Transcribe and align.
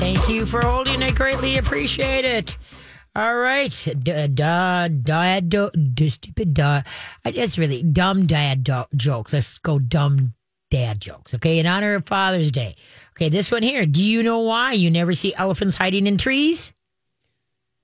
Thank 0.00 0.30
you 0.30 0.46
for 0.46 0.62
holding. 0.62 1.02
I 1.02 1.10
greatly 1.10 1.58
appreciate 1.58 2.24
it. 2.24 2.56
All 3.14 3.36
right, 3.36 3.70
da 4.02 4.28
da 4.28 4.88
dad 4.88 5.50
do, 5.50 5.70
do, 5.70 6.08
stupid 6.08 6.54
da. 6.54 6.82
It's 7.26 7.58
really 7.58 7.82
dumb 7.82 8.26
dad 8.26 8.64
do, 8.64 8.84
jokes. 8.96 9.34
Let's 9.34 9.58
go 9.58 9.78
dumb 9.78 10.32
dad 10.70 11.02
jokes. 11.02 11.34
Okay, 11.34 11.58
in 11.58 11.66
honor 11.66 11.96
of 11.96 12.06
Father's 12.06 12.50
Day. 12.50 12.76
Okay, 13.10 13.28
this 13.28 13.50
one 13.50 13.62
here. 13.62 13.84
Do 13.84 14.02
you 14.02 14.22
know 14.22 14.38
why 14.38 14.72
you 14.72 14.90
never 14.90 15.12
see 15.12 15.34
elephants 15.34 15.74
hiding 15.74 16.06
in 16.06 16.16
trees? 16.16 16.72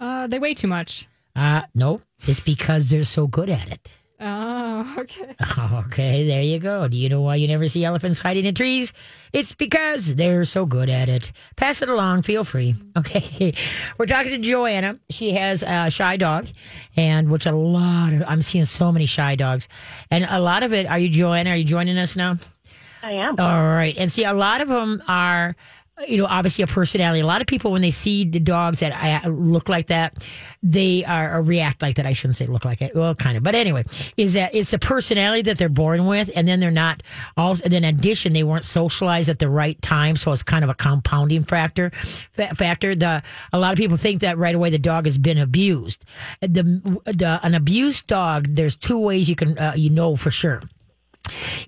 Uh, 0.01 0.27
they 0.27 0.39
weigh 0.39 0.55
too 0.55 0.69
much. 0.69 1.07
Uh, 1.37 1.63
no, 1.75 2.01
it's 2.27 2.41
because 2.41 2.89
they're 2.89 3.05
so 3.05 3.27
good 3.27 3.51
at 3.51 3.71
it. 3.71 3.99
Oh, 4.19 4.95
okay. 4.99 5.35
Okay, 5.87 6.27
there 6.27 6.43
you 6.43 6.59
go. 6.59 6.89
Do 6.89 6.97
you 6.97 7.09
know 7.09 7.21
why 7.23 7.37
you 7.37 7.49
never 7.49 7.69
see 7.69 7.85
elephants 7.85 8.19
hiding 8.21 8.45
in 8.45 8.55
trees? 8.55 8.93
It's 9.33 9.55
because 9.55 10.15
they're 10.15 10.45
so 10.45 10.67
good 10.67 10.89
at 10.91 11.09
it. 11.09 11.33
Pass 11.57 11.81
it 11.83 11.89
along. 11.89 12.23
Feel 12.23 12.45
free. 12.45 12.75
Okay. 12.97 13.53
We're 13.99 14.07
talking 14.07 14.31
to 14.33 14.39
Joanna. 14.39 14.97
She 15.11 15.33
has 15.33 15.63
a 15.63 15.91
shy 15.91 16.17
dog, 16.17 16.49
and 16.97 17.31
which 17.31 17.45
a 17.47 17.53
lot 17.53 18.15
of, 18.15 18.23
I'm 18.27 18.41
seeing 18.43 18.65
so 18.65 18.91
many 18.91 19.05
shy 19.07 19.35
dogs. 19.37 19.69
And 20.11 20.27
a 20.29 20.41
lot 20.41 20.63
of 20.63 20.73
it, 20.73 20.87
are 20.87 20.99
you 20.99 21.09
Joanna? 21.11 21.51
Are 21.51 21.57
you 21.57 21.65
joining 21.65 21.99
us 21.99 22.17
now? 22.17 22.39
I 23.03 23.13
am. 23.13 23.39
All 23.39 23.63
right. 23.69 23.95
And 23.99 24.11
see, 24.11 24.25
a 24.25 24.33
lot 24.33 24.61
of 24.63 24.69
them 24.69 25.03
are, 25.09 25.55
you 26.07 26.19
know, 26.19 26.27
obviously 26.27 26.63
a 26.63 26.67
personality. 26.67 27.21
A 27.21 27.27
lot 27.27 27.41
of 27.41 27.47
people, 27.47 27.73
when 27.73 27.81
they 27.81 27.91
see 27.91 28.25
the 28.25 28.39
dogs 28.41 28.81
that 28.81 29.25
look 29.31 29.69
like 29.69 29.87
that, 29.87 30.27
they 30.63 31.05
are 31.05 31.41
react 31.43 31.81
like 31.81 31.97
that. 31.97 32.07
I 32.07 32.13
shouldn't 32.13 32.37
say 32.37 32.47
look 32.47 32.65
like 32.65 32.83
it. 32.83 32.95
Well, 32.95 33.15
kind 33.15 33.37
of. 33.37 33.43
But 33.43 33.55
anyway, 33.55 33.85
is 34.17 34.35
that 34.35 34.55
it's 34.55 34.73
a 34.73 34.79
personality 34.79 35.43
that 35.43 35.57
they're 35.59 35.69
born 35.69 36.07
with, 36.07 36.31
and 36.37 36.47
then 36.47 36.61
they're 36.61 36.71
not. 36.71 37.03
Also, 37.37 37.67
then 37.69 37.85
addition, 37.85 38.35
they 38.35 38.43
weren't 38.43 38.65
socialized 38.65 39.29
at 39.29 39.39
the 39.39 39.49
right 39.49 39.81
time, 39.81 40.17
so 40.17 40.33
it's 40.33 40.43
kind 40.43 40.65
of 40.65 40.71
a 40.71 40.75
compounding 40.75 41.45
factor. 41.45 41.91
Factor. 42.35 42.95
The 42.95 43.23
a 43.53 43.59
lot 43.59 43.73
of 43.73 43.79
people 43.79 43.97
think 43.97 44.21
that 44.21 44.37
right 44.37 44.55
away 44.55 44.71
the 44.71 44.79
dog 44.79 45.07
has 45.07 45.17
been 45.17 45.39
abused. 45.39 46.05
The 46.41 46.63
the 47.05 47.41
an 47.43 47.55
abused 47.55 48.07
dog. 48.07 48.49
There's 48.49 48.77
two 48.77 48.99
ways 48.99 49.31
you 49.31 49.37
can 49.37 49.59
uh, 49.59 49.73
you 49.77 49.91
know 49.91 50.17
for 50.17 50.31
sure 50.31 50.63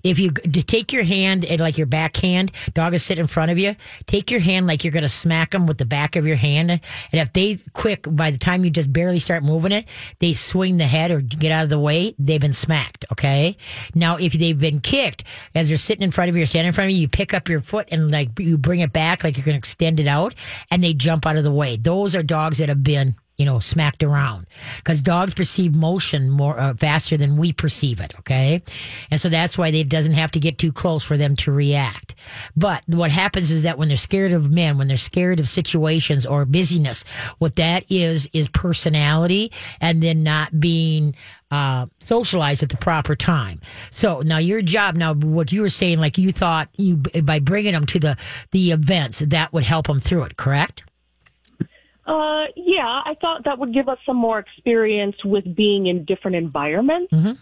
if 0.03 0.19
you 0.19 0.31
take 0.31 0.93
your 0.93 1.03
hand 1.03 1.45
and 1.45 1.59
like 1.59 1.77
your 1.77 1.87
backhand, 1.87 2.51
dog 2.73 2.93
is 2.93 3.03
sitting 3.03 3.21
in 3.21 3.27
front 3.27 3.51
of 3.51 3.57
you, 3.57 3.75
take 4.07 4.31
your 4.31 4.39
hand 4.39 4.67
like 4.67 4.83
you're 4.83 4.93
going 4.93 5.03
to 5.03 5.09
smack 5.09 5.51
them 5.51 5.67
with 5.67 5.77
the 5.77 5.85
back 5.85 6.15
of 6.15 6.25
your 6.25 6.35
hand. 6.35 6.71
And 6.71 6.81
if 7.11 7.33
they 7.33 7.57
quick, 7.73 8.05
by 8.09 8.31
the 8.31 8.37
time 8.37 8.63
you 8.63 8.69
just 8.69 8.91
barely 8.91 9.19
start 9.19 9.43
moving 9.43 9.71
it, 9.71 9.85
they 10.19 10.33
swing 10.33 10.77
the 10.77 10.85
head 10.85 11.11
or 11.11 11.21
get 11.21 11.51
out 11.51 11.63
of 11.63 11.69
the 11.69 11.79
way, 11.79 12.15
they've 12.19 12.41
been 12.41 12.53
smacked. 12.53 13.05
Okay. 13.11 13.57
Now, 13.95 14.17
if 14.17 14.33
they've 14.33 14.59
been 14.59 14.81
kicked 14.81 15.23
as 15.55 15.69
they're 15.69 15.77
sitting 15.77 16.03
in 16.03 16.11
front 16.11 16.29
of 16.29 16.35
you 16.35 16.43
or 16.43 16.45
standing 16.45 16.67
in 16.67 16.73
front 16.73 16.91
of 16.91 16.95
you, 16.95 17.01
you 17.01 17.07
pick 17.07 17.33
up 17.33 17.49
your 17.49 17.59
foot 17.59 17.87
and 17.91 18.11
like 18.11 18.37
you 18.39 18.57
bring 18.57 18.79
it 18.79 18.93
back 18.93 19.23
like 19.23 19.37
you're 19.37 19.45
going 19.45 19.55
to 19.55 19.59
extend 19.59 19.99
it 19.99 20.07
out 20.07 20.33
and 20.71 20.83
they 20.83 20.93
jump 20.93 21.25
out 21.25 21.37
of 21.37 21.43
the 21.43 21.51
way. 21.51 21.77
Those 21.77 22.15
are 22.15 22.23
dogs 22.23 22.59
that 22.59 22.69
have 22.69 22.83
been 22.83 23.15
you 23.39 23.45
know, 23.45 23.57
smacked 23.59 24.03
around 24.03 24.45
because 24.77 25.01
dogs 25.01 25.33
perceive 25.33 25.73
motion 25.73 26.29
more 26.29 26.59
uh, 26.59 26.73
faster 26.73 27.15
than 27.15 27.37
we 27.37 27.53
perceive 27.53 28.01
it. 28.01 28.13
Okay. 28.19 28.61
And 29.09 29.19
so 29.19 29.29
that's 29.29 29.57
why 29.57 29.69
it 29.69 29.87
doesn't 29.87 30.13
have 30.13 30.31
to 30.31 30.41
get 30.41 30.57
too 30.57 30.73
close 30.73 31.05
for 31.05 31.15
them 31.15 31.37
to 31.37 31.51
react. 31.53 32.15
But 32.57 32.83
what 32.87 33.11
happens 33.11 33.49
is 33.49 33.63
that 33.63 33.77
when 33.77 33.87
they're 33.87 33.97
scared 33.97 34.33
of 34.33 34.51
men, 34.51 34.77
when 34.77 34.89
they're 34.89 34.97
scared 34.97 35.39
of 35.39 35.47
situations 35.47 36.25
or 36.25 36.43
busyness, 36.43 37.05
what 37.37 37.55
that 37.55 37.85
is, 37.89 38.27
is 38.33 38.49
personality 38.49 39.53
and 39.79 40.03
then 40.03 40.21
not 40.21 40.59
being, 40.59 41.15
uh, 41.49 41.85
socialized 41.99 42.61
at 42.61 42.69
the 42.69 42.77
proper 42.77 43.15
time. 43.15 43.59
So 43.89 44.19
now 44.19 44.37
your 44.37 44.61
job, 44.61 44.95
now 44.95 45.13
what 45.13 45.51
you 45.51 45.61
were 45.61 45.69
saying, 45.69 45.99
like 45.99 46.17
you 46.17 46.31
thought 46.31 46.69
you, 46.75 46.97
by 46.97 47.39
bringing 47.39 47.73
them 47.73 47.85
to 47.87 47.99
the, 47.99 48.17
the 48.51 48.71
events, 48.71 49.19
that 49.19 49.53
would 49.53 49.63
help 49.63 49.87
them 49.87 49.99
through 49.99 50.23
it, 50.23 50.37
correct? 50.37 50.83
Uh, 52.09 52.45
yeah, 52.55 53.01
I 53.05 53.13
thought 53.21 53.43
that 53.45 53.59
would 53.59 53.71
give 53.71 53.87
us 53.87 53.99
some 54.03 54.17
more 54.17 54.39
experience 54.39 55.15
with 55.23 55.45
being 55.55 55.85
in 55.85 56.05
different 56.05 56.35
environments 56.37 57.13
Mm-hmm. 57.13 57.33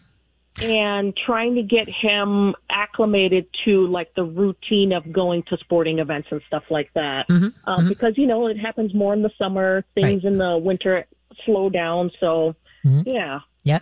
and 0.59 1.15
trying 1.25 1.55
to 1.55 1.61
get 1.61 1.87
him 1.87 2.53
acclimated 2.69 3.45
to 3.63 3.87
like 3.87 4.13
the 4.15 4.23
routine 4.23 4.91
of 4.91 5.03
going 5.13 5.43
to 5.49 5.57
sporting 5.57 5.99
events 5.99 6.27
and 6.31 6.41
stuff 6.47 6.63
like 6.69 6.91
that. 6.95 7.27
Mhm, 7.29 7.53
Um, 7.63 7.87
Because, 7.87 8.17
you 8.17 8.27
know, 8.27 8.47
it 8.47 8.57
happens 8.57 8.93
more 8.93 9.13
in 9.13 9.21
the 9.21 9.31
summer, 9.37 9.85
things 9.95 10.25
in 10.25 10.37
the 10.37 10.57
winter 10.57 11.05
slow 11.45 11.69
down. 11.69 12.11
So, 12.19 12.55
Mhm. 12.85 13.03
Yeah. 13.67 13.79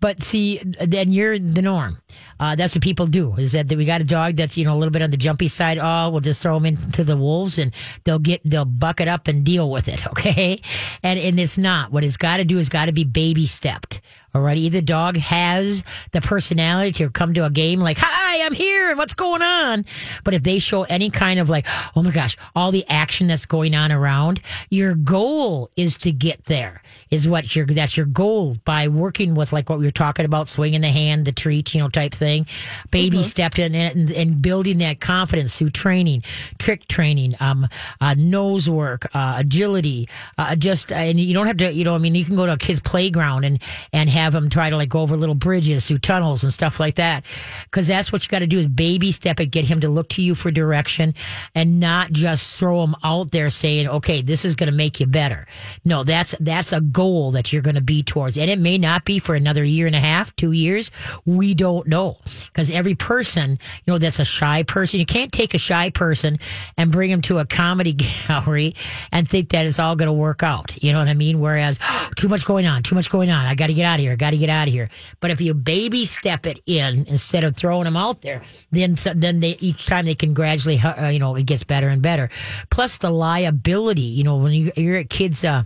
But 0.00 0.22
see, 0.22 0.58
then 0.58 1.12
you're 1.12 1.38
the 1.38 1.62
norm. 1.62 1.98
Uh, 2.40 2.56
that's 2.56 2.74
what 2.74 2.82
people 2.82 3.06
do 3.06 3.34
is 3.34 3.52
that 3.52 3.68
we 3.68 3.84
got 3.84 4.00
a 4.00 4.04
dog 4.04 4.36
that's, 4.36 4.56
you 4.56 4.64
know, 4.64 4.74
a 4.74 4.78
little 4.78 4.90
bit 4.90 5.02
on 5.02 5.10
the 5.10 5.18
jumpy 5.18 5.46
side. 5.46 5.78
Oh, 5.78 6.10
we'll 6.10 6.22
just 6.22 6.42
throw 6.42 6.54
them 6.54 6.64
into 6.64 7.04
the 7.04 7.16
wolves 7.16 7.58
and 7.58 7.72
they'll 8.04 8.18
get, 8.18 8.40
they'll 8.44 8.64
buck 8.64 9.00
it 9.00 9.08
up 9.08 9.28
and 9.28 9.44
deal 9.44 9.70
with 9.70 9.88
it. 9.88 10.06
Okay. 10.20 10.60
And, 11.02 11.18
and 11.18 11.38
it's 11.38 11.56
not. 11.56 11.92
What 11.92 12.04
it's 12.04 12.16
got 12.16 12.38
to 12.38 12.44
do 12.44 12.58
is 12.58 12.68
got 12.68 12.86
to 12.86 12.92
be 12.92 13.04
baby 13.04 13.46
stepped. 13.46 14.00
All 14.34 14.42
right. 14.42 14.56
Either 14.56 14.80
dog 14.80 15.16
has 15.16 15.82
the 16.12 16.20
personality 16.20 16.92
to 16.92 17.10
come 17.10 17.34
to 17.34 17.44
a 17.44 17.50
game 17.50 17.80
like, 17.80 17.96
hi, 17.98 18.44
I'm 18.44 18.52
here. 18.52 18.94
What's 18.96 19.14
going 19.14 19.42
on? 19.42 19.84
But 20.24 20.34
if 20.34 20.42
they 20.42 20.58
show 20.58 20.82
any 20.84 21.10
kind 21.10 21.40
of 21.40 21.48
like, 21.48 21.66
oh 21.96 22.02
my 22.02 22.10
gosh, 22.10 22.36
all 22.54 22.70
the 22.70 22.86
action 22.88 23.26
that's 23.26 23.46
going 23.46 23.74
on 23.74 23.90
around, 23.92 24.40
your 24.68 24.94
goal 24.94 25.70
is 25.76 25.98
to 25.98 26.12
get 26.12 26.44
there 26.44 26.82
is 27.10 27.26
what 27.26 27.56
your, 27.56 27.66
that's 27.66 27.96
your 27.96 28.06
goal 28.06 28.56
by 28.64 28.88
working 28.88 29.19
with 29.28 29.52
like 29.52 29.68
what 29.68 29.78
we 29.78 29.84
were 29.84 29.90
talking 29.90 30.24
about, 30.24 30.48
swinging 30.48 30.80
the 30.80 30.88
hand, 30.88 31.24
the 31.24 31.32
treat, 31.32 31.74
you 31.74 31.80
know, 31.80 31.88
type 31.88 32.12
thing, 32.12 32.46
baby 32.90 33.22
stepped 33.22 33.58
in 33.58 33.74
and, 33.74 34.10
and 34.10 34.42
building 34.42 34.78
that 34.78 35.00
confidence 35.00 35.58
through 35.58 35.70
training, 35.70 36.22
trick 36.58 36.86
training, 36.88 37.36
um, 37.40 37.66
uh, 38.00 38.14
nose 38.16 38.68
work, 38.68 39.06
uh, 39.14 39.34
agility, 39.38 40.08
uh, 40.38 40.56
just, 40.56 40.92
and 40.92 41.20
you 41.20 41.34
don't 41.34 41.46
have 41.46 41.58
to, 41.58 41.72
you 41.72 41.84
know, 41.84 41.94
I 41.94 41.98
mean, 41.98 42.14
you 42.14 42.24
can 42.24 42.36
go 42.36 42.46
to 42.46 42.52
a 42.52 42.58
kid's 42.58 42.80
playground 42.80 43.44
and, 43.44 43.62
and 43.92 44.08
have 44.08 44.32
them 44.32 44.48
try 44.48 44.70
to 44.70 44.76
like 44.76 44.88
go 44.88 45.00
over 45.00 45.16
little 45.16 45.34
bridges 45.34 45.86
through 45.86 45.98
tunnels 45.98 46.42
and 46.42 46.52
stuff 46.52 46.80
like 46.80 46.96
that. 46.96 47.24
Cause 47.70 47.86
that's 47.86 48.12
what 48.12 48.24
you 48.24 48.28
got 48.28 48.40
to 48.40 48.46
do 48.46 48.58
is 48.58 48.66
baby 48.66 49.12
step 49.12 49.40
it, 49.40 49.46
get 49.46 49.64
him 49.64 49.80
to 49.80 49.88
look 49.88 50.08
to 50.10 50.22
you 50.22 50.34
for 50.34 50.50
direction 50.50 51.14
and 51.54 51.80
not 51.80 52.12
just 52.12 52.58
throw 52.58 52.82
him 52.82 52.96
out 53.04 53.30
there 53.30 53.50
saying, 53.50 53.88
okay, 53.88 54.22
this 54.22 54.44
is 54.44 54.54
going 54.54 54.70
to 54.70 54.76
make 54.76 55.00
you 55.00 55.06
better. 55.06 55.46
No, 55.84 56.04
that's, 56.04 56.34
that's 56.40 56.72
a 56.72 56.80
goal 56.80 57.32
that 57.32 57.52
you're 57.52 57.62
going 57.62 57.74
to 57.74 57.80
be 57.80 58.02
towards. 58.02 58.38
And 58.38 58.50
it 58.50 58.58
may 58.58 58.78
not 58.78 59.04
be 59.04 59.09
for 59.18 59.34
another 59.34 59.64
year 59.64 59.86
and 59.86 59.96
a 59.96 60.00
half, 60.00 60.34
two 60.36 60.52
years. 60.52 60.90
We 61.26 61.54
don't 61.54 61.86
know. 61.86 62.16
Because 62.46 62.70
every 62.70 62.94
person, 62.94 63.52
you 63.52 63.92
know, 63.92 63.98
that's 63.98 64.18
a 64.18 64.24
shy 64.24 64.62
person, 64.62 65.00
you 65.00 65.06
can't 65.06 65.32
take 65.32 65.54
a 65.54 65.58
shy 65.58 65.90
person 65.90 66.38
and 66.76 66.92
bring 66.92 67.10
him 67.10 67.22
to 67.22 67.38
a 67.38 67.44
comedy 67.44 67.92
gallery 68.28 68.74
and 69.12 69.28
think 69.28 69.50
that 69.50 69.66
it's 69.66 69.78
all 69.78 69.96
going 69.96 70.06
to 70.06 70.12
work 70.12 70.42
out. 70.42 70.82
You 70.82 70.92
know 70.92 70.98
what 70.98 71.08
I 71.08 71.14
mean? 71.14 71.40
Whereas 71.40 71.78
too 72.16 72.28
much 72.28 72.44
going 72.44 72.66
on, 72.66 72.82
too 72.82 72.94
much 72.94 73.10
going 73.10 73.30
on. 73.30 73.46
I 73.46 73.54
got 73.54 73.68
to 73.68 73.74
get 73.74 73.84
out 73.84 73.98
of 73.98 74.00
here. 74.00 74.12
I 74.12 74.16
got 74.16 74.30
to 74.30 74.38
get 74.38 74.50
out 74.50 74.68
of 74.68 74.74
here. 74.74 74.88
But 75.20 75.30
if 75.30 75.40
you 75.40 75.54
baby 75.54 76.04
step 76.04 76.46
it 76.46 76.60
in 76.66 77.04
instead 77.06 77.44
of 77.44 77.56
throwing 77.56 77.84
them 77.84 77.96
out 77.96 78.22
there, 78.22 78.42
then 78.70 78.96
then 79.14 79.40
they 79.40 79.56
each 79.60 79.86
time 79.86 80.04
they 80.04 80.14
can 80.14 80.34
gradually, 80.34 80.78
uh, 80.78 81.08
you 81.08 81.18
know, 81.18 81.34
it 81.34 81.46
gets 81.46 81.64
better 81.64 81.88
and 81.88 82.02
better. 82.02 82.30
Plus 82.70 82.98
the 82.98 83.10
liability, 83.10 84.02
you 84.02 84.24
know, 84.24 84.36
when 84.36 84.52
you, 84.52 84.72
you're 84.76 84.96
at 84.96 85.10
kids, 85.10 85.44
uh, 85.44 85.62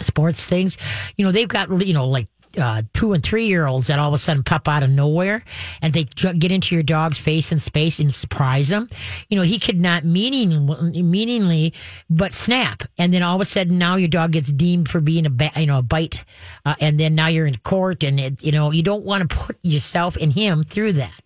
sports 0.00 0.46
things, 0.46 0.76
you 1.16 1.24
know, 1.24 1.32
they've 1.32 1.48
got, 1.48 1.70
you 1.86 1.94
know, 1.94 2.06
like, 2.06 2.28
uh, 2.56 2.82
two 2.94 3.12
and 3.12 3.22
three 3.22 3.46
year 3.46 3.66
olds 3.66 3.86
that 3.88 3.98
all 3.98 4.08
of 4.08 4.14
a 4.14 4.18
sudden 4.18 4.42
pop 4.42 4.68
out 4.68 4.82
of 4.82 4.90
nowhere 4.90 5.42
and 5.82 5.92
they 5.92 6.04
get 6.04 6.52
into 6.52 6.74
your 6.74 6.82
dog's 6.82 7.18
face 7.18 7.52
in 7.52 7.58
space 7.58 7.98
and 7.98 8.12
surprise 8.12 8.70
him. 8.70 8.88
You 9.28 9.36
know, 9.36 9.42
he 9.44 9.58
could 9.58 9.80
not 9.80 10.04
meaning, 10.04 10.66
meaningly, 11.10 11.74
but 12.08 12.32
snap. 12.32 12.82
And 12.98 13.12
then 13.12 13.22
all 13.22 13.34
of 13.34 13.40
a 13.40 13.44
sudden 13.44 13.78
now 13.78 13.96
your 13.96 14.08
dog 14.08 14.32
gets 14.32 14.52
deemed 14.52 14.88
for 14.88 15.00
being 15.00 15.26
a, 15.26 15.30
ba- 15.30 15.52
you 15.56 15.66
know, 15.66 15.78
a 15.78 15.82
bite. 15.82 16.24
Uh, 16.64 16.74
and 16.80 16.98
then 16.98 17.14
now 17.14 17.28
you're 17.28 17.46
in 17.46 17.56
court 17.58 18.04
and 18.04 18.18
it, 18.18 18.42
you 18.42 18.52
know, 18.52 18.70
you 18.70 18.82
don't 18.82 19.04
want 19.04 19.28
to 19.28 19.36
put 19.36 19.58
yourself 19.62 20.16
and 20.16 20.32
him 20.32 20.64
through 20.64 20.92
that. 20.94 21.20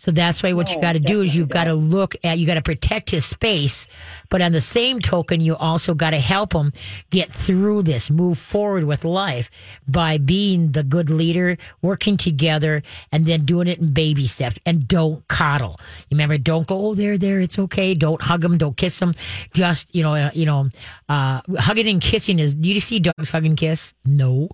So 0.00 0.10
that's 0.10 0.42
why 0.42 0.54
what 0.54 0.74
you 0.74 0.80
got 0.80 0.94
to 0.94 0.98
do 0.98 1.20
is 1.20 1.36
you've 1.36 1.50
got 1.50 1.64
to 1.64 1.74
look 1.74 2.16
at, 2.24 2.38
you 2.38 2.46
got 2.46 2.54
to 2.54 2.62
protect 2.62 3.10
his 3.10 3.26
space. 3.26 3.86
But 4.30 4.40
on 4.40 4.52
the 4.52 4.60
same 4.62 4.98
token, 4.98 5.42
you 5.42 5.56
also 5.56 5.92
got 5.92 6.10
to 6.10 6.18
help 6.18 6.54
him 6.54 6.72
get 7.10 7.28
through 7.28 7.82
this, 7.82 8.10
move 8.10 8.38
forward 8.38 8.84
with 8.84 9.04
life 9.04 9.50
by 9.86 10.16
being 10.16 10.72
the 10.72 10.82
good 10.82 11.10
leader, 11.10 11.58
working 11.82 12.16
together, 12.16 12.82
and 13.12 13.26
then 13.26 13.44
doing 13.44 13.68
it 13.68 13.78
in 13.78 13.92
baby 13.92 14.26
steps. 14.26 14.56
And 14.64 14.88
don't 14.88 15.28
coddle. 15.28 15.76
You 16.08 16.14
remember, 16.14 16.38
don't 16.38 16.66
go, 16.66 16.86
oh, 16.86 16.94
there, 16.94 17.18
there, 17.18 17.38
it's 17.38 17.58
okay. 17.58 17.94
Don't 17.94 18.22
hug 18.22 18.42
him, 18.42 18.56
don't 18.56 18.78
kiss 18.78 18.98
him. 19.02 19.12
Just, 19.52 19.94
you 19.94 20.02
know, 20.02 20.14
uh, 20.14 20.30
you 20.32 20.46
know, 20.46 20.70
uh, 21.10 21.42
hugging 21.58 21.86
and 21.88 22.00
kissing 22.00 22.38
is, 22.38 22.54
do 22.54 22.72
you 22.72 22.80
see 22.80 23.00
dogs 23.00 23.28
hug 23.28 23.44
and 23.44 23.54
kiss? 23.58 23.92
No. 24.06 24.48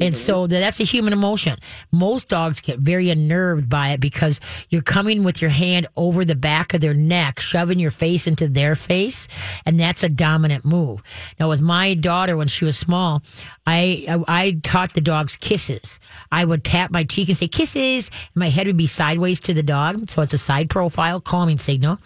And 0.00 0.16
so 0.16 0.48
that's 0.48 0.80
a 0.80 0.84
human 0.84 1.12
emotion. 1.12 1.56
Most 1.92 2.26
dogs 2.28 2.60
get 2.60 2.80
very 2.80 3.10
unnerved 3.10 3.68
by 3.68 3.90
it 3.90 4.00
because 4.00 4.40
you're 4.70 4.82
coming 4.88 5.22
with 5.22 5.42
your 5.42 5.50
hand 5.50 5.86
over 5.96 6.24
the 6.24 6.34
back 6.34 6.72
of 6.72 6.80
their 6.80 6.94
neck, 6.94 7.38
shoving 7.38 7.78
your 7.78 7.90
face 7.90 8.26
into 8.26 8.48
their 8.48 8.74
face, 8.74 9.28
and 9.66 9.78
that's 9.78 10.02
a 10.02 10.08
dominant 10.08 10.64
move. 10.64 11.02
Now, 11.38 11.50
with 11.50 11.60
my 11.60 11.92
daughter 11.94 12.36
when 12.36 12.48
she 12.48 12.64
was 12.64 12.76
small, 12.76 13.22
I 13.66 14.06
I, 14.08 14.24
I 14.26 14.60
taught 14.62 14.94
the 14.94 15.02
dogs 15.02 15.36
kisses. 15.36 16.00
I 16.32 16.44
would 16.44 16.64
tap 16.64 16.90
my 16.90 17.04
cheek 17.04 17.28
and 17.28 17.36
say 17.36 17.48
kisses, 17.48 18.08
and 18.08 18.40
my 18.40 18.48
head 18.48 18.66
would 18.66 18.78
be 18.78 18.86
sideways 18.86 19.40
to 19.40 19.54
the 19.54 19.62
dog, 19.62 20.08
so 20.08 20.22
it's 20.22 20.32
a 20.32 20.38
side 20.38 20.70
profile 20.70 21.20
calming 21.20 21.58
signal. 21.58 21.98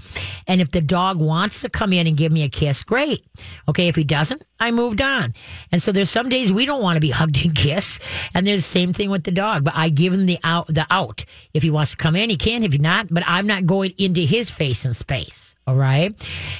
And 0.48 0.60
if 0.60 0.72
the 0.72 0.80
dog 0.80 1.18
wants 1.20 1.60
to 1.62 1.70
come 1.70 1.92
in 1.92 2.08
and 2.08 2.16
give 2.16 2.32
me 2.32 2.42
a 2.42 2.48
kiss, 2.48 2.82
great. 2.82 3.24
Okay, 3.68 3.86
if 3.86 3.94
he 3.94 4.04
doesn't, 4.04 4.44
I 4.58 4.72
moved 4.72 5.00
on. 5.00 5.34
And 5.70 5.80
so 5.80 5.92
there's 5.92 6.10
some 6.10 6.28
days 6.28 6.52
we 6.52 6.66
don't 6.66 6.82
want 6.82 6.96
to 6.96 7.00
be 7.00 7.10
hugged 7.20 7.44
and 7.44 7.54
kissed, 7.54 8.02
and 8.34 8.44
there's 8.44 8.64
the 8.64 8.78
same 8.78 8.92
thing 8.92 9.10
with 9.10 9.22
the 9.22 9.30
dog. 9.30 9.62
But 9.62 9.74
I 9.76 9.88
give 9.88 10.12
him 10.12 10.26
the 10.26 10.38
out, 10.42 10.66
the 10.66 10.86
out. 10.90 11.24
If 11.54 11.62
he 11.62 11.70
wants 11.70 11.92
to 11.92 11.96
come 11.96 12.16
in, 12.16 12.28
he 12.28 12.36
can. 12.36 12.64
If 12.64 12.71
not, 12.78 13.08
but 13.10 13.22
I'm 13.26 13.46
not 13.46 13.66
going 13.66 13.94
into 13.98 14.20
his 14.20 14.50
face 14.50 14.84
and 14.84 14.94
space. 14.94 15.52
All 15.64 15.76
right. 15.76 16.12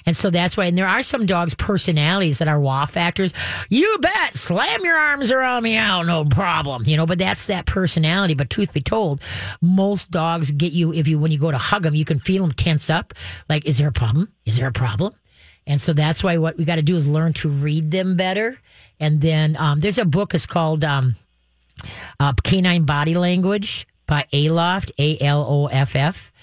And 0.06 0.16
so 0.16 0.30
that's 0.30 0.56
why, 0.56 0.66
and 0.66 0.78
there 0.78 0.86
are 0.86 1.02
some 1.02 1.26
dogs' 1.26 1.54
personalities 1.54 2.38
that 2.38 2.46
are 2.46 2.60
wow 2.60 2.86
factors. 2.86 3.32
You 3.68 3.98
bet. 4.00 4.36
Slam 4.36 4.84
your 4.84 4.96
arms 4.96 5.32
around 5.32 5.64
me 5.64 5.76
out. 5.76 6.06
No 6.06 6.24
problem. 6.24 6.84
You 6.86 6.96
know, 6.96 7.04
but 7.04 7.18
that's 7.18 7.48
that 7.48 7.66
personality. 7.66 8.34
But 8.34 8.48
truth 8.48 8.72
be 8.72 8.80
told, 8.80 9.20
most 9.60 10.12
dogs 10.12 10.52
get 10.52 10.72
you, 10.72 10.92
if 10.92 11.08
you, 11.08 11.18
when 11.18 11.32
you 11.32 11.38
go 11.38 11.50
to 11.50 11.58
hug 11.58 11.82
them, 11.82 11.96
you 11.96 12.04
can 12.04 12.20
feel 12.20 12.42
them 12.42 12.52
tense 12.52 12.90
up. 12.90 13.12
Like, 13.48 13.66
is 13.66 13.78
there 13.78 13.88
a 13.88 13.92
problem? 13.92 14.32
Is 14.46 14.56
there 14.56 14.68
a 14.68 14.72
problem? 14.72 15.12
And 15.66 15.80
so 15.80 15.92
that's 15.92 16.22
why 16.22 16.38
what 16.38 16.56
we 16.56 16.64
got 16.64 16.76
to 16.76 16.82
do 16.82 16.94
is 16.94 17.08
learn 17.08 17.32
to 17.34 17.48
read 17.48 17.90
them 17.90 18.16
better. 18.16 18.56
And 19.00 19.20
then 19.20 19.56
um, 19.56 19.80
there's 19.80 19.98
a 19.98 20.04
book. 20.04 20.32
It's 20.32 20.46
called 20.46 20.84
um, 20.84 21.16
uh, 22.20 22.34
Canine 22.44 22.84
Body 22.84 23.16
Language 23.16 23.88
by 24.12 24.26
Aloff, 24.30 24.90
A 24.98 25.18
L 25.24 25.42
O 25.48 25.66
F 25.68 25.96
F. 25.96 26.34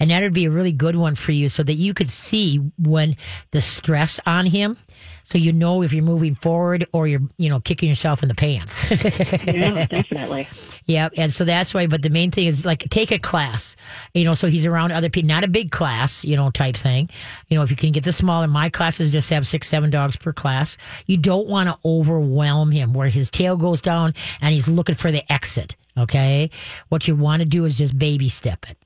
And 0.00 0.10
that 0.10 0.22
would 0.22 0.32
be 0.32 0.46
a 0.46 0.50
really 0.50 0.72
good 0.72 0.96
one 0.96 1.14
for 1.14 1.32
you 1.32 1.50
so 1.50 1.62
that 1.62 1.74
you 1.74 1.92
could 1.92 2.08
see 2.08 2.56
when 2.78 3.16
the 3.50 3.60
stress 3.60 4.18
on 4.24 4.46
him. 4.46 4.78
So 5.24 5.36
you 5.36 5.52
know 5.52 5.82
if 5.82 5.92
you're 5.92 6.02
moving 6.02 6.36
forward 6.36 6.86
or 6.94 7.06
you're, 7.06 7.20
you 7.36 7.50
know, 7.50 7.60
kicking 7.60 7.90
yourself 7.90 8.22
in 8.22 8.30
the 8.30 8.34
pants. 8.34 8.90
Yeah, 9.44 9.84
definitely. 9.90 10.48
Yeah, 10.86 11.10
and 11.18 11.30
so 11.30 11.44
that's 11.44 11.74
why. 11.74 11.86
But 11.86 12.00
the 12.00 12.08
main 12.08 12.30
thing 12.30 12.46
is 12.46 12.64
like 12.64 12.88
take 12.88 13.10
a 13.10 13.18
class, 13.18 13.76
you 14.14 14.24
know, 14.24 14.32
so 14.32 14.48
he's 14.48 14.64
around 14.64 14.92
other 14.92 15.10
people, 15.10 15.28
not 15.28 15.44
a 15.44 15.48
big 15.48 15.70
class, 15.70 16.24
you 16.24 16.34
know, 16.34 16.50
type 16.50 16.76
thing. 16.76 17.10
You 17.48 17.58
know, 17.58 17.62
if 17.62 17.68
you 17.68 17.76
can 17.76 17.92
get 17.92 18.04
the 18.04 18.12
smaller, 18.12 18.46
my 18.46 18.70
classes 18.70 19.12
just 19.12 19.28
have 19.28 19.46
six, 19.46 19.68
seven 19.68 19.90
dogs 19.90 20.16
per 20.16 20.32
class. 20.32 20.78
You 21.04 21.18
don't 21.18 21.46
want 21.46 21.68
to 21.68 21.76
overwhelm 21.84 22.70
him 22.70 22.94
where 22.94 23.08
his 23.08 23.30
tail 23.30 23.58
goes 23.58 23.82
down 23.82 24.14
and 24.40 24.54
he's 24.54 24.66
looking 24.66 24.94
for 24.94 25.12
the 25.12 25.30
exit. 25.30 25.76
Okay, 25.98 26.50
what 26.88 27.08
you 27.08 27.16
want 27.16 27.40
to 27.40 27.48
do 27.48 27.64
is 27.64 27.78
just 27.78 27.98
baby 27.98 28.28
step 28.28 28.66
it. 28.70 28.76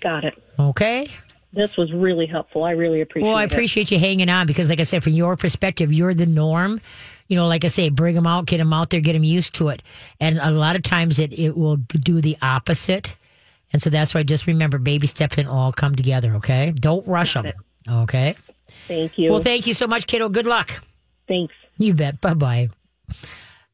Got 0.00 0.24
it. 0.24 0.34
Okay. 0.58 1.08
This 1.52 1.76
was 1.76 1.90
really 1.92 2.26
helpful. 2.26 2.64
I 2.64 2.72
really 2.72 3.00
appreciate 3.00 3.28
Well, 3.28 3.36
I 3.38 3.44
it. 3.44 3.52
appreciate 3.52 3.90
you 3.90 3.98
hanging 3.98 4.28
on 4.28 4.46
because, 4.46 4.68
like 4.68 4.78
I 4.80 4.82
said, 4.82 5.02
from 5.02 5.14
your 5.14 5.36
perspective, 5.36 5.92
you're 5.92 6.12
the 6.14 6.26
norm. 6.26 6.80
You 7.28 7.36
know, 7.36 7.48
like 7.48 7.64
I 7.64 7.68
say, 7.68 7.88
bring 7.88 8.14
them 8.14 8.26
out, 8.26 8.46
get 8.46 8.58
them 8.58 8.72
out 8.72 8.90
there, 8.90 9.00
get 9.00 9.14
them 9.14 9.24
used 9.24 9.54
to 9.54 9.68
it. 9.68 9.82
And 10.20 10.38
a 10.38 10.50
lot 10.50 10.76
of 10.76 10.82
times 10.82 11.18
it, 11.18 11.32
it 11.32 11.56
will 11.56 11.76
do 11.76 12.20
the 12.20 12.36
opposite. 12.42 13.16
And 13.72 13.80
so 13.82 13.90
that's 13.90 14.14
why 14.14 14.22
just 14.22 14.46
remember 14.46 14.78
baby 14.78 15.06
steps 15.06 15.38
and 15.38 15.48
all 15.48 15.72
come 15.72 15.96
together, 15.96 16.34
okay? 16.36 16.72
Don't 16.76 17.06
rush 17.06 17.34
them, 17.34 17.46
it. 17.46 17.56
okay? 17.90 18.36
Thank 18.86 19.18
you. 19.18 19.30
Well, 19.32 19.40
thank 19.42 19.66
you 19.66 19.74
so 19.74 19.86
much, 19.86 20.06
kiddo. 20.06 20.28
Good 20.28 20.46
luck. 20.46 20.82
Thanks. 21.26 21.54
You 21.78 21.94
bet. 21.94 22.20
Bye 22.20 22.34
bye. 22.34 22.68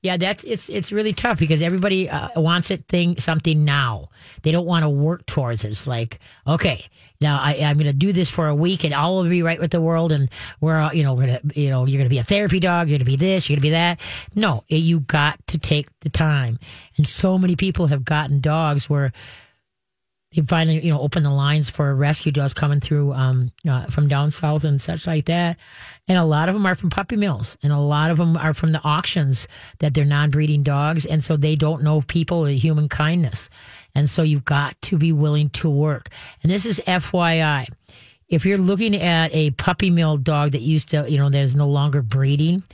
Yeah, 0.02 0.16
that's 0.16 0.42
it's 0.42 0.68
it's 0.68 0.90
really 0.90 1.12
tough 1.12 1.38
because 1.38 1.62
everybody 1.62 2.10
uh, 2.10 2.28
wants 2.34 2.72
it 2.72 2.86
thing 2.88 3.18
something 3.18 3.64
now. 3.64 4.08
They 4.42 4.50
don't 4.50 4.66
want 4.66 4.82
to 4.82 4.90
work 4.90 5.26
towards 5.26 5.64
it. 5.64 5.70
It's 5.70 5.86
like 5.86 6.18
okay, 6.44 6.84
now 7.20 7.38
I, 7.40 7.60
I'm 7.62 7.76
going 7.76 7.86
to 7.86 7.92
do 7.92 8.12
this 8.12 8.28
for 8.28 8.48
a 8.48 8.54
week 8.54 8.82
and 8.82 8.92
all 8.92 9.22
will 9.22 9.30
be 9.30 9.44
right 9.44 9.60
with 9.60 9.70
the 9.70 9.80
world 9.80 10.10
and 10.10 10.28
we're 10.60 10.76
all, 10.76 10.92
you 10.92 11.04
know 11.04 11.14
we're 11.14 11.26
gonna 11.26 11.40
you 11.54 11.70
know 11.70 11.86
you're 11.86 11.98
going 11.98 12.06
to 12.06 12.14
be 12.14 12.18
a 12.18 12.24
therapy 12.24 12.58
dog. 12.58 12.88
You're 12.88 12.98
going 12.98 13.06
to 13.06 13.12
be 13.12 13.16
this. 13.16 13.48
You're 13.48 13.54
going 13.54 13.62
to 13.62 13.66
be 13.68 13.70
that. 13.70 14.00
No, 14.34 14.64
you 14.66 15.00
got 15.00 15.38
to 15.46 15.58
take 15.58 15.88
the 16.00 16.10
time. 16.10 16.58
And 16.96 17.06
so 17.06 17.38
many 17.38 17.54
people 17.54 17.86
have 17.86 18.04
gotten 18.04 18.40
dogs 18.40 18.90
where 18.90 19.12
they 20.34 20.42
finally, 20.42 20.84
you 20.84 20.92
know, 20.92 21.00
opened 21.00 21.26
the 21.26 21.30
lines 21.30 21.68
for 21.68 21.94
rescue 21.94 22.32
dogs 22.32 22.54
coming 22.54 22.80
through 22.80 23.12
um, 23.12 23.52
uh, 23.68 23.86
from 23.86 24.08
down 24.08 24.30
south 24.30 24.64
and 24.64 24.80
such 24.80 25.06
like 25.06 25.26
that. 25.26 25.58
And 26.08 26.18
a 26.18 26.24
lot 26.24 26.48
of 26.48 26.54
them 26.54 26.66
are 26.66 26.74
from 26.74 26.90
puppy 26.90 27.16
mills, 27.16 27.56
and 27.62 27.72
a 27.72 27.78
lot 27.78 28.10
of 28.10 28.16
them 28.16 28.36
are 28.36 28.54
from 28.54 28.72
the 28.72 28.82
auctions 28.82 29.46
that 29.78 29.94
they're 29.94 30.04
non-breeding 30.04 30.62
dogs, 30.62 31.06
and 31.06 31.22
so 31.22 31.36
they 31.36 31.54
don't 31.54 31.82
know 31.82 32.00
people 32.02 32.46
or 32.46 32.48
human 32.48 32.88
kindness. 32.88 33.50
And 33.94 34.08
so 34.08 34.22
you've 34.22 34.44
got 34.44 34.80
to 34.82 34.98
be 34.98 35.12
willing 35.12 35.50
to 35.50 35.70
work. 35.70 36.08
And 36.42 36.50
this 36.50 36.66
is 36.66 36.80
FYI. 36.86 37.68
If 38.28 38.46
you're 38.46 38.58
looking 38.58 38.96
at 38.96 39.34
a 39.34 39.50
puppy 39.52 39.90
mill 39.90 40.16
dog 40.16 40.52
that 40.52 40.62
used 40.62 40.88
to, 40.90 41.08
you 41.08 41.18
know, 41.18 41.28
there's 41.28 41.54
no 41.54 41.68
longer 41.68 42.00
breeding, 42.00 42.64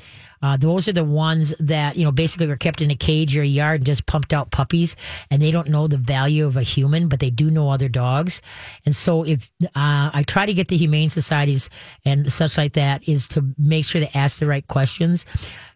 uh, 0.43 0.57
those 0.57 0.89
are 0.89 0.93
the 0.93 1.05
ones 1.05 1.55
that, 1.61 1.97
you 1.97 2.05
know, 2.05 2.13
basically 2.13 2.47
were 2.47 2.57
kept 2.57 2.81
in 2.81 2.91
a 2.91 2.97
cage 2.97 3.37
or 3.37 3.43
a 3.43 3.47
yard 3.47 3.81
and 3.81 3.87
just 3.87 4.07
pumped 4.07 4.33
out 4.33 4.51
puppies 4.51 4.97
and 5.31 5.43
they 5.43 5.51
don't 5.51 5.69
know 5.69 5.87
the 5.87 5.97
value 5.97 6.47
of 6.47 6.57
a 6.57 6.63
human, 6.63 7.09
but 7.09 7.21
they 7.21 7.31
do 7.31 7.51
know 7.51 7.71
other 7.71 7.89
dogs. 7.89 8.43
And 8.85 8.95
so 8.95 9.25
if, 9.25 9.51
uh, 9.63 10.11
I 10.15 10.25
try 10.27 10.47
to 10.47 10.55
get 10.55 10.69
the 10.69 10.77
humane 10.77 11.11
societies 11.11 11.71
and 12.05 12.31
such 12.31 12.57
like 12.57 12.75
that 12.75 13.09
is 13.09 13.29
to 13.29 13.55
make 13.59 13.85
sure 13.85 14.01
they 14.01 14.11
ask 14.15 14.39
the 14.39 14.47
right 14.47 14.67
questions. 14.67 15.27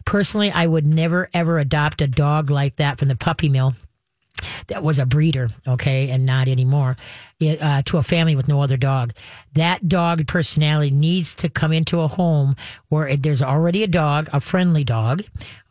Personally, 0.05 0.51
I 0.51 0.67
would 0.67 0.85
never 0.85 1.29
ever 1.33 1.59
adopt 1.59 2.01
a 2.01 2.07
dog 2.07 2.49
like 2.49 2.75
that 2.77 2.99
from 2.99 3.07
the 3.07 3.15
puppy 3.15 3.49
mill 3.49 3.73
that 4.67 4.83
was 4.83 4.99
a 4.99 5.05
breeder, 5.05 5.49
okay, 5.67 6.09
and 6.09 6.25
not 6.25 6.47
anymore, 6.47 6.97
uh, 7.41 7.81
to 7.83 7.97
a 7.97 8.03
family 8.03 8.35
with 8.35 8.47
no 8.47 8.61
other 8.61 8.77
dog. 8.77 9.13
That 9.53 9.87
dog 9.87 10.25
personality 10.27 10.91
needs 10.91 11.35
to 11.35 11.49
come 11.49 11.71
into 11.71 11.99
a 11.99 12.07
home 12.07 12.55
where 12.89 13.15
there's 13.15 13.41
already 13.41 13.83
a 13.83 13.87
dog, 13.87 14.29
a 14.33 14.39
friendly 14.39 14.83
dog, 14.83 15.23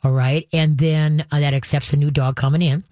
all 0.05 0.13
right, 0.13 0.49
and 0.53 0.79
then 0.79 1.25
uh, 1.31 1.41
that 1.41 1.55
accepts 1.55 1.93
a 1.93 1.97
new 1.97 2.11
dog 2.11 2.37
coming 2.37 2.63
in. 2.63 2.85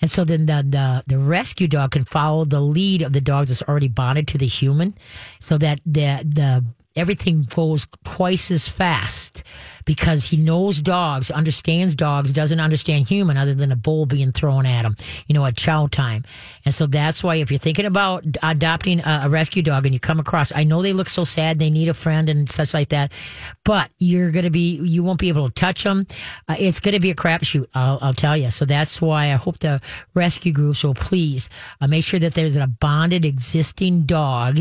And 0.00 0.10
so 0.10 0.24
then 0.24 0.46
the, 0.46 0.64
the, 0.68 1.02
the 1.06 1.18
rescue 1.18 1.68
dog 1.68 1.92
can 1.92 2.04
follow 2.04 2.44
the 2.44 2.60
lead 2.60 3.02
of 3.02 3.12
the 3.12 3.20
dog 3.20 3.46
that's 3.46 3.62
already 3.62 3.88
bonded 3.88 4.28
to 4.28 4.38
the 4.38 4.46
human 4.46 4.94
so 5.38 5.56
that 5.58 5.80
the, 5.86 6.22
the, 6.24 6.64
everything 6.94 7.46
goes 7.48 7.86
twice 8.04 8.50
as 8.50 8.68
fast 8.68 9.42
because 9.86 10.26
he 10.26 10.36
knows 10.36 10.82
dogs, 10.82 11.30
understands 11.30 11.94
dogs, 11.94 12.32
doesn't 12.32 12.60
understand 12.60 13.08
human 13.08 13.38
other 13.38 13.54
than 13.54 13.72
a 13.72 13.76
bowl 13.76 14.04
being 14.04 14.32
thrown 14.32 14.66
at 14.66 14.84
him, 14.84 14.96
you 15.28 15.34
know, 15.34 15.46
at 15.46 15.56
chow 15.56 15.86
time. 15.86 16.24
And 16.66 16.74
so 16.74 16.86
that's 16.86 17.24
why 17.24 17.36
if 17.36 17.50
you're 17.50 17.58
thinking 17.58 17.86
about 17.86 18.26
adopting 18.42 19.00
a, 19.00 19.22
a 19.24 19.28
rescue 19.30 19.62
dog 19.62 19.86
and 19.86 19.94
you 19.94 20.00
come 20.00 20.20
across, 20.20 20.52
I 20.54 20.64
know 20.64 20.82
they 20.82 20.92
look 20.92 21.08
so 21.08 21.24
sad, 21.24 21.58
they 21.58 21.70
need 21.70 21.88
a 21.88 21.94
friend 21.94 22.28
and 22.28 22.50
such 22.50 22.74
like 22.74 22.90
that, 22.90 23.12
but 23.64 23.90
you're 23.98 24.32
going 24.32 24.44
to 24.44 24.50
be, 24.50 24.76
you 24.76 25.02
won't 25.02 25.20
be 25.20 25.28
able 25.28 25.48
to 25.48 25.54
touch 25.54 25.84
them. 25.84 26.06
Uh, 26.48 26.56
it's 26.58 26.80
going 26.80 26.94
to 26.94 27.00
be 27.00 27.10
a 27.10 27.14
crapshoot, 27.14 27.68
I'll, 27.74 27.98
I'll 28.02 28.14
tell 28.14 28.36
you. 28.36 28.50
So 28.50 28.64
that's 28.64 29.00
why 29.00 29.26
I 29.26 29.36
hope 29.36 29.60
the 29.60 29.80
rescue 30.14 30.52
groups 30.52 30.82
will 30.82 30.94
please 30.94 31.48
uh, 31.80 31.86
make 31.86 32.04
sure 32.04 32.18
that 32.18 32.34
there's 32.34 32.56
a 32.56 32.66
bonded 32.66 33.24
existing 33.24 34.02
dog 34.02 34.58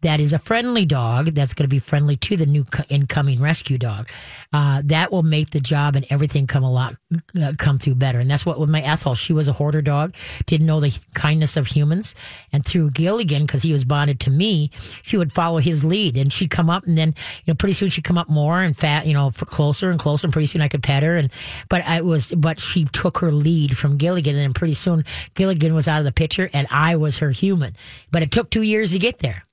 that 0.00 0.18
is 0.18 0.32
a 0.32 0.38
friendly 0.38 0.84
dog 0.84 1.26
that's 1.26 1.54
going 1.54 1.64
to 1.64 1.68
be 1.68 1.78
friendly 1.78 2.16
to 2.16 2.36
the 2.36 2.46
new 2.46 2.64
co- 2.64 2.82
incoming 2.88 3.40
rescue 3.40 3.78
dog. 3.78 4.08
Uh, 4.52 4.63
that 4.84 5.10
will 5.10 5.22
make 5.22 5.50
the 5.50 5.60
job 5.60 5.96
and 5.96 6.06
everything 6.10 6.46
come 6.46 6.64
a 6.64 6.72
lot 6.72 6.96
uh, 7.40 7.52
come 7.58 7.78
through 7.78 7.94
better. 7.94 8.18
And 8.18 8.30
that's 8.30 8.46
what 8.46 8.58
with 8.58 8.70
my 8.70 8.80
Ethel, 8.80 9.14
she 9.14 9.32
was 9.32 9.48
a 9.48 9.52
hoarder 9.52 9.82
dog, 9.82 10.14
didn't 10.46 10.66
know 10.66 10.80
the 10.80 10.96
kindness 11.14 11.56
of 11.56 11.66
humans, 11.66 12.14
and 12.52 12.64
through 12.64 12.90
Gilligan 12.90 13.46
because 13.46 13.62
he 13.62 13.72
was 13.72 13.84
bonded 13.84 14.20
to 14.20 14.30
me, 14.30 14.70
she 15.02 15.16
would 15.16 15.32
follow 15.32 15.58
his 15.58 15.84
lead, 15.84 16.16
and 16.16 16.32
she'd 16.32 16.50
come 16.50 16.70
up, 16.70 16.86
and 16.86 16.96
then 16.96 17.14
you 17.44 17.52
know 17.52 17.54
pretty 17.54 17.74
soon 17.74 17.88
she'd 17.88 18.04
come 18.04 18.18
up 18.18 18.28
more 18.28 18.60
and 18.60 18.76
fat, 18.76 19.06
you 19.06 19.14
know, 19.14 19.30
closer 19.30 19.90
and 19.90 19.98
closer, 19.98 20.26
and 20.26 20.32
pretty 20.32 20.46
soon 20.46 20.62
I 20.62 20.68
could 20.68 20.82
pet 20.82 21.02
her, 21.02 21.16
and 21.16 21.30
but 21.68 21.82
I 21.86 22.00
was 22.00 22.32
but 22.32 22.60
she 22.60 22.84
took 22.84 23.18
her 23.18 23.32
lead 23.32 23.76
from 23.76 23.96
Gilligan, 23.96 24.36
and 24.36 24.54
pretty 24.54 24.74
soon 24.74 25.04
Gilligan 25.34 25.74
was 25.74 25.88
out 25.88 25.98
of 25.98 26.04
the 26.04 26.12
picture, 26.12 26.50
and 26.52 26.66
I 26.70 26.96
was 26.96 27.18
her 27.18 27.30
human. 27.30 27.76
But 28.10 28.22
it 28.22 28.30
took 28.30 28.50
two 28.50 28.62
years 28.62 28.92
to 28.92 28.98
get 28.98 29.18
there. 29.18 29.44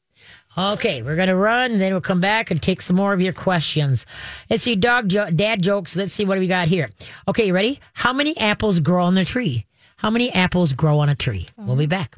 Okay, 0.58 1.01
we're 1.01 1.15
gonna 1.15 1.36
run, 1.36 1.79
then 1.79 1.93
we'll 1.93 2.01
come 2.01 2.20
back 2.20 2.51
and 2.51 2.62
take 2.62 2.81
some 2.81 2.98
more 2.98 3.13
of 3.13 3.22
your 3.22 3.31
questions. 3.31 4.05
Let's 4.50 4.63
see, 4.63 4.75
dog 4.75 5.08
jo- 5.08 5.29
dad 5.29 5.62
jokes. 5.62 5.96
Let's 5.96 6.12
see 6.12 6.25
what 6.25 6.39
we 6.39 6.48
got 6.48 6.67
here. 6.67 6.89
Okay, 7.27 7.48
you 7.48 7.53
ready? 7.53 7.79
How 7.93 8.12
many 8.12 8.38
apples 8.38 8.79
grow 8.81 9.05
on 9.05 9.17
a 9.17 9.24
tree? 9.24 9.65
How 9.98 10.10
many 10.10 10.29
apples 10.31 10.74
grow 10.74 11.00
on 11.00 11.08
a 11.10 11.15
tree? 11.15 11.48
We'll 11.58 11.77
be 11.77 11.86
back. 11.86 12.17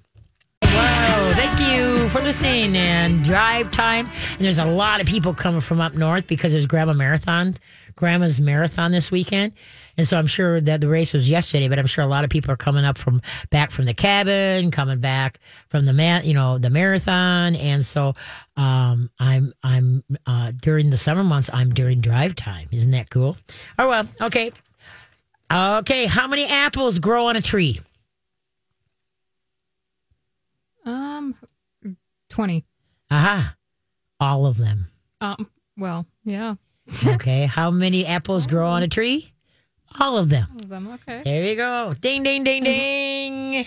Wow, 0.63 1.33
thank 1.35 1.59
you 1.59 2.09
for 2.09 2.21
listening 2.21 2.75
and 2.75 3.23
drive 3.23 3.69
time. 3.69 4.09
And 4.37 4.39
there's 4.45 4.57
a 4.57 4.65
lot 4.65 4.99
of 4.99 5.05
people 5.07 5.33
coming 5.35 5.61
from 5.61 5.79
up 5.79 5.93
north 5.93 6.25
because 6.25 6.53
there's 6.53 6.65
Grandma 6.65 6.93
Marathon, 6.93 7.55
Grandma's 7.95 8.41
Marathon 8.41 8.91
this 8.91 9.11
weekend. 9.11 9.53
And 9.97 10.07
so 10.07 10.17
I'm 10.17 10.27
sure 10.27 10.59
that 10.59 10.81
the 10.81 10.87
race 10.87 11.13
was 11.13 11.29
yesterday, 11.29 11.67
but 11.67 11.77
I'm 11.77 11.85
sure 11.85 12.03
a 12.03 12.07
lot 12.07 12.23
of 12.23 12.29
people 12.29 12.51
are 12.51 12.57
coming 12.57 12.83
up 12.83 12.97
from 12.97 13.21
back 13.49 13.69
from 13.71 13.85
the 13.85 13.93
cabin, 13.93 14.71
coming 14.71 14.99
back 14.99 15.39
from 15.69 15.85
the 15.85 15.93
man, 15.93 16.25
you 16.25 16.33
know, 16.33 16.57
the 16.57 16.69
marathon. 16.69 17.55
And 17.55 17.85
so, 17.85 18.15
um, 18.57 19.09
I'm, 19.19 19.53
I'm, 19.61 20.03
uh, 20.25 20.51
during 20.59 20.89
the 20.89 20.97
summer 20.97 21.23
months, 21.23 21.49
I'm 21.53 21.73
during 21.73 22.01
drive 22.01 22.35
time. 22.35 22.69
Isn't 22.71 22.91
that 22.91 23.09
cool? 23.09 23.37
Oh, 23.77 23.87
well, 23.87 24.05
okay. 24.21 24.51
Okay. 25.51 26.05
How 26.05 26.27
many 26.27 26.45
apples 26.45 26.99
grow 26.99 27.27
on 27.27 27.35
a 27.35 27.41
tree? 27.41 27.79
Um, 30.85 31.35
20. 32.29 32.65
Aha. 33.11 33.55
All 34.19 34.45
of 34.45 34.57
them. 34.57 34.87
Um, 35.21 35.49
well, 35.77 36.05
yeah. 36.23 36.55
Okay. 37.05 37.45
How 37.45 37.71
many 37.71 38.05
apples 38.05 38.47
grow 38.47 38.67
on 38.67 38.83
a 38.83 38.87
tree? 38.87 39.32
All 39.99 40.17
of 40.17 40.29
them. 40.29 40.47
All 40.53 40.59
of 40.61 40.69
them. 40.69 40.87
Okay. 40.87 41.21
There 41.23 41.43
you 41.43 41.55
go. 41.55 41.93
Ding, 41.99 42.23
ding, 42.23 42.43
ding, 42.43 42.63
ding. 42.63 43.65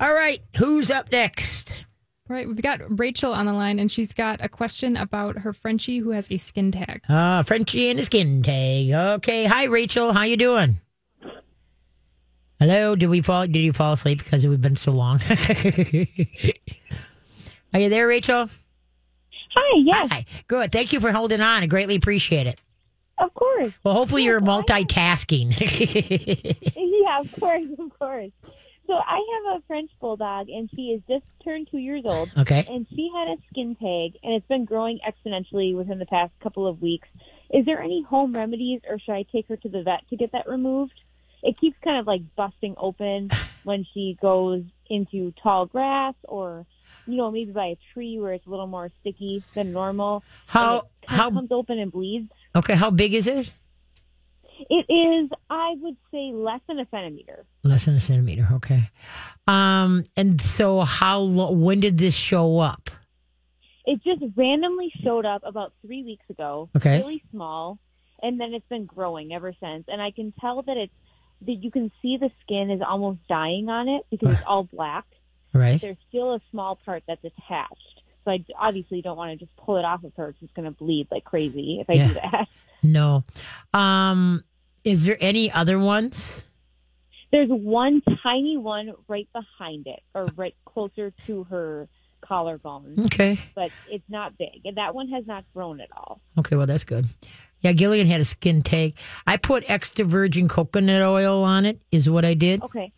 All 0.00 0.12
right. 0.12 0.42
Who's 0.56 0.90
up 0.90 1.10
next? 1.12 1.84
Right. 2.28 2.46
We've 2.46 2.60
got 2.60 2.80
Rachel 2.98 3.32
on 3.32 3.46
the 3.46 3.52
line, 3.52 3.78
and 3.78 3.90
she's 3.90 4.12
got 4.12 4.40
a 4.44 4.48
question 4.48 4.96
about 4.96 5.38
her 5.38 5.52
Frenchie 5.52 5.98
who 5.98 6.10
has 6.10 6.30
a 6.30 6.38
skin 6.38 6.72
tag. 6.72 7.02
Uh, 7.08 7.42
Frenchie 7.42 7.88
and 7.88 7.98
a 8.00 8.04
skin 8.04 8.42
tag. 8.42 8.92
Okay. 8.92 9.44
Hi, 9.44 9.64
Rachel. 9.64 10.12
How 10.12 10.22
you 10.22 10.36
doing? 10.36 10.80
Hello. 12.58 12.96
Did 12.96 13.10
we 13.10 13.20
fall? 13.20 13.46
Did 13.46 13.58
you 13.58 13.72
fall 13.72 13.92
asleep 13.92 14.18
because 14.24 14.46
we've 14.46 14.60
been 14.60 14.76
so 14.76 14.92
long? 14.92 15.20
Are 17.74 17.80
you 17.80 17.88
there, 17.90 18.08
Rachel? 18.08 18.48
Hi, 19.54 19.80
yes, 19.84 20.08
Hi. 20.10 20.24
Good. 20.48 20.72
Thank 20.72 20.92
you 20.92 21.00
for 21.00 21.12
holding 21.12 21.40
on. 21.40 21.62
I 21.62 21.66
greatly 21.66 21.94
appreciate 21.94 22.46
it. 22.46 22.60
Of 23.18 23.32
course. 23.34 23.72
Well, 23.82 23.94
hopefully 23.94 24.24
you're 24.24 24.40
multitasking. 24.40 25.52
yeah, 26.76 27.20
of 27.20 27.32
course, 27.40 27.68
of 27.78 27.98
course. 27.98 28.32
So 28.86 28.94
I 28.94 29.20
have 29.44 29.58
a 29.58 29.62
French 29.66 29.90
bulldog, 30.00 30.48
and 30.48 30.70
she 30.74 30.92
is 30.92 31.02
just 31.08 31.26
turned 31.42 31.68
two 31.70 31.78
years 31.78 32.02
old. 32.04 32.30
okay. 32.38 32.64
And 32.68 32.86
she 32.88 33.10
had 33.14 33.28
a 33.28 33.36
skin 33.50 33.74
tag, 33.74 34.20
and 34.22 34.34
it's 34.34 34.46
been 34.46 34.64
growing 34.64 35.00
exponentially 35.06 35.76
within 35.76 35.98
the 35.98 36.06
past 36.06 36.32
couple 36.40 36.66
of 36.66 36.80
weeks. 36.80 37.08
Is 37.50 37.64
there 37.64 37.80
any 37.80 38.02
home 38.02 38.32
remedies, 38.32 38.80
or 38.88 38.98
should 38.98 39.12
I 39.12 39.24
take 39.32 39.48
her 39.48 39.56
to 39.56 39.68
the 39.68 39.82
vet 39.82 40.08
to 40.10 40.16
get 40.16 40.32
that 40.32 40.48
removed? 40.48 40.94
It 41.42 41.58
keeps 41.58 41.76
kind 41.82 41.98
of 41.98 42.06
like 42.06 42.22
busting 42.36 42.74
open 42.76 43.30
when 43.64 43.84
she 43.92 44.16
goes 44.20 44.62
into 44.88 45.32
tall 45.42 45.66
grass, 45.66 46.14
or 46.24 46.64
you 47.06 47.16
know, 47.16 47.30
maybe 47.30 47.52
by 47.52 47.66
a 47.66 47.78
tree 47.92 48.18
where 48.18 48.32
it's 48.32 48.46
a 48.46 48.50
little 48.50 48.66
more 48.66 48.90
sticky 49.00 49.42
than 49.54 49.72
normal. 49.72 50.22
How 50.46 50.88
how 51.06 51.30
comes 51.30 51.50
open 51.52 51.78
and 51.78 51.90
bleeds. 51.90 52.30
Okay? 52.56 52.74
How 52.74 52.90
big 52.90 53.14
is 53.14 53.26
it? 53.26 53.50
It 54.70 54.86
is, 54.90 55.30
I 55.50 55.74
would 55.80 55.96
say, 56.10 56.32
less 56.32 56.60
than 56.66 56.78
a 56.78 56.86
centimeter. 56.90 57.44
Less 57.62 57.84
than 57.84 57.94
a 57.94 58.00
centimeter. 58.00 58.48
Okay. 58.54 58.90
Um. 59.46 60.04
And 60.16 60.40
so, 60.40 60.80
how? 60.80 61.18
Lo- 61.20 61.52
when 61.52 61.80
did 61.80 61.98
this 61.98 62.14
show 62.16 62.58
up? 62.58 62.90
It 63.84 64.02
just 64.02 64.22
randomly 64.34 64.90
showed 65.04 65.24
up 65.26 65.42
about 65.44 65.72
three 65.84 66.02
weeks 66.02 66.24
ago. 66.30 66.70
Okay. 66.76 66.98
Really 66.98 67.22
small, 67.30 67.78
and 68.22 68.40
then 68.40 68.54
it's 68.54 68.66
been 68.68 68.86
growing 68.86 69.32
ever 69.32 69.52
since. 69.60 69.84
And 69.88 70.00
I 70.00 70.10
can 70.10 70.32
tell 70.40 70.62
that 70.62 70.76
it's 70.76 70.92
that 71.42 71.52
you 71.52 71.70
can 71.70 71.92
see 72.00 72.16
the 72.16 72.30
skin 72.42 72.70
is 72.70 72.80
almost 72.86 73.20
dying 73.28 73.68
on 73.68 73.88
it 73.88 74.02
because 74.10 74.32
it's 74.32 74.42
all 74.46 74.64
black. 74.64 75.04
Right. 75.52 75.80
There's 75.80 75.96
still 76.08 76.34
a 76.34 76.40
small 76.50 76.76
part 76.84 77.02
that's 77.06 77.24
attached. 77.24 77.95
So 78.26 78.32
I 78.32 78.44
obviously 78.58 79.00
don't 79.00 79.16
want 79.16 79.30
to 79.38 79.42
just 79.42 79.56
pull 79.56 79.78
it 79.78 79.84
off 79.86 80.04
of 80.04 80.12
her. 80.16 80.28
It's 80.30 80.40
just 80.40 80.52
going 80.54 80.66
to 80.66 80.72
bleed 80.72 81.06
like 81.10 81.24
crazy 81.24 81.78
if 81.80 81.88
I 81.88 81.94
Yeah. 81.94 82.08
do 82.08 82.14
that. 82.14 82.48
No. 82.82 83.24
Um. 83.72 84.44
Is 84.84 85.04
there 85.06 85.16
any 85.20 85.50
other 85.50 85.78
ones? 85.78 86.44
There's 87.32 87.48
one 87.48 88.02
tiny 88.22 88.56
one 88.56 88.92
right 89.08 89.28
behind 89.32 89.86
it, 89.88 90.00
or 90.14 90.26
right 90.36 90.54
closer 90.64 91.12
to 91.26 91.44
her 91.44 91.88
collarbone, 92.20 92.94
Okay. 93.06 93.38
but 93.54 93.70
it's 93.90 94.04
not 94.08 94.36
big. 94.38 94.60
And 94.64 94.76
that 94.76 94.94
one 94.94 95.08
has 95.08 95.26
not 95.26 95.44
grown 95.54 95.80
at 95.80 95.88
all. 95.96 96.20
Okay. 96.38 96.54
Well, 96.56 96.66
that's 96.66 96.84
good. 96.84 97.06
Yeah, 97.62 97.72
Gilligan 97.72 98.06
had 98.06 98.20
a 98.20 98.24
skin 98.24 98.62
tag. 98.62 98.96
I 99.26 99.38
put 99.38 99.64
extra 99.68 100.04
virgin 100.04 100.46
coconut 100.46 101.02
oil 101.02 101.42
on 101.42 101.64
it. 101.66 101.80
Is 101.90 102.08
what 102.08 102.24
I 102.24 102.34
did. 102.34 102.62
Okay. 102.62 102.92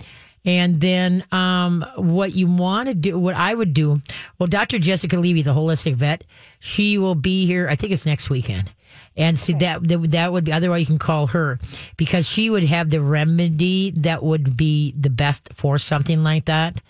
And 0.48 0.80
then 0.80 1.24
um, 1.30 1.84
what 1.96 2.32
you 2.32 2.46
want 2.46 2.88
to 2.88 2.94
do, 2.94 3.18
what 3.18 3.34
I 3.34 3.52
would 3.52 3.74
do, 3.74 4.00
well, 4.38 4.46
Dr. 4.46 4.78
Jessica 4.78 5.18
Levy, 5.18 5.42
the 5.42 5.52
holistic 5.52 5.92
vet, 5.92 6.24
she 6.58 6.96
will 6.96 7.14
be 7.14 7.44
here. 7.44 7.68
I 7.68 7.76
think 7.76 7.92
it's 7.92 8.06
next 8.06 8.30
weekend. 8.30 8.72
And 9.14 9.38
see 9.38 9.52
that 9.54 9.86
that 9.86 10.10
that 10.12 10.32
would 10.32 10.44
be 10.44 10.52
otherwise 10.52 10.80
you 10.80 10.86
can 10.86 10.98
call 10.98 11.26
her 11.26 11.58
because 11.98 12.26
she 12.26 12.48
would 12.48 12.62
have 12.62 12.88
the 12.88 13.02
remedy 13.02 13.90
that 13.96 14.22
would 14.22 14.56
be 14.56 14.94
the 14.98 15.10
best 15.10 15.50
for 15.52 15.76
something 15.76 16.22
like 16.22 16.46
that. 16.46 16.80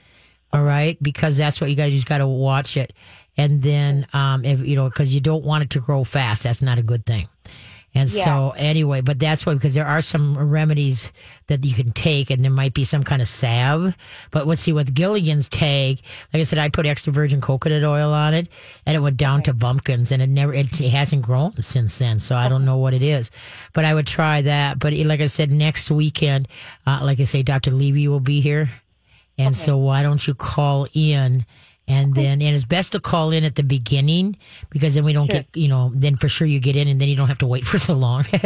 All 0.52 0.62
right, 0.62 0.96
because 1.02 1.36
that's 1.36 1.60
what 1.60 1.68
you 1.68 1.74
guys 1.74 1.92
just 1.92 2.06
got 2.06 2.18
to 2.18 2.28
watch 2.28 2.76
it, 2.76 2.92
and 3.36 3.62
then 3.62 4.06
um, 4.12 4.44
if 4.44 4.60
you 4.60 4.76
know, 4.76 4.88
because 4.88 5.14
you 5.14 5.20
don't 5.20 5.44
want 5.44 5.64
it 5.64 5.70
to 5.70 5.80
grow 5.80 6.04
fast. 6.04 6.44
That's 6.44 6.62
not 6.62 6.78
a 6.78 6.82
good 6.82 7.04
thing. 7.06 7.28
And 7.94 8.08
so 8.10 8.54
anyway, 8.56 9.00
but 9.00 9.18
that's 9.18 9.44
why 9.46 9.54
because 9.54 9.74
there 9.74 9.86
are 9.86 10.00
some 10.00 10.38
remedies 10.38 11.12
that 11.46 11.64
you 11.64 11.74
can 11.74 11.90
take, 11.90 12.30
and 12.30 12.44
there 12.44 12.50
might 12.50 12.74
be 12.74 12.84
some 12.84 13.02
kind 13.02 13.20
of 13.22 13.26
salve. 13.26 13.96
But 14.30 14.46
let's 14.46 14.62
see 14.62 14.72
with 14.72 14.94
Gilligan's 14.94 15.48
tag. 15.48 16.00
Like 16.32 16.40
I 16.40 16.44
said, 16.44 16.58
I 16.58 16.68
put 16.68 16.86
extra 16.86 17.12
virgin 17.12 17.40
coconut 17.40 17.82
oil 17.82 18.12
on 18.12 18.34
it, 18.34 18.48
and 18.86 18.94
it 18.94 19.00
went 19.00 19.16
down 19.16 19.42
to 19.44 19.54
bumpkins, 19.54 20.12
and 20.12 20.22
it 20.22 20.28
never 20.28 20.52
it, 20.52 20.80
it 20.80 20.90
hasn't 20.90 21.22
grown 21.22 21.54
since 21.54 21.98
then. 21.98 22.20
So 22.20 22.36
I 22.36 22.48
don't 22.48 22.64
know 22.64 22.76
what 22.76 22.94
it 22.94 23.02
is, 23.02 23.30
but 23.72 23.84
I 23.84 23.94
would 23.94 24.06
try 24.06 24.42
that. 24.42 24.78
But 24.78 24.92
like 24.92 25.20
I 25.20 25.26
said, 25.26 25.50
next 25.50 25.90
weekend, 25.90 26.46
uh, 26.86 27.00
like 27.02 27.20
I 27.20 27.24
say, 27.24 27.42
Dr. 27.42 27.70
Levy 27.70 28.06
will 28.06 28.20
be 28.20 28.40
here, 28.40 28.70
and 29.38 29.56
so 29.56 29.76
why 29.78 30.02
don't 30.02 30.24
you 30.26 30.34
call 30.34 30.86
in? 30.92 31.46
And 31.88 32.14
then, 32.14 32.42
and 32.42 32.54
it's 32.54 32.64
best 32.66 32.92
to 32.92 33.00
call 33.00 33.30
in 33.30 33.44
at 33.44 33.54
the 33.54 33.62
beginning 33.62 34.36
because 34.70 34.94
then 34.94 35.04
we 35.04 35.12
don't 35.14 35.30
get, 35.30 35.46
you 35.54 35.68
know, 35.68 35.90
then 35.94 36.16
for 36.16 36.28
sure 36.28 36.46
you 36.46 36.60
get 36.60 36.76
in 36.76 36.86
and 36.86 37.00
then 37.00 37.08
you 37.08 37.16
don't 37.16 37.28
have 37.28 37.38
to 37.38 37.46
wait 37.46 37.64
for 37.70 37.78
so 37.78 37.94
long. 37.94 38.24
Sure. 38.24 38.38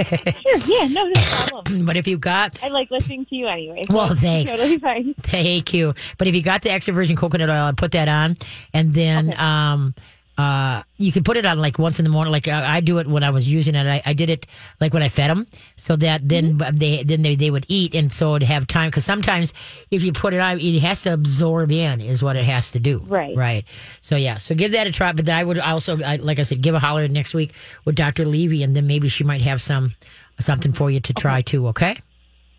Yeah. 0.65 0.87
No, 0.87 1.05
no 1.07 1.13
problem. 1.49 1.85
but 1.85 1.97
if 1.97 2.07
you 2.07 2.19
got, 2.19 2.63
I 2.63 2.69
like 2.69 2.91
listening 2.91 3.27
to 3.27 3.35
you 3.35 3.49
anyway. 3.49 3.85
Well, 3.91 4.09
so 4.11 4.15
thanks. 4.15 4.51
Totally 4.53 4.79
fine. 4.79 5.15
thank 5.19 5.75
you. 5.75 5.95
But 6.19 6.29
if 6.29 6.35
you 6.35 6.43
got 6.43 6.63
the 6.63 6.71
extra 6.71 6.95
virgin 6.95 7.17
coconut 7.17 7.51
oil, 7.51 7.65
I 7.65 7.73
put 7.73 7.93
that 7.93 8.09
on 8.09 8.35
and 8.73 8.95
then, 8.95 9.39
um, 9.39 9.95
uh, 10.39 10.83
you 10.97 11.13
can 11.13 11.23
put 11.23 11.37
it 11.37 11.45
on 11.45 11.59
like 11.59 11.79
once 11.79 11.99
in 11.99 12.05
the 12.05 12.11
morning. 12.11 12.33
Like 12.33 12.49
uh, 12.49 12.63
I 12.65 12.81
do 12.81 12.99
it 12.99 13.07
when 13.07 13.23
I 13.23 13.31
was 13.31 13.49
using 13.49 13.75
it. 13.75 13.87
I, 13.87 14.03
I 14.07 14.13
did 14.15 14.31
it 14.31 14.47
like 14.81 14.95
when 14.95 15.03
I 15.03 15.09
fed 15.09 15.31
them, 15.31 15.47
so 15.77 15.97
that 15.97 16.29
then 16.29 16.59
Mm-hmm. 16.59 16.77
they 16.77 17.03
then 17.03 17.23
they, 17.23 17.35
they 17.37 17.51
would 17.51 17.67
eat, 17.69 17.95
and 17.95 18.13
so 18.13 18.37
it'd 18.37 18.49
have 18.49 18.67
time. 18.67 18.89
Because 18.89 19.05
sometimes 19.05 19.53
if 19.91 20.03
you 20.03 20.13
put 20.13 20.35
it 20.35 20.41
on, 20.41 20.59
it 20.59 20.81
has 20.81 21.03
to 21.03 21.13
absorb 21.13 21.71
in, 21.71 22.01
is 22.01 22.23
what 22.23 22.37
it 22.37 22.45
has 22.45 22.71
to 22.73 22.81
do. 22.81 22.99
Right. 23.07 23.37
Right. 23.37 23.65
So 24.01 24.17
yeah. 24.17 24.39
So 24.39 24.55
give 24.55 24.73
that 24.73 24.87
a 24.87 24.93
try. 24.93 25.13
But 25.13 25.27
then 25.27 25.37
I 25.37 25.45
would 25.45 25.59
also, 25.59 26.01
I, 26.03 26.17
like 26.17 26.39
I 26.39 26.43
said, 26.45 26.63
give 26.63 26.75
a 26.75 26.79
holler 26.79 27.07
next 27.09 27.35
week 27.35 27.53
with 27.85 27.95
Dr. 27.95 28.25
Levy, 28.25 28.63
and 28.63 28.75
then 28.75 28.87
maybe 28.87 29.09
she 29.09 29.25
might 29.25 29.43
have 29.43 29.61
some 29.61 29.95
something 30.41 30.73
for 30.73 30.91
you 30.91 31.01
to 31.01 31.13
try 31.15 31.43
too. 31.43 31.69
Okay. 31.69 31.99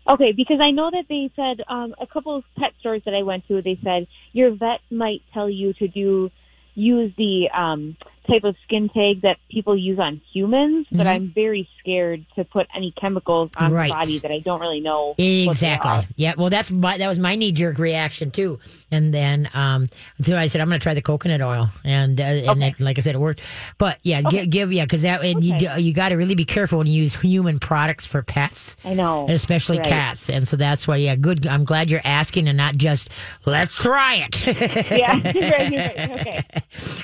Okay, 0.06 0.32
because 0.32 0.60
I 0.60 0.70
know 0.70 0.90
that 0.90 1.06
they 1.08 1.30
said 1.34 1.64
um, 1.66 1.94
a 1.98 2.06
couple 2.06 2.36
of 2.36 2.44
pet 2.58 2.72
stores 2.78 3.00
that 3.06 3.14
I 3.14 3.22
went 3.22 3.48
to, 3.48 3.62
they 3.62 3.78
said 3.82 4.06
your 4.32 4.54
vet 4.54 4.80
might 4.90 5.22
tell 5.32 5.48
you 5.48 5.72
to 5.74 5.88
do 5.88 6.30
use 6.74 7.12
the 7.16 7.48
um, 7.56 7.96
type 8.26 8.44
of 8.44 8.56
skin 8.64 8.88
tag 8.88 9.22
that 9.22 9.36
people 9.50 9.76
use 9.76 9.98
on 9.98 10.20
humans, 10.32 10.86
but 10.90 11.06
I'm 11.06 11.32
very 11.34 11.68
scared 11.80 12.24
to 12.36 12.44
put 12.44 12.66
any 12.74 12.92
chemicals 13.00 13.50
on 13.56 13.64
Mm-hmm. 13.66 13.74
Right. 13.74 13.88
the 13.88 13.94
body 13.94 14.18
that 14.20 14.30
I 14.30 14.38
don't 14.40 14.60
really 14.60 14.80
know. 14.80 15.14
Exactly. 15.18 16.06
Yeah. 16.16 16.34
Well, 16.36 16.50
that's 16.50 16.70
my 16.70 16.96
that 16.98 17.08
was 17.08 17.18
my 17.18 17.34
knee 17.36 17.52
jerk 17.52 17.78
reaction 17.78 18.30
too. 18.30 18.58
And 18.90 19.12
then 19.12 19.48
um, 19.54 19.86
so 20.22 20.36
I 20.36 20.46
said 20.46 20.60
I'm 20.60 20.68
going 20.68 20.78
to 20.78 20.82
try 20.82 20.94
the 20.94 21.02
coconut 21.02 21.40
oil, 21.42 21.68
and 21.84 22.20
uh, 22.20 22.24
and 22.24 22.48
Okay. 22.62 22.68
it, 22.68 22.80
like 22.80 22.98
I 22.98 23.00
said, 23.00 23.14
it 23.14 23.18
worked. 23.18 23.42
But 23.78 23.98
yeah, 24.02 24.22
gi- 24.22 24.46
give 24.46 24.72
yeah, 24.72 24.84
because 24.84 25.02
that 25.02 25.22
and 25.24 25.42
you 25.42 25.54
Okay. 25.56 25.80
you 25.80 25.92
got 25.92 26.10
to 26.10 26.16
really 26.16 26.34
be 26.34 26.44
careful 26.44 26.78
when 26.78 26.86
you 26.86 26.94
use 27.02 27.16
human 27.16 27.58
products 27.58 28.06
for 28.06 28.22
pets. 28.22 28.76
I 28.84 28.94
know. 28.94 29.26
especially 29.28 29.78
Right. 29.78 29.86
cats, 29.86 30.30
and 30.30 30.46
so 30.46 30.56
that's 30.56 30.86
why. 30.88 30.96
Yeah, 30.96 31.16
good. 31.16 31.46
I'm 31.46 31.64
glad 31.64 31.90
you're 31.90 32.00
asking 32.04 32.48
and 32.48 32.56
not 32.56 32.76
just 32.76 33.10
let's 33.46 33.80
try 33.82 34.14
it. 34.30 34.46
Yeah, 34.90 35.12
right, 35.24 35.34
right. 35.34 36.62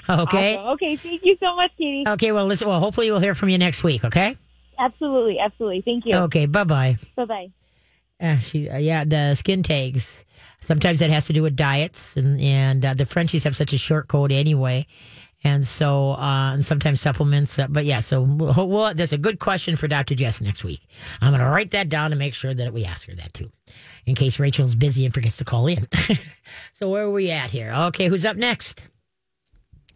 Okay. 0.09 0.21
okay. 0.23 0.57
Awesome. 0.57 0.69
Okay. 0.73 0.97
Thank 1.11 1.25
you 1.25 1.37
so 1.41 1.57
much, 1.57 1.73
Katie. 1.77 2.05
Okay. 2.07 2.31
Well, 2.31 2.47
listen. 2.47 2.69
Well, 2.69 2.79
hopefully 2.79 3.11
we'll 3.11 3.21
hear 3.21 3.35
from 3.35 3.49
you 3.49 3.59
next 3.59 3.83
week. 3.83 4.05
Okay. 4.05 4.37
Absolutely. 4.79 5.41
Absolutely. 5.41 5.83
Thank 5.83 6.07
you. 6.07 6.15
Okay. 6.15 6.47
Bye 6.47 6.65
bye. 6.65 6.97
Bye 7.17 7.25
bye. 7.25 7.51
Uh, 8.21 8.37
she, 8.37 8.69
uh, 8.69 8.79
yeah, 8.79 9.05
the 9.05 9.35
skin 9.35 9.63
tags. 9.65 10.25
Sometimes 10.61 11.01
that 11.01 11.11
has 11.11 11.27
to 11.27 11.33
do 11.33 11.43
with 11.43 11.57
diets, 11.57 12.17
and 12.17 12.41
and 12.41 12.85
uh, 12.85 12.95
the 12.95 13.07
Frenchies 13.07 13.43
have 13.43 13.57
such 13.57 13.73
a 13.73 13.79
short 13.79 14.07
coat 14.07 14.31
anyway, 14.31 14.87
and 15.43 15.67
so 15.67 16.13
uh, 16.13 16.53
and 16.53 16.65
sometimes 16.65 17.01
supplements. 17.01 17.59
Uh, 17.59 17.67
but 17.69 17.85
yeah, 17.85 17.99
so 17.99 18.23
we'll, 18.23 18.69
we'll, 18.69 18.95
that's 18.95 19.13
a 19.13 19.19
good 19.19 19.41
question 19.41 19.75
for 19.75 19.89
Dr. 19.89 20.15
Jess 20.15 20.41
next 20.41 20.63
week. 20.63 20.87
I'm 21.21 21.33
going 21.33 21.41
to 21.41 21.51
write 21.51 21.73
that 21.73 21.89
down 21.89 22.11
to 22.11 22.17
make 22.17 22.35
sure 22.35 22.55
that 22.55 22.73
we 22.73 22.85
ask 22.85 23.09
her 23.09 23.15
that 23.17 23.35
too, 23.35 23.51
in 24.07 24.15
case 24.15 24.39
Rachel's 24.39 24.77
busy 24.77 25.05
and 25.05 25.13
forgets 25.13 25.39
to 25.39 25.45
call 25.45 25.67
in. 25.67 25.89
so 26.73 26.89
where 26.89 27.05
are 27.05 27.11
we 27.11 27.33
at 27.33 27.51
here? 27.51 27.73
Okay, 27.73 28.07
who's 28.09 28.25
up 28.25 28.37
next? 28.37 28.85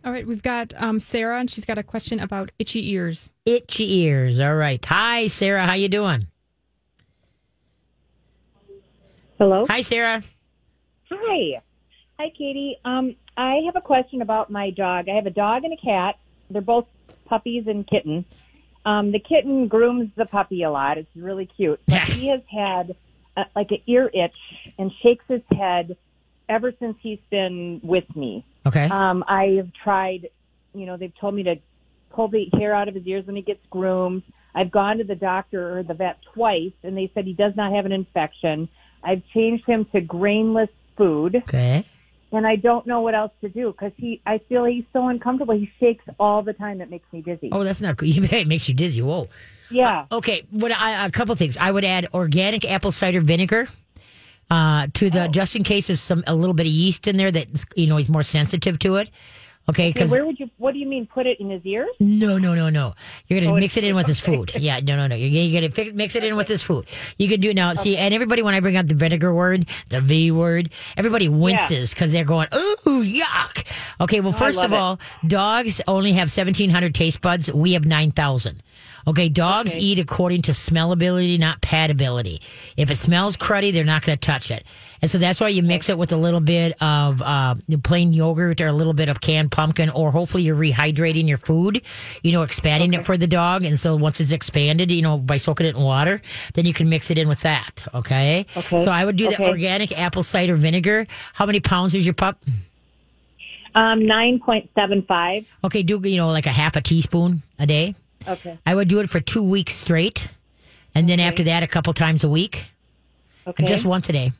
All 0.04 0.12
right, 0.12 0.26
we've 0.26 0.42
got 0.42 0.74
um, 0.76 1.00
Sarah, 1.00 1.40
and 1.40 1.50
she's 1.50 1.64
got 1.64 1.78
a 1.78 1.82
question 1.82 2.20
about 2.20 2.50
itchy 2.58 2.90
ears. 2.90 3.30
Itchy 3.46 4.00
ears. 4.00 4.38
All 4.38 4.54
right. 4.54 4.84
Hi, 4.84 5.28
Sarah. 5.28 5.64
How 5.64 5.72
you 5.72 5.88
doing? 5.88 6.26
Hello. 9.38 9.64
Hi, 9.66 9.80
Sarah. 9.80 10.22
Hi. 11.10 11.62
Hi, 12.18 12.30
Katie. 12.36 12.76
Um, 12.84 13.16
I 13.38 13.62
have 13.64 13.76
a 13.76 13.80
question 13.80 14.20
about 14.20 14.50
my 14.50 14.70
dog. 14.70 15.08
I 15.08 15.14
have 15.14 15.24
a 15.24 15.30
dog 15.30 15.64
and 15.64 15.72
a 15.72 15.76
cat. 15.76 16.16
They're 16.50 16.60
both 16.60 16.86
puppies 17.24 17.66
and 17.66 17.86
kittens. 17.86 18.26
Um, 18.84 19.10
the 19.10 19.18
kitten 19.18 19.68
grooms 19.68 20.10
the 20.16 20.26
puppy 20.26 20.64
a 20.64 20.70
lot. 20.70 20.98
It's 20.98 21.16
really 21.16 21.46
cute. 21.46 21.80
But 21.88 22.02
he 22.02 22.28
has 22.28 22.42
had 22.50 22.94
uh, 23.38 23.44
like 23.56 23.70
an 23.70 23.80
ear 23.86 24.10
itch 24.12 24.36
and 24.78 24.92
shakes 25.02 25.24
his 25.28 25.40
head 25.50 25.96
ever 26.48 26.72
since 26.78 26.96
he's 27.00 27.18
been 27.30 27.80
with 27.82 28.04
me. 28.14 28.44
Okay. 28.66 28.84
Um, 28.84 29.24
I 29.26 29.56
have 29.56 29.68
tried, 29.82 30.28
you 30.74 30.86
know, 30.86 30.96
they've 30.96 31.14
told 31.20 31.34
me 31.34 31.42
to 31.44 31.56
pull 32.10 32.28
the 32.28 32.48
hair 32.54 32.74
out 32.74 32.88
of 32.88 32.94
his 32.94 33.06
ears 33.06 33.26
when 33.26 33.36
he 33.36 33.42
gets 33.42 33.60
groomed. 33.70 34.22
I've 34.54 34.70
gone 34.70 34.98
to 34.98 35.04
the 35.04 35.16
doctor 35.16 35.78
or 35.78 35.82
the 35.82 35.94
vet 35.94 36.18
twice, 36.32 36.72
and 36.82 36.96
they 36.96 37.10
said 37.14 37.24
he 37.24 37.32
does 37.32 37.54
not 37.56 37.72
have 37.72 37.86
an 37.86 37.92
infection. 37.92 38.68
I've 39.02 39.22
changed 39.34 39.64
him 39.66 39.86
to 39.92 40.00
grainless 40.00 40.70
food, 40.96 41.36
okay. 41.36 41.84
and 42.32 42.46
I 42.46 42.56
don't 42.56 42.86
know 42.86 43.00
what 43.00 43.14
else 43.14 43.32
to 43.40 43.48
do 43.48 43.72
because 43.72 43.92
he, 43.96 44.22
I 44.24 44.38
feel 44.48 44.64
he's 44.64 44.84
so 44.92 45.08
uncomfortable. 45.08 45.54
He 45.54 45.70
shakes 45.80 46.04
all 46.20 46.42
the 46.42 46.52
time. 46.52 46.80
It 46.80 46.88
makes 46.88 47.12
me 47.12 47.20
dizzy. 47.20 47.48
Oh, 47.52 47.64
that's 47.64 47.80
not 47.80 47.96
good. 47.96 48.08
It 48.32 48.46
makes 48.46 48.68
you 48.68 48.74
dizzy. 48.74 49.02
Whoa. 49.02 49.28
yeah. 49.70 50.06
Okay. 50.12 50.44
What 50.50 50.72
I, 50.72 51.04
a 51.04 51.10
couple 51.10 51.34
things. 51.34 51.56
I 51.56 51.70
would 51.70 51.84
add 51.84 52.08
organic 52.14 52.64
apple 52.64 52.92
cider 52.92 53.20
vinegar. 53.20 53.68
Uh, 54.50 54.86
to 54.94 55.10
the 55.10 55.26
just 55.28 55.56
in 55.56 55.62
case 55.62 55.86
there's 55.86 56.00
some 56.00 56.22
a 56.26 56.34
little 56.34 56.54
bit 56.54 56.66
of 56.66 56.72
yeast 56.72 57.08
in 57.08 57.16
there 57.16 57.30
that 57.30 57.64
you 57.76 57.86
know 57.86 57.96
he's 57.96 58.08
more 58.10 58.22
sensitive 58.22 58.78
to 58.80 58.96
it. 58.96 59.10
Okay, 59.66 59.84
Okay, 59.88 59.92
because 59.94 60.10
where 60.10 60.26
would 60.26 60.38
you? 60.38 60.50
What 60.58 60.74
do 60.74 60.78
you 60.78 60.84
mean? 60.86 61.06
Put 61.06 61.26
it 61.26 61.40
in 61.40 61.48
his 61.48 61.64
ears? 61.64 61.88
No, 61.98 62.36
no, 62.36 62.54
no, 62.54 62.68
no. 62.68 62.92
You're 63.28 63.40
gonna 63.40 63.54
Oh, 63.54 63.58
mix 63.58 63.78
it 63.78 63.84
in 63.84 63.96
with 63.96 64.06
his 64.06 64.20
food. 64.20 64.52
Yeah, 64.54 64.80
no, 64.80 64.94
no, 64.94 65.06
no. 65.06 65.14
You're, 65.16 65.30
you're 65.30 65.58
gonna 65.58 65.72
fix, 65.72 65.94
mix 65.94 66.14
it 66.16 66.22
in 66.22 66.36
with 66.36 66.48
his 66.48 66.62
food. 66.62 66.84
You 67.16 67.30
can 67.30 67.40
do 67.40 67.48
it 67.48 67.56
now. 67.56 67.72
See, 67.72 67.96
and 67.96 68.12
everybody, 68.12 68.42
when 68.42 68.52
I 68.52 68.60
bring 68.60 68.76
out 68.76 68.88
the 68.88 68.94
vinegar 68.94 69.32
word, 69.32 69.66
the 69.88 70.02
V 70.02 70.30
word, 70.32 70.68
everybody 70.98 71.30
winces 71.30 71.94
because 71.94 72.12
they're 72.12 72.26
going, 72.26 72.48
"Ooh, 72.54 73.02
yuck." 73.02 73.66
Okay, 74.02 74.20
well, 74.20 74.32
first 74.32 74.58
love 74.58 74.66
of 74.66 74.72
it. 74.74 74.76
all, 74.76 75.00
dogs 75.26 75.80
only 75.88 76.12
have 76.12 76.28
1,700 76.28 76.94
taste 76.94 77.22
buds. 77.22 77.50
We 77.50 77.72
have 77.72 77.86
9,000. 77.86 78.62
Okay, 79.06 79.28
dogs 79.28 79.76
Okay. 79.76 79.84
eat 79.84 79.98
according 79.98 80.42
to 80.42 80.52
smellability, 80.52 81.38
not 81.38 81.60
patability. 81.60 82.40
If 82.76 82.90
it 82.90 82.96
smells 82.96 83.36
cruddy, 83.36 83.72
they're 83.72 83.84
not 83.84 84.02
going 84.04 84.16
to 84.16 84.26
touch 84.26 84.50
it. 84.50 84.64
And 85.02 85.10
so 85.10 85.18
that's 85.18 85.40
why 85.40 85.48
you 85.48 85.62
mix 85.62 85.90
it 85.90 85.98
with 85.98 86.12
a 86.12 86.16
little 86.16 86.40
bit 86.40 86.80
of 86.82 87.20
uh, 87.20 87.56
plain 87.82 88.14
yogurt 88.14 88.62
or 88.62 88.68
a 88.68 88.72
little 88.72 88.94
bit 88.94 89.10
of 89.10 89.20
canned 89.20 89.52
pumpkin, 89.52 89.90
or 89.90 90.10
hopefully 90.10 90.44
you're 90.44 90.56
rehydrating 90.56 91.28
your 91.28 91.36
food, 91.36 91.82
you 92.22 92.32
know, 92.32 92.42
expanding 92.42 92.94
it 92.94 93.04
for 93.04 93.18
the 93.18 93.26
dog. 93.26 93.64
And 93.64 93.78
so 93.78 93.96
once 93.96 94.20
it's 94.20 94.32
expanded, 94.32 94.90
you 94.90 95.02
know, 95.02 95.18
by 95.18 95.36
soaking 95.36 95.66
it 95.66 95.76
in 95.76 95.82
water, 95.82 96.22
then 96.54 96.64
you 96.64 96.72
can 96.72 96.88
mix 96.88 97.10
it 97.10 97.18
in 97.18 97.28
with 97.28 97.40
that. 97.40 97.86
Okay. 97.94 98.46
Okay. 98.56 98.84
So 98.84 98.90
I 98.90 99.04
would 99.04 99.16
do 99.16 99.26
the 99.28 99.34
Okay. 99.34 99.44
organic 99.44 99.98
apple 99.98 100.22
cider 100.22 100.56
vinegar. 100.56 101.06
How 101.34 101.44
many 101.44 101.60
pounds 101.60 101.94
is 101.94 102.06
your 102.06 102.14
pup? 102.14 102.42
Um, 103.74 104.06
nine 104.06 104.38
point 104.38 104.70
seven 104.74 105.02
five. 105.02 105.44
Okay, 105.64 105.82
do, 105.82 106.00
you 106.04 106.16
know, 106.16 106.30
like 106.30 106.46
a 106.46 106.50
half 106.52 106.76
a 106.76 106.80
teaspoon 106.80 107.42
a 107.58 107.66
day. 107.66 107.94
Okay. 108.26 108.58
I 108.66 108.74
would 108.74 108.88
do 108.88 109.00
it 109.00 109.10
for 109.10 109.20
two 109.20 109.42
weeks 109.42 109.74
straight. 109.74 110.28
And 110.94 111.08
then 111.08 111.20
after 111.20 111.42
that, 111.44 111.62
a 111.62 111.66
couple 111.66 111.92
times 111.92 112.22
a 112.24 112.28
week. 112.28 112.66
Okay. 113.46 113.64
Just 113.64 113.84
once 113.84 114.08
a 114.08 114.12
day. 114.12 114.32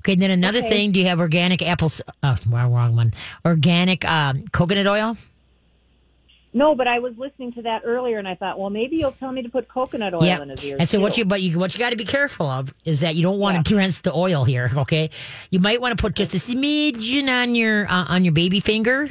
Okay, 0.00 0.14
and 0.14 0.22
then 0.22 0.30
another 0.30 0.58
Okay. 0.60 0.68
thing, 0.70 0.92
do 0.92 1.00
you 1.00 1.06
have 1.06 1.20
organic 1.20 1.62
apples? 1.62 2.00
Oh, 2.22 2.36
wrong, 2.50 2.96
one. 2.96 3.12
Organic 3.44 4.04
um, 4.04 4.42
coconut 4.52 4.86
oil? 4.86 5.16
No, 6.52 6.74
but 6.74 6.88
I 6.88 6.98
was 6.98 7.16
listening 7.16 7.52
to 7.52 7.62
that 7.62 7.82
earlier, 7.84 8.18
and 8.18 8.26
I 8.26 8.34
thought, 8.34 8.58
well, 8.58 8.70
maybe 8.70 8.96
you'll 8.96 9.12
tell 9.12 9.30
me 9.30 9.40
to 9.42 9.48
put 9.48 9.68
coconut 9.68 10.14
oil 10.14 10.24
Yeah. 10.24 10.42
in 10.42 10.48
his 10.48 10.64
ears. 10.64 10.78
And 10.80 10.88
so 10.88 10.98
what 10.98 11.16
you 11.16 11.24
but 11.24 11.40
you 11.42 11.56
what 11.58 11.72
you 11.74 11.78
got 11.78 11.90
to 11.90 11.96
be 11.96 12.04
careful 12.04 12.46
of 12.46 12.74
is 12.84 13.00
that 13.00 13.14
you 13.14 13.22
don't 13.22 13.38
want 13.38 13.64
to 13.64 13.72
drench 13.74 14.02
the 14.02 14.12
oil 14.12 14.44
here. 14.44 14.68
Okay, 14.78 15.10
you 15.50 15.60
might 15.60 15.80
want 15.80 15.96
to 15.96 16.02
put 16.02 16.16
just 16.16 16.34
a 16.34 16.38
smidgen 16.38 17.28
on 17.28 17.54
your 17.54 17.86
uh, 17.86 18.06
on 18.08 18.24
your 18.24 18.32
baby 18.32 18.58
finger. 18.58 19.10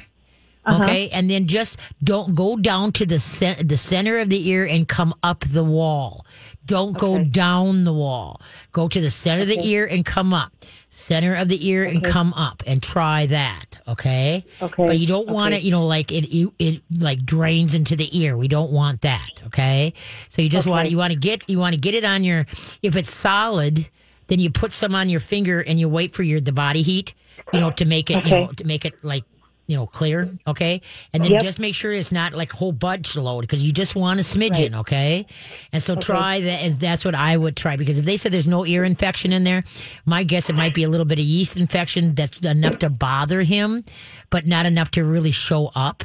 Uh-huh. 0.66 0.84
Okay, 0.84 1.10
and 1.10 1.30
then 1.30 1.48
just 1.48 1.80
don't 2.04 2.36
go 2.36 2.56
down 2.58 2.92
to 2.94 3.06
the 3.06 3.18
the 3.66 3.78
center 3.78 4.20
of 4.20 4.30
the 4.30 4.50
ear 4.50 4.66
and 4.66 4.88
come 4.88 5.14
up 5.24 5.40
the 5.42 5.64
wall. 5.64 6.26
Don't 6.66 6.96
go 6.98 7.24
down 7.24 7.86
the 7.86 7.94
wall. 7.94 8.40
Go 8.72 8.88
to 8.88 9.02
the 9.02 9.10
center 9.10 9.42
of 9.42 9.48
the 9.48 9.66
ear 9.66 9.86
and 9.88 10.06
come 10.06 10.34
up. 10.34 10.54
Center 10.90 11.34
of 11.34 11.48
the 11.48 11.68
ear 11.68 11.84
and 11.86 12.04
come 12.04 12.34
up 12.34 12.62
and 12.68 12.84
try 12.84 13.26
that. 13.28 13.80
Okay. 13.88 14.46
Okay. 14.62 14.86
But 14.86 15.00
you 15.00 15.08
don't 15.08 15.28
want 15.30 15.54
Okay. 15.54 15.62
it, 15.62 15.66
you 15.66 15.72
know, 15.72 15.88
like 15.88 16.12
it, 16.12 16.26
it, 16.26 16.52
it 16.60 16.82
like 17.00 17.26
drains 17.26 17.74
into 17.74 17.96
the 17.96 18.16
ear. 18.20 18.38
We 18.38 18.48
don't 18.48 18.72
want 18.72 19.02
that. 19.02 19.42
Okay. 19.48 19.94
So 20.28 20.44
you 20.44 20.50
just 20.50 20.68
want 20.68 20.82
Okay. 20.82 20.90
you 20.92 20.98
want 20.98 21.14
to 21.14 21.18
get 21.18 21.50
you 21.50 21.58
want 21.58 21.74
to 21.74 21.80
get 21.80 21.96
it 21.96 22.04
on 22.04 22.24
your. 22.24 22.46
If 22.84 22.96
it's 22.96 23.10
solid, 23.10 23.90
then 24.28 24.38
you 24.40 24.52
put 24.52 24.72
some 24.72 24.94
on 24.94 25.10
your 25.10 25.22
finger 25.22 25.62
and 25.62 25.80
you 25.80 25.90
wait 25.90 26.14
for 26.14 26.22
your 26.22 26.40
the 26.42 26.52
body 26.52 26.84
heat, 26.84 27.16
you 27.52 27.60
know, 27.60 27.72
to 27.72 27.86
make 27.86 28.12
it 28.12 28.24
you 28.26 28.32
know 28.32 28.48
to 28.58 28.64
make 28.64 28.86
it 28.86 28.94
like 29.04 29.24
you 29.70 29.76
know 29.78 29.86
clear. 29.86 30.28
Okay. 30.48 30.82
And 31.14 31.24
then 31.24 31.32
Yep. 31.34 31.44
just 31.44 31.60
make 31.60 31.76
sure 31.76 31.94
it's 31.94 32.12
not 32.12 32.34
like 32.34 32.52
a 32.54 32.58
whole 32.58 32.72
bunch 32.72 33.16
load 33.16 33.42
because 33.42 33.62
you 33.62 33.72
just 33.72 33.96
want 33.96 34.20
a 34.20 34.24
smidgen. 34.24 34.74
Okay. 34.80 35.28
And 35.72 35.82
so 35.82 35.96
try 35.96 36.42
that. 36.42 36.64
As 36.64 36.80
that's 36.80 37.06
what 37.06 37.14
I 37.14 37.38
would 37.38 37.56
try 37.56 37.76
because 37.76 38.00
if 38.00 38.06
they 38.06 38.18
said 38.18 38.32
there's 38.32 38.48
no 38.48 38.66
ear 38.66 38.84
infection 38.84 39.32
in 39.32 39.44
there, 39.44 39.64
my 40.06 40.24
guess 40.24 40.50
it 40.50 40.56
might 40.56 40.74
be 40.74 40.84
a 40.84 40.90
little 40.90 41.06
bit 41.06 41.20
of 41.20 41.26
yeast 41.26 41.56
infection 41.56 42.16
that's 42.16 42.40
enough 42.42 42.80
to 42.80 42.90
bother 42.90 43.44
him, 43.44 43.84
but 44.32 44.48
not 44.48 44.66
enough 44.66 44.90
to 44.92 45.04
really 45.06 45.32
show 45.32 45.72
up. 45.76 46.04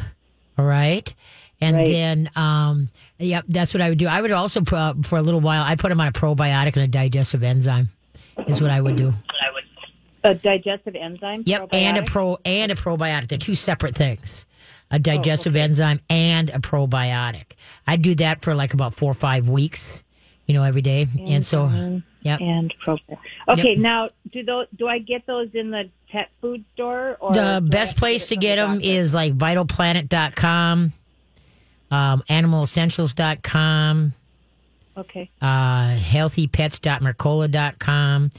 All 0.58 0.66
right. 0.66 1.12
And 1.62 1.76
Right. 1.78 1.86
then, 1.86 2.30
um, 2.36 2.88
yep, 3.18 3.46
that's 3.48 3.72
what 3.72 3.80
I 3.80 3.88
would 3.88 3.96
do. 3.98 4.06
I 4.08 4.20
would 4.20 4.30
also, 4.30 4.60
put, 4.60 4.76
uh, 4.76 4.94
for 5.04 5.16
a 5.18 5.22
little 5.22 5.40
while, 5.40 5.62
I 5.62 5.74
put 5.76 5.90
him 5.90 6.00
on 6.00 6.08
a 6.08 6.12
probiotic 6.12 6.74
and 6.74 6.82
a 6.84 6.86
digestive 6.88 7.42
enzyme. 7.42 7.88
Is 8.46 8.60
what 8.60 8.70
I 8.70 8.78
would 8.78 8.96
do. 8.96 9.14
A 10.24 10.34
digestive 10.34 10.96
enzyme. 10.96 11.44
Yep, 11.46 11.68
and 11.72 11.96
a 11.98 12.02
probiotic? 12.02 12.06
pro 12.06 12.38
and 12.44 12.72
a 12.72 12.74
probiotic. 12.74 13.28
They're 13.28 13.38
two 13.38 13.54
separate 13.54 13.94
things. 13.94 14.44
A 14.90 14.98
digestive 14.98 15.56
enzyme 15.56 16.00
and 16.10 16.50
a 16.50 16.58
probiotic. 16.58 17.52
I 17.86 17.96
do 17.96 18.14
that 18.16 18.42
for 18.42 18.54
like 18.54 18.74
about 18.74 18.92
four 18.94 19.10
or 19.10 19.14
five 19.14 19.48
weeks, 19.48 20.04
you 20.46 20.54
know, 20.54 20.62
every 20.62 20.82
day. 20.82 21.06
And 21.26 21.44
so, 21.44 22.00
yep. 22.22 22.40
and 22.40 22.72
probiotic. 22.84 23.18
Okay, 23.48 23.74
now 23.74 24.10
do 24.30 24.42
those? 24.44 24.66
Do 24.76 24.86
I 24.88 24.98
get 24.98 25.26
those 25.26 25.48
in 25.54 25.70
the 25.70 25.88
pet 26.08 26.30
food 26.40 26.64
store? 26.74 27.16
Or 27.20 27.32
The 27.34 27.62
best 27.66 27.96
place 27.96 28.26
to 28.26 28.36
get 28.36 28.56
them 28.56 28.74
doctor? 28.74 28.86
is 28.88 29.14
like 29.14 29.36
vitalplanet.com, 29.36 30.92
um, 31.90 32.22
animalessentials.com, 32.28 34.12
okay. 34.96 35.28
uh, 35.42 35.96
healthypets.mercola.com, 35.96 38.30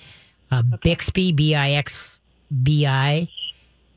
uh, 0.60 0.78
Bixbi, 0.84 1.36
B 1.36 1.56
I 1.56 1.72
X 1.72 2.20
B 2.64 2.86
I. 2.86 3.28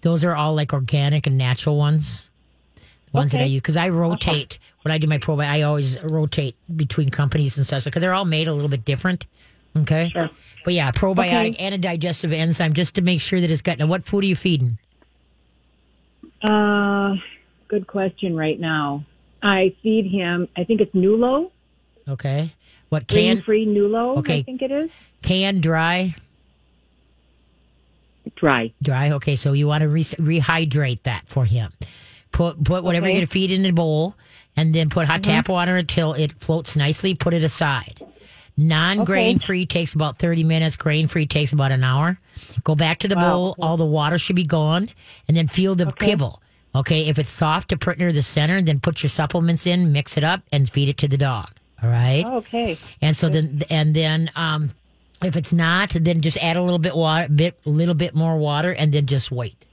Those 0.03 0.25
are 0.25 0.35
all 0.35 0.55
like 0.55 0.73
organic 0.73 1.27
and 1.27 1.37
natural 1.39 1.77
ones. 1.77 2.29
The 2.77 2.83
ones 3.13 3.33
that 3.33 3.41
I 3.41 3.45
use 3.45 3.61
because 3.61 3.77
I 3.77 3.89
rotate 3.89 4.59
when 4.83 4.93
I 4.93 4.99
do 4.99 5.07
my 5.07 5.19
probiotic. 5.19 5.47
I 5.49 5.63
always 5.63 6.01
rotate 6.03 6.55
between 6.77 7.09
companies 7.11 7.57
and 7.57 7.67
stuff 7.67 7.85
because 7.85 8.01
they're 8.03 8.13
all 8.13 8.25
made 8.27 8.49
a 8.49 8.53
little 8.53 8.69
bit 8.69 8.85
different. 8.85 9.27
Okay, 9.77 10.11
Sure. 10.13 10.29
but 10.65 10.75
yeah, 10.75 10.91
probiotic 10.93 11.51
Okay. 11.55 11.57
and 11.59 11.75
a 11.75 11.79
digestive 11.79 12.33
enzyme 12.33 12.73
just 12.75 12.95
to 12.97 13.03
make 13.03 13.21
sure 13.21 13.41
that 13.41 13.51
it's 13.51 13.63
got. 13.63 13.79
Now, 13.79 13.87
what 13.87 14.05
food 14.05 14.25
are 14.25 14.27
you 14.27 14.37
feeding? 14.37 14.79
Uh, 16.43 17.17
good 17.69 17.87
question. 17.87 18.37
Right 18.37 18.59
now, 18.59 19.05
I 19.43 19.75
feed 19.83 20.07
him. 20.11 20.49
I 20.57 20.65
think 20.65 20.81
it's 20.81 20.95
Nulo, 20.95 21.51
Okay, 22.09 22.53
what 22.89 23.07
can 23.07 23.37
green-free 23.37 23.67
Nulo. 23.67 24.19
Okay. 24.19 24.39
I 24.39 24.43
think 24.43 24.63
it 24.63 24.71
is 24.71 24.91
can 25.23 25.61
dry 25.61 26.15
dry. 28.39 28.73
dry. 28.83 29.11
Okay, 29.13 29.37
so 29.37 29.53
you 29.53 29.67
want 29.67 29.83
to 29.83 29.89
re- 29.89 30.03
rehydrate 30.03 31.03
that 31.05 31.23
for 31.27 31.45
him. 31.45 31.73
Put 32.33 32.63
put 32.65 32.85
whatever 32.85 33.07
Okay. 33.07 33.13
you're 33.13 33.21
going 33.21 33.27
to 33.27 33.33
feed 33.33 33.51
in 33.51 33.63
the 33.63 33.71
bowl, 33.73 34.15
and 34.57 34.75
then 34.75 34.91
put 34.91 35.07
hot 35.07 35.23
tap 35.23 35.49
water 35.49 35.77
until 35.77 36.13
it 36.15 36.33
floats 36.41 36.77
nicely. 36.77 37.15
Put 37.15 37.35
it 37.35 37.43
aside. 37.45 38.01
Non 38.57 39.05
grain 39.05 39.37
Okay. 39.37 39.45
free 39.47 39.67
takes 39.67 39.95
about 39.95 40.19
30 40.19 40.43
minutes. 40.45 40.77
Grain 40.77 41.07
free 41.07 41.27
takes 41.27 41.53
about 41.53 41.71
an 41.73 41.85
hour. 41.85 42.19
Go 42.65 42.75
back 42.75 42.99
to 43.01 43.09
the 43.09 43.15
Wow. 43.15 43.31
bowl. 43.31 43.57
All 43.61 43.77
the 43.77 43.87
water 43.87 44.19
should 44.19 44.35
be 44.37 44.45
gone. 44.45 44.91
And 45.29 45.37
then 45.37 45.47
feel 45.47 45.75
the 45.77 45.87
Okay. 45.87 46.07
kibble. 46.07 46.43
Okay. 46.75 47.07
If 47.09 47.19
it's 47.21 47.31
soft 47.31 47.69
to 47.69 47.77
put 47.77 47.99
near 47.99 48.13
the 48.13 48.23
center, 48.23 48.61
then 48.61 48.81
put 48.81 49.03
your 49.03 49.11
supplements 49.11 49.65
in, 49.67 49.93
mix 49.93 50.17
it 50.17 50.25
up, 50.25 50.43
and 50.53 50.69
feed 50.69 50.89
it 50.89 50.99
to 50.99 51.09
the 51.09 51.17
dog. 51.17 51.49
All 51.83 51.89
right. 51.89 52.27
Okay. 52.29 52.77
And 53.01 53.17
so 53.17 53.29
then, 53.29 53.63
and 53.71 53.95
then, 53.95 54.29
um, 54.35 54.71
if 55.23 55.37
it's 55.37 55.53
not, 55.53 55.91
then 55.91 56.21
just 56.21 56.37
add 56.39 56.57
a 56.57 56.63
little 56.63 56.79
bit 56.79 56.95
water, 56.95 57.29
bit, 57.29 57.59
little 57.65 57.95
bit 57.95 58.15
more 58.15 58.37
water, 58.37 58.73
and 58.73 58.93
then 58.93 59.07
just 59.07 59.31
wait. 59.31 59.67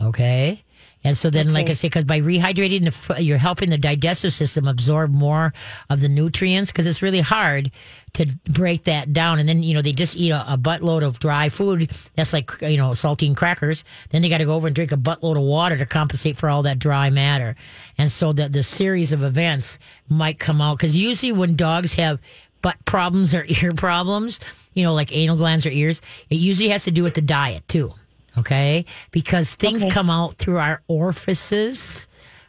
Okay. 0.00 0.62
And 1.04 1.16
so 1.16 1.30
then, 1.30 1.52
like 1.52 1.66
I 1.66 1.70
Okay. 1.70 1.74
say, 1.74 1.88
because 1.88 2.04
by 2.04 2.20
rehydrating, 2.20 2.84
the, 2.84 3.22
you're 3.22 3.38
helping 3.38 3.70
the 3.70 3.78
digestive 3.78 4.32
system 4.32 4.66
absorb 4.66 5.12
more 5.12 5.52
of 5.88 6.00
the 6.00 6.08
nutrients 6.08 6.72
because 6.72 6.84
it's 6.84 7.00
really 7.00 7.20
hard 7.20 7.70
to 8.14 8.26
break 8.48 8.84
that 8.84 9.12
down. 9.12 9.38
And 9.38 9.48
then, 9.48 9.62
you 9.62 9.72
know, 9.72 9.82
they 9.82 9.92
just 9.92 10.16
eat 10.16 10.30
a, 10.30 10.54
a 10.54 10.58
buttload 10.58 11.04
of 11.04 11.20
dry 11.20 11.48
food. 11.48 11.92
That's 12.16 12.32
like, 12.32 12.50
you 12.60 12.76
know, 12.76 12.90
saltine 12.90 13.36
crackers. 13.36 13.84
Then 14.10 14.22
they 14.22 14.28
got 14.28 14.38
to 14.38 14.46
go 14.46 14.54
over 14.54 14.66
and 14.66 14.74
drink 14.74 14.90
a 14.90 14.96
buttload 14.96 15.36
of 15.36 15.42
water 15.44 15.76
to 15.76 15.86
compensate 15.86 16.38
for 16.38 16.48
all 16.48 16.64
that 16.64 16.80
dry 16.80 17.08
matter. 17.10 17.54
And 17.98 18.10
so 18.10 18.32
the, 18.32 18.48
the 18.48 18.64
series 18.64 19.12
of 19.12 19.22
events 19.22 19.78
might 20.08 20.40
come 20.40 20.60
out 20.60 20.78
because 20.78 20.96
usually 21.00 21.30
when 21.30 21.54
dogs 21.54 21.94
have 21.94 22.18
butt 22.62 22.76
problems 22.84 23.34
or 23.34 23.44
ear 23.62 23.72
problems, 23.72 24.40
you 24.74 24.82
know, 24.84 24.94
like 24.94 25.14
anal 25.14 25.36
glands 25.36 25.66
or 25.66 25.70
ears, 25.70 26.00
it 26.30 26.36
usually 26.36 26.68
has 26.70 26.84
to 26.84 26.90
do 26.90 27.02
with 27.02 27.14
the 27.14 27.22
diet 27.22 27.66
too. 27.68 27.90
Okay. 28.38 28.84
Because 29.12 29.54
things 29.54 29.82
Okay. 29.84 29.90
come 29.94 30.10
out 30.10 30.34
through 30.34 30.58
our 30.58 30.82
orifices. 30.88 32.08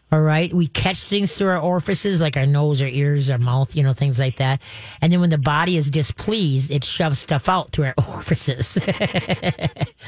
All 0.10 0.22
right. 0.22 0.54
We 0.54 0.68
catch 0.68 1.00
things 1.00 1.38
through 1.38 1.50
our 1.50 1.60
orifices, 1.60 2.22
like 2.22 2.38
our 2.38 2.46
nose, 2.46 2.82
our 2.82 2.88
ears, 2.88 3.30
our 3.30 3.38
mouth, 3.38 3.76
you 3.76 3.84
know, 3.84 3.92
things 3.92 4.20
like 4.20 4.38
that. 4.38 4.62
And 5.02 5.12
then 5.12 5.20
when 5.20 5.30
the 5.30 5.38
body 5.38 5.76
is 5.76 5.92
displeased, 5.92 6.72
it 6.72 6.86
shoves 6.86 7.20
stuff 7.20 7.50
out 7.50 7.72
through 7.72 7.88
our 7.88 7.94
orifices. 8.14 8.78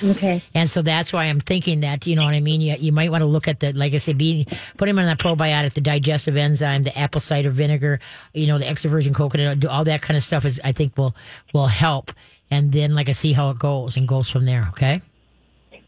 Okay. 0.01 0.41
and 0.53 0.69
so 0.69 0.81
that's 0.81 1.11
why 1.11 1.25
I'm 1.25 1.41
thinking 1.41 1.81
that, 1.81 2.07
you 2.07 2.15
know 2.15 2.23
what 2.23 2.33
I 2.33 2.39
mean? 2.39 2.61
You, 2.61 2.77
you 2.79 2.93
might 2.93 3.11
want 3.11 3.21
to 3.21 3.25
look 3.25 3.49
at 3.49 3.59
the, 3.59 3.73
like 3.73 3.93
I 3.93 3.97
said, 3.97 4.17
being, 4.17 4.45
put 4.77 4.87
him 4.87 4.97
on 4.99 5.05
that 5.05 5.19
probiotic, 5.19 5.73
the 5.73 5.81
digestive 5.81 6.37
enzyme, 6.37 6.83
the 6.83 6.97
apple 6.97 7.19
cider 7.19 7.49
vinegar, 7.49 7.99
you 8.33 8.47
know, 8.47 8.57
the 8.57 8.67
extra 8.69 8.89
virgin 8.89 9.13
coconut, 9.13 9.65
all 9.65 9.83
that 9.83 10.01
kind 10.01 10.15
of 10.15 10.23
stuff 10.23 10.45
is, 10.45 10.61
I 10.63 10.71
think 10.71 10.97
will, 10.97 11.13
will 11.53 11.67
help. 11.67 12.13
And 12.49 12.71
then 12.71 12.95
like 12.95 13.09
I 13.09 13.11
see 13.11 13.33
how 13.33 13.49
it 13.49 13.59
goes 13.59 13.97
and 13.97 14.07
goes 14.07 14.29
from 14.29 14.45
there. 14.45 14.65
Okay. 14.69 15.01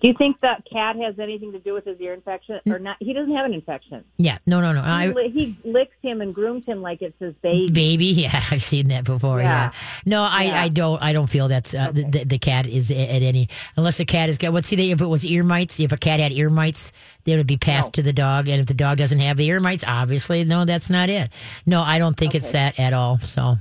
Do 0.01 0.07
you 0.07 0.15
think 0.17 0.39
that 0.41 0.63
cat 0.71 0.95
has 0.97 1.19
anything 1.19 1.51
to 1.51 1.59
do 1.59 1.73
with 1.73 1.85
his 1.85 1.99
ear 1.99 2.13
infection 2.13 2.59
or 2.67 2.79
not? 2.79 2.97
He 2.99 3.13
doesn't 3.13 3.33
have 3.35 3.45
an 3.45 3.53
infection. 3.53 4.03
Yeah. 4.17 4.39
No, 4.47 4.59
no, 4.59 4.73
no. 4.73 4.81
He, 4.81 5.07
li- 5.13 5.29
he 5.29 5.57
licks 5.69 5.95
him 6.01 6.21
and 6.21 6.33
grooms 6.33 6.65
him 6.65 6.81
like 6.81 7.01
it's 7.01 7.17
his 7.19 7.35
baby. 7.43 7.71
baby 7.71 8.05
yeah 8.21 8.41
i've 8.49 8.63
seen 8.63 8.87
that 8.87 9.03
before 9.03 9.39
yeah, 9.39 9.65
Yeah. 9.65 9.71
no 10.05 10.23
i 10.23 10.43
Yeah. 10.45 10.61
i 10.61 10.67
don't 10.69 11.01
i 11.03 11.13
don't 11.13 11.27
feel 11.27 11.47
that's 11.47 11.73
uh, 11.75 11.91
the, 11.91 12.03
the, 12.03 12.23
the 12.25 12.37
cat 12.39 12.65
is 12.67 12.89
at 12.89 12.97
any 12.97 13.47
unless 13.77 13.97
the 13.99 14.05
cat 14.05 14.29
is 14.29 14.37
got 14.37 14.51
what's 14.53 14.67
see 14.69 14.91
if 14.91 15.01
it 15.01 15.05
was 15.05 15.23
ear 15.25 15.43
mites 15.43 15.79
if 15.79 15.91
a 15.91 15.97
cat 15.97 16.19
had 16.19 16.31
ear 16.31 16.49
mites 16.49 16.91
they 17.25 17.35
would 17.37 17.45
be 17.47 17.57
passed 17.57 17.87
No. 17.89 17.91
to 17.91 18.01
the 18.03 18.13
dog 18.13 18.47
and 18.47 18.59
if 18.59 18.65
the 18.67 18.73
dog 18.73 18.97
doesn't 18.97 19.19
have 19.19 19.37
the 19.37 19.45
ear 19.47 19.59
mites 19.59 19.83
obviously 19.87 20.43
no 20.43 20.65
that's 20.65 20.89
not 20.89 21.09
it 21.09 21.29
no 21.67 21.81
i 21.81 21.99
don't 21.99 22.17
think 22.17 22.33
it's 22.33 22.51
that 22.53 22.79
at 22.79 22.93
all 22.93 23.19
so 23.19 23.57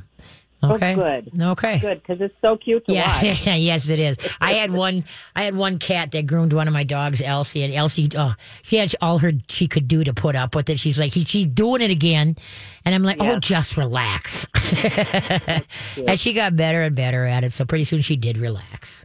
Oh, 0.62 0.74
okay 0.74 0.94
good. 0.94 1.30
okay 1.40 1.78
Good, 1.78 2.02
because 2.02 2.20
it's 2.20 2.34
so 2.42 2.56
cute 2.56 2.84
to 2.86 2.92
yeah, 2.92 3.06
watch. 3.06 3.46
yes, 3.46 3.88
it 3.88 3.98
is. 3.98 4.18
I 4.40 4.52
had 4.54 4.70
one. 4.70 5.04
I 5.34 5.44
had 5.44 5.56
one 5.56 5.78
cat 5.78 6.10
that 6.10 6.26
groomed 6.26 6.52
one 6.52 6.68
of 6.68 6.74
my 6.74 6.84
dogs, 6.84 7.22
Elsie, 7.22 7.62
and 7.62 7.72
Elsie, 7.72 8.08
oh, 8.16 8.34
she 8.62 8.76
had 8.76 8.94
all 9.00 9.18
her 9.18 9.32
she 9.48 9.68
could 9.68 9.88
do 9.88 10.04
to 10.04 10.12
put 10.12 10.36
up 10.36 10.54
with 10.54 10.68
it. 10.68 10.78
She's 10.78 10.98
like, 10.98 11.12
she's 11.12 11.46
doing 11.46 11.80
it 11.80 11.90
again, 11.90 12.36
and 12.84 12.94
I'm 12.94 13.04
like, 13.04 13.16
oh, 13.20 13.38
just 13.38 13.76
relax. 13.76 14.46
and 16.06 16.20
she 16.20 16.34
got 16.34 16.56
better 16.56 16.82
and 16.82 16.94
better 16.94 17.24
at 17.24 17.42
it. 17.44 17.52
So 17.52 17.64
pretty 17.64 17.84
soon 17.84 18.02
she 18.02 18.16
did 18.16 18.36
relax. 18.36 19.04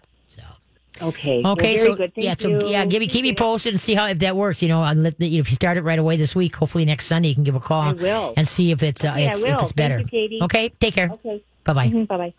Okay. 1.02 1.42
Well, 1.42 1.54
okay, 1.54 1.76
very 1.76 1.90
so 1.90 1.96
good. 1.96 2.12
Yeah, 2.16 2.36
so 2.38 2.68
yeah, 2.68 2.86
give 2.86 3.02
me 3.02 3.08
keep 3.08 3.24
me 3.24 3.34
posted 3.34 3.74
and 3.74 3.80
see 3.80 3.96
how 3.96 4.08
if 4.08 4.20
that 4.20 4.36
works. 4.36 4.64
You 4.64 4.70
know, 4.70 4.82
I'll 4.82 4.96
let 4.96 5.20
the, 5.20 5.28
if 5.38 5.50
you 5.50 5.56
start 5.56 5.78
it 5.78 5.84
right 5.84 6.00
away 6.00 6.16
this 6.18 6.36
week, 6.36 6.56
hopefully 6.56 6.86
next 6.86 7.06
Sunday 7.08 7.30
you 7.30 7.36
can 7.36 7.44
give 7.44 7.56
a 7.56 7.60
call 7.60 7.90
I 7.90 7.94
will. 7.94 8.34
and 8.38 8.48
see 8.48 8.72
if 8.72 8.82
it's 8.82 9.04
uh, 9.04 9.10
Okay, 9.10 9.28
it's, 9.28 9.44
if 9.44 9.62
it's 9.62 9.74
better. 9.74 10.02
you. 10.12 10.40
Okay, 10.44 10.70
take 10.70 10.94
care. 10.94 11.10
Okay. 11.12 11.44
Bye 11.64 11.74
bye. 11.74 11.90
Bye 11.90 12.18
bye. 12.18 12.34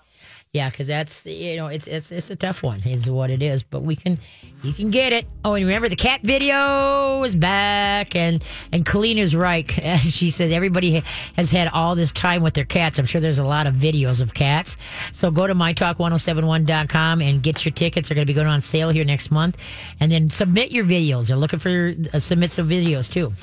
Yeah, 0.57 0.71
because 0.71 0.87
that's 0.87 1.27
you 1.27 1.55
know 1.57 1.67
it's 1.67 1.87
it's 1.87 2.11
it's 2.11 2.31
a 2.31 2.37
tough 2.37 2.63
one 2.63 2.81
is 2.87 3.11
what 3.11 3.29
it 3.29 3.43
is, 3.43 3.63
but 3.63 3.83
we 3.83 3.95
can 3.95 4.19
you 4.63 4.73
can 4.73 4.91
get 4.91 5.13
it. 5.13 5.27
Oh, 5.45 5.53
and 5.53 5.67
remember 5.67 5.91
the 5.91 5.97
cat 5.97 6.23
video 6.23 7.23
is 7.25 7.37
back, 7.37 8.17
and 8.17 8.43
and 8.73 8.87
Kalina's 8.87 9.37
right. 9.37 9.71
She 10.17 10.31
said 10.31 10.53
everybody 10.53 11.03
has 11.37 11.51
had 11.51 11.69
all 11.69 11.95
this 11.95 12.11
time 12.11 12.43
with 12.43 12.55
their 12.55 12.65
cats. 12.65 12.99
I'm 12.99 13.05
sure 13.05 13.21
there's 13.21 13.39
a 13.39 13.45
lot 13.45 13.67
of 13.67 13.75
videos 13.75 14.23
of 14.23 14.33
cats. 14.33 14.79
So 15.13 15.31
go 15.31 15.47
to 15.47 15.55
mytalk1071.com 15.55 17.21
and 17.21 17.43
get 17.43 17.67
your 17.67 17.73
tickets. 17.73 18.09
They're 18.09 18.15
going 18.15 18.27
to 18.27 18.31
be 18.31 18.35
going 18.35 18.47
on 18.47 18.63
sale 18.63 18.89
here 18.89 19.05
next 19.05 19.31
month, 19.31 19.63
and 20.01 20.11
then 20.11 20.31
submit 20.31 20.73
your 20.73 20.87
videos. 20.87 21.29
They're 21.29 21.37
looking 21.37 21.59
for 21.59 21.95
uh, 22.15 22.19
submit 22.19 22.51
some 22.51 22.67
videos 22.67 23.13
too. 23.13 23.35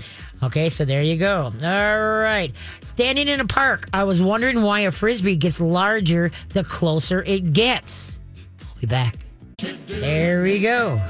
Okay, 0.44 0.70
so 0.70 0.84
there 0.84 1.02
you 1.02 1.16
go. 1.16 1.54
All 1.64 2.20
right. 2.20 2.52
Standing 2.82 3.30
in 3.30 3.40
a 3.40 3.46
park, 3.46 3.88
I 3.94 4.04
was 4.04 4.22
wondering 4.22 4.62
why 4.62 4.82
a 4.82 4.92
frisbee 4.92 5.38
gets 5.38 5.62
larger 5.62 6.32
the 6.50 6.66
closer 6.66 7.24
it 7.24 7.54
gets. 7.54 8.20
I'll 8.62 8.82
be 8.82 8.88
back. 8.88 9.16
There 9.58 10.44
we 10.44 10.60
go. 10.60 11.02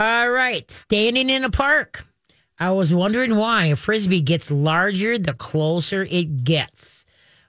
All 0.00 0.30
right. 0.30 0.70
Standing 0.70 1.28
in 1.28 1.44
a 1.44 1.50
park, 1.50 2.06
I 2.58 2.70
was 2.70 2.94
wondering 2.94 3.36
why 3.36 3.66
a 3.66 3.76
frisbee 3.76 4.22
gets 4.22 4.50
larger 4.50 5.18
the 5.18 5.34
closer 5.34 6.04
it 6.04 6.44
gets. 6.44 7.04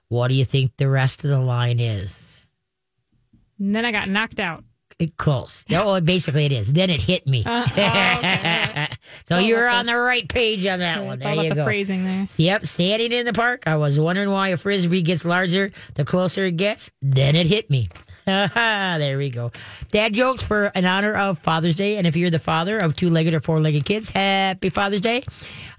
What 0.08 0.28
do 0.28 0.34
you 0.34 0.44
think 0.44 0.76
the 0.76 0.90
rest 0.90 1.24
of 1.24 1.30
the 1.30 1.40
line 1.40 1.80
is? 1.80 2.46
And 3.58 3.74
then 3.74 3.86
I 3.86 3.92
got 3.92 4.08
knocked 4.08 4.40
out. 4.40 4.64
It 4.98 5.16
close. 5.16 5.64
No, 5.70 6.00
basically 6.00 6.44
it 6.46 6.52
is. 6.52 6.72
Then 6.72 6.90
it 6.90 7.00
hit 7.00 7.24
me. 7.26 7.44
Uh, 7.46 8.86
so 9.28 9.38
you're 9.38 9.68
on 9.68 9.86
the 9.86 9.96
right 9.96 10.28
page 10.28 10.66
on 10.66 10.80
that 10.80 11.04
one. 11.04 11.14
It's 11.14 11.22
There 11.24 11.32
all 11.34 11.42
you 11.42 11.50
the 11.50 11.54
go. 11.54 11.64
phrasing 11.64 12.04
there. 12.04 12.26
Yep, 12.36 12.64
standing 12.64 13.12
in 13.12 13.24
the 13.24 13.32
park. 13.32 13.62
I 13.66 13.76
was 13.76 13.98
wondering 13.98 14.30
why 14.30 14.48
a 14.48 14.56
frisbee 14.56 15.02
gets 15.02 15.24
larger 15.24 15.70
the 15.94 16.04
closer 16.04 16.46
it 16.46 16.56
gets. 16.56 16.90
Then 17.00 17.36
it 17.36 17.46
hit 17.46 17.70
me. 17.70 17.88
there 18.28 19.16
we 19.16 19.30
go. 19.30 19.50
Dad 19.90 20.12
jokes 20.12 20.42
for 20.42 20.66
in 20.74 20.84
honor 20.84 21.14
of 21.14 21.38
Father's 21.38 21.76
Day. 21.76 21.96
And 21.96 22.06
if 22.06 22.14
you're 22.14 22.28
the 22.28 22.38
father 22.38 22.76
of 22.78 22.94
two 22.94 23.08
legged 23.08 23.32
or 23.32 23.40
four 23.40 23.58
legged 23.60 23.86
kids, 23.86 24.10
happy 24.10 24.68
Father's 24.68 25.00
Day. 25.00 25.22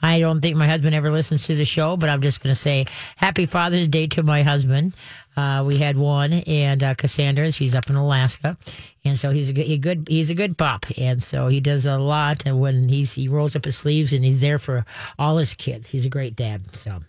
I 0.02 0.20
don't 0.20 0.42
think 0.42 0.56
my 0.56 0.66
husband 0.66 0.96
ever 0.96 1.12
listens 1.12 1.46
to 1.46 1.56
the 1.56 1.66
show, 1.66 1.96
but 1.98 2.10
I'm 2.10 2.22
just 2.22 2.42
going 2.42 2.52
to 2.52 2.60
say 2.60 2.86
happy 3.18 3.46
Father's 3.46 3.88
Day 3.88 4.08
to 4.08 4.24
my 4.24 4.42
husband. 4.42 4.94
Uh, 5.38 5.64
we 5.66 5.78
had 5.78 5.96
one, 5.96 6.34
and 6.34 6.84
uh, 6.84 6.94
Cassandra, 6.96 7.50
she's 7.52 7.74
up 7.74 7.90
in 7.90 7.96
Alaska, 7.96 8.58
and 9.06 9.18
so 9.18 9.32
he's 9.32 9.50
a 9.50 9.54
good, 9.54 9.66
he 9.66 9.78
good, 9.78 10.06
he's 10.10 10.30
a 10.30 10.36
good 10.36 10.58
pop, 10.58 10.86
and 10.98 11.24
so 11.24 11.48
he 11.48 11.62
does 11.62 11.86
a 11.86 11.98
lot. 11.98 12.44
And 12.46 12.60
when 12.60 12.90
he's 12.90 13.14
he 13.14 13.28
rolls 13.30 13.56
up 13.56 13.64
his 13.64 13.78
sleeves 13.78 14.12
and 14.12 14.26
he's 14.26 14.42
there 14.42 14.60
for 14.60 14.86
all 15.18 15.38
his 15.38 15.54
kids, 15.54 15.88
he's 15.88 16.06
a 16.06 16.10
great 16.10 16.36
dad. 16.36 16.76
So, 16.76 17.00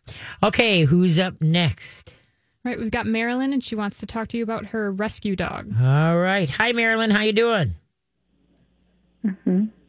okay, 0.45 0.85
who's 0.85 1.19
up 1.19 1.41
next? 1.41 2.15
Right, 2.63 2.79
we've 2.79 2.91
got 2.91 3.07
Marilyn, 3.07 3.53
and 3.53 3.65
she 3.65 3.75
wants 3.75 3.99
to 4.01 4.07
talk 4.07 4.29
to 4.29 4.37
you 4.37 4.45
about 4.45 4.67
her 4.67 4.93
rescue 4.93 5.35
dog. 5.35 5.73
All 5.81 6.19
right, 6.19 6.49
hi 6.49 6.71
Marilyn, 6.73 7.11
how 7.11 7.23
you 7.23 7.33
doing? 7.33 7.75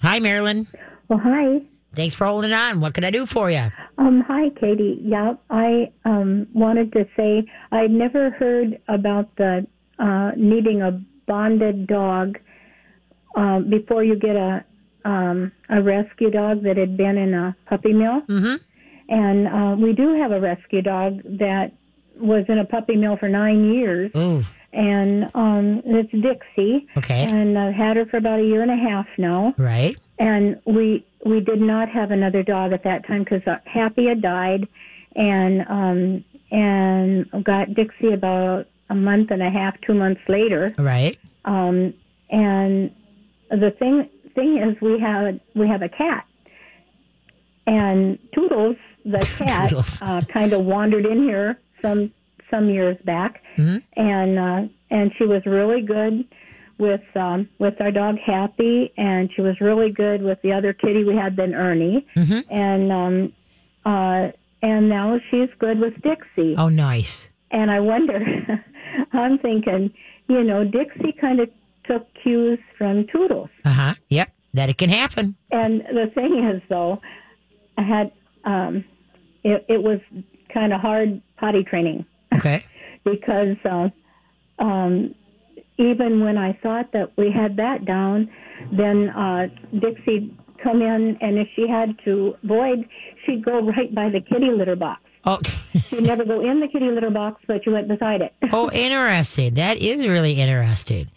Hi 0.01 0.19
Marilyn, 0.19 0.67
Well, 1.09 1.19
hi. 1.19 1.61
Thanks 1.95 2.15
for 2.15 2.25
holding 2.25 2.53
on. 2.53 2.79
What 2.81 2.93
can 2.93 3.03
I 3.03 3.11
do 3.11 3.25
for 3.25 3.49
you? 3.51 3.67
Um, 3.97 4.23
hi, 4.27 4.49
Katie. 4.59 4.99
Yeah, 5.03 5.33
I 5.49 5.91
um, 6.05 6.47
wanted 6.53 6.91
to 6.93 7.05
say 7.15 7.45
I'd 7.71 7.91
never 7.91 8.31
heard 8.31 8.79
about 8.87 9.35
the 9.37 9.65
uh, 9.99 10.31
needing 10.35 10.81
a 10.81 11.01
bonded 11.27 11.87
dog 11.87 12.39
uh, 13.35 13.59
before 13.59 14.03
you 14.03 14.15
get 14.17 14.35
a 14.35 14.63
um, 15.03 15.51
a 15.69 15.81
rescue 15.81 16.29
dog 16.29 16.63
that 16.63 16.77
had 16.77 16.95
been 16.97 17.17
in 17.17 17.33
a 17.33 17.55
puppy 17.67 17.93
mill. 17.93 18.21
Mm-hmm. 18.27 18.55
And 19.09 19.47
uh, 19.47 19.75
we 19.83 19.93
do 19.93 20.13
have 20.21 20.31
a 20.31 20.39
rescue 20.39 20.81
dog 20.81 21.21
that 21.23 21.71
was 22.19 22.45
in 22.47 22.59
a 22.59 22.65
puppy 22.65 22.95
mill 22.95 23.17
for 23.17 23.27
nine 23.27 23.73
years, 23.73 24.11
Ooh, 24.15 24.43
and 24.71 25.25
um, 25.35 25.81
it's 25.85 26.11
Dixie. 26.11 26.87
okay, 26.97 27.23
And 27.23 27.57
I've 27.57 27.73
had 27.73 27.97
her 27.97 28.05
for 28.05 28.17
about 28.17 28.39
a 28.39 28.43
year 28.43 28.61
and 28.61 28.69
a 28.71 28.75
half 28.75 29.07
now. 29.17 29.53
right. 29.57 29.97
and 30.19 30.61
we 30.65 31.05
we 31.25 31.39
did 31.39 31.61
not 31.61 31.89
have 31.89 32.11
another 32.11 32.43
dog 32.43 32.73
at 32.73 32.83
that 32.83 33.05
time 33.07 33.23
because 33.23 33.41
Happy 33.65 34.07
had 34.07 34.21
died, 34.21 34.67
and 35.15 35.61
um 35.69 36.23
and 36.51 37.43
got 37.43 37.73
Dixie 37.73 38.11
about 38.13 38.67
a 38.89 38.95
month 38.95 39.31
and 39.31 39.41
a 39.41 39.49
half, 39.49 39.79
two 39.81 39.93
months 39.93 40.21
later. 40.27 40.73
Right. 40.77 41.17
Um, 41.45 41.93
and 42.29 42.91
the 43.49 43.71
thing 43.79 44.09
thing 44.35 44.57
is, 44.57 44.79
we 44.81 44.99
have 44.99 45.39
we 45.55 45.67
have 45.67 45.81
a 45.81 45.89
cat, 45.89 46.25
and 47.67 48.17
Toodles, 48.33 48.75
the 49.05 49.19
cat, 49.37 49.73
uh, 50.01 50.21
kind 50.31 50.53
of 50.53 50.65
wandered 50.65 51.05
in 51.05 51.23
here 51.23 51.59
some 51.81 52.11
some 52.49 52.69
years 52.69 52.97
back, 53.05 53.41
Mhm. 53.57 53.81
and 53.95 54.39
uh, 54.39 54.61
and 54.89 55.11
she 55.17 55.25
was 55.25 55.45
really 55.45 55.81
good 55.81 56.25
with 56.81 57.01
um, 57.15 57.47
with 57.59 57.79
our 57.79 57.91
dog 57.91 58.17
Happy, 58.25 58.91
and 58.97 59.29
she 59.33 59.41
was 59.41 59.55
really 59.61 59.91
good 59.91 60.21
with 60.21 60.41
the 60.41 60.51
other 60.51 60.73
kitty 60.73 61.03
we 61.05 61.15
had 61.15 61.35
then 61.37 61.53
Ernie, 61.53 62.05
Mhm. 62.17 62.43
and 62.49 62.91
um, 62.91 63.33
uh, 63.85 64.31
and 64.61 64.89
now 64.89 65.17
she's 65.29 65.49
good 65.59 65.79
with 65.79 65.93
Dixie. 66.01 66.55
Oh, 66.57 66.69
nice. 66.69 67.29
And 67.51 67.69
I 67.71 67.79
wonder, 67.79 68.19
I'm 69.13 69.37
thinking, 69.39 69.91
you 70.27 70.43
know, 70.43 70.63
Dixie 70.65 71.13
kind 71.19 71.39
of 71.39 71.49
took 71.85 72.05
cues 72.21 72.59
from 72.77 73.05
Toodles. 73.11 73.49
Uh 73.65 73.69
huh. 73.73 73.93
Yep. 74.09 74.29
That 74.53 74.69
it 74.69 74.77
can 74.77 74.89
happen. 74.89 75.35
And 75.51 75.81
the 75.81 76.11
thing 76.13 76.43
is, 76.53 76.61
though, 76.69 77.01
I 77.77 77.83
had, 77.83 78.11
um, 78.43 78.83
it, 79.43 79.65
it 79.69 79.81
was 79.81 79.99
kind 80.53 80.73
of 80.73 80.81
hard 80.81 81.21
potty 81.37 81.63
training 81.63 82.05
Okay. 82.35 82.65
because 83.05 83.55
uh, 83.65 83.89
um, 84.59 85.15
even 85.81 86.23
when 86.23 86.37
I 86.37 86.53
thought 86.63 86.91
that 86.93 87.11
we 87.17 87.31
had 87.31 87.57
that 87.57 87.85
down, 87.85 88.29
then 88.71 89.09
uh, 89.09 89.47
Dixie'd 89.79 90.37
come 90.63 90.81
in, 90.81 91.17
and 91.21 91.37
if 91.37 91.47
she 91.55 91.67
had 91.67 91.95
to 92.05 92.35
void, 92.43 92.87
she'd 93.25 93.43
go 93.43 93.61
right 93.61 93.93
by 93.93 94.09
the 94.09 94.21
kitty 94.21 94.51
litter 94.51 94.75
box. 94.75 95.01
Oh. 95.23 95.39
She'd 95.89 96.01
never 96.03 96.25
go 96.25 96.41
in 96.41 96.59
the 96.59 96.67
kitty 96.67 96.89
litter 96.89 97.11
box, 97.11 97.43
but 97.47 97.63
she 97.63 97.69
went 97.69 97.87
beside 97.87 98.21
it. 98.21 98.33
oh, 98.51 98.71
interesting. 98.73 99.53
That 99.53 99.77
is 99.77 100.05
really 100.07 100.33
interesting. 100.33 101.09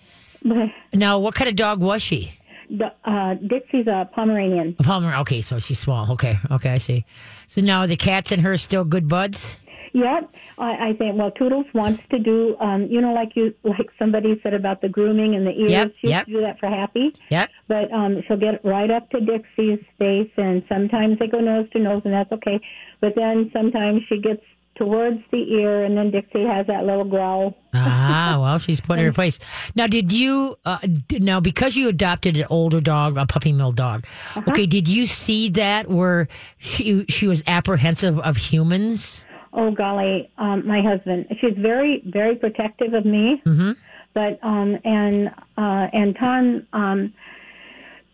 But 0.42 0.68
Now, 0.92 1.18
what 1.18 1.34
kind 1.34 1.48
of 1.48 1.56
dog 1.56 1.80
was 1.80 2.02
she? 2.02 2.34
the, 2.70 2.92
uh, 3.04 3.34
Dixie's 3.34 3.86
a 3.86 4.08
Pomeranian. 4.14 4.76
A 4.78 4.82
Palmer. 4.82 5.16
Okay, 5.18 5.40
so 5.40 5.58
she's 5.58 5.78
small. 5.78 6.10
Okay. 6.12 6.38
Okay, 6.50 6.70
I 6.70 6.78
see. 6.78 7.04
So 7.46 7.60
now 7.62 7.86
the 7.86 7.96
cats 7.96 8.30
and 8.32 8.42
her 8.42 8.56
still 8.58 8.84
good 8.84 9.08
buds. 9.08 9.58
Yep. 9.94 10.34
I, 10.58 10.88
I 10.88 10.92
think 10.94 11.16
well, 11.16 11.30
Toodles 11.30 11.66
wants 11.72 12.02
to 12.10 12.18
do, 12.18 12.56
um, 12.58 12.86
you 12.90 13.00
know, 13.00 13.14
like 13.14 13.36
you, 13.36 13.54
like 13.62 13.90
somebody 13.96 14.38
said 14.42 14.52
about 14.52 14.80
the 14.82 14.88
grooming 14.88 15.36
and 15.36 15.46
the 15.46 15.52
ears. 15.52 15.70
Yep, 15.70 15.94
she 16.00 16.10
yep. 16.10 16.26
to 16.26 16.32
do 16.32 16.40
that 16.40 16.58
for 16.58 16.68
Happy. 16.68 17.14
Yep. 17.30 17.50
But 17.68 17.92
um, 17.92 18.20
she'll 18.26 18.36
get 18.36 18.64
right 18.64 18.90
up 18.90 19.08
to 19.10 19.20
Dixie's 19.20 19.84
face, 19.98 20.30
and 20.36 20.64
sometimes 20.68 21.20
they 21.20 21.28
go 21.28 21.38
nose 21.38 21.70
to 21.70 21.78
nose, 21.78 22.02
and 22.04 22.12
that's 22.12 22.32
okay. 22.32 22.60
But 23.00 23.14
then 23.14 23.50
sometimes 23.54 24.02
she 24.08 24.18
gets 24.18 24.42
towards 24.74 25.20
the 25.30 25.52
ear, 25.54 25.84
and 25.84 25.96
then 25.96 26.10
Dixie 26.10 26.44
has 26.44 26.66
that 26.66 26.84
little 26.84 27.04
growl. 27.04 27.56
ah, 27.72 28.38
well, 28.40 28.58
she's 28.58 28.80
put 28.80 28.98
in 28.98 29.04
her 29.04 29.12
place. 29.12 29.38
Now, 29.76 29.86
did 29.86 30.10
you, 30.10 30.56
uh, 30.64 30.78
now, 31.12 31.38
because 31.38 31.76
you 31.76 31.88
adopted 31.88 32.36
an 32.36 32.46
older 32.50 32.80
dog, 32.80 33.16
a 33.16 33.26
puppy 33.26 33.52
mill 33.52 33.70
dog, 33.70 34.04
okay, 34.48 34.66
did 34.66 34.88
you 34.88 35.06
see 35.06 35.50
that 35.50 35.88
where 35.88 36.26
she, 36.58 37.04
she 37.08 37.28
was 37.28 37.44
apprehensive 37.46 38.18
of 38.18 38.36
humans? 38.36 39.24
Oh 39.56 39.70
golly, 39.70 40.30
um, 40.36 40.66
my 40.66 40.82
husband. 40.82 41.26
She's 41.40 41.56
very, 41.56 42.02
very 42.06 42.34
protective 42.36 42.92
of 42.92 43.04
me. 43.06 43.40
Mm-hmm. 43.46 43.72
But 44.12 44.38
um, 44.42 44.78
and 44.84 45.28
uh, 45.56 45.88
and 45.92 46.16
Ton 46.16 46.66
um, 46.72 47.12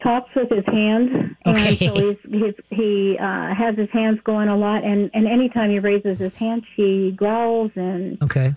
talks 0.02 0.30
with 0.34 0.48
his 0.50 0.64
hands, 0.66 1.34
Okay. 1.46 1.68
and 1.68 1.78
so 1.78 1.94
he's, 1.94 2.16
he's 2.30 2.54
he 2.70 3.16
uh, 3.18 3.54
has 3.54 3.76
his 3.76 3.90
hands 3.90 4.18
going 4.24 4.48
a 4.48 4.56
lot. 4.56 4.84
And 4.84 5.10
and 5.14 5.26
anytime 5.26 5.70
he 5.70 5.78
raises 5.78 6.18
his 6.18 6.34
hand, 6.36 6.64
she 6.76 7.12
growls, 7.16 7.70
and 7.74 8.20
Okay. 8.22 8.54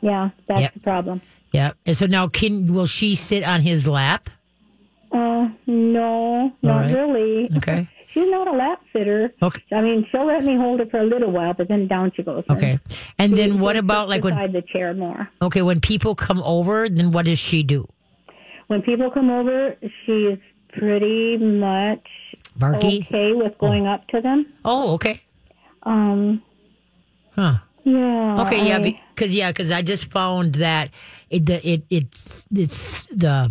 yeah, 0.00 0.30
that's 0.46 0.60
Yep. 0.62 0.74
the 0.74 0.80
problem. 0.80 1.20
Yeah. 1.52 1.72
And 1.86 1.96
so 1.96 2.06
now, 2.06 2.26
can, 2.26 2.72
will 2.74 2.86
she 2.86 3.14
sit 3.14 3.44
on 3.44 3.60
his 3.62 3.86
lap? 3.86 4.28
Uh, 5.12 5.48
no, 5.68 6.52
not 6.62 6.76
right. 6.80 6.92
really. 6.94 7.50
Okay. 7.58 7.88
She's 8.14 8.30
not 8.30 8.46
a 8.46 8.52
lap 8.52 8.80
sitter. 8.92 9.34
Okay. 9.42 9.60
I 9.72 9.80
mean, 9.82 10.06
she'll 10.10 10.24
let 10.26 10.44
me 10.44 10.56
hold 10.56 10.78
her 10.78 10.86
for 10.86 11.00
a 11.00 11.04
little 11.04 11.32
while, 11.32 11.52
but 11.52 11.66
then 11.68 11.88
down 11.88 12.12
she 12.14 12.22
goes. 12.22 12.44
Okay. 12.48 12.78
And 13.18 13.32
she- 13.32 13.36
then 13.36 13.58
what 13.58 13.76
about 13.76 14.08
like 14.08 14.22
when, 14.24 14.52
the 14.52 14.62
chair 14.62 14.94
more? 14.94 15.28
okay, 15.42 15.62
when 15.62 15.80
people 15.80 16.14
come 16.14 16.40
over, 16.44 16.88
then 16.88 17.10
what 17.10 17.26
does 17.26 17.40
she 17.40 17.62
do? 17.64 17.88
When 18.68 18.82
people 18.82 19.10
come 19.10 19.30
over, 19.30 19.76
she's 20.06 20.38
pretty 20.78 21.36
much 21.38 22.06
Barky? 22.56 23.04
okay 23.08 23.32
with 23.32 23.58
going 23.58 23.86
up 23.86 24.06
to 24.08 24.20
them. 24.20 24.46
Oh, 24.64 24.94
okay. 24.94 25.20
Um, 25.82 26.40
Huh. 27.34 27.58
yeah. 27.84 28.42
Okay, 28.46 28.66
yeah, 28.68 28.78
because 28.78 29.34
yeah, 29.34 29.50
because 29.50 29.70
I 29.72 29.82
just 29.82 30.04
found 30.06 30.54
that 30.54 30.90
it 31.30 31.46
the 31.46 31.68
it 31.68 31.82
it's 31.90 32.46
it's 32.54 33.06
the 33.06 33.50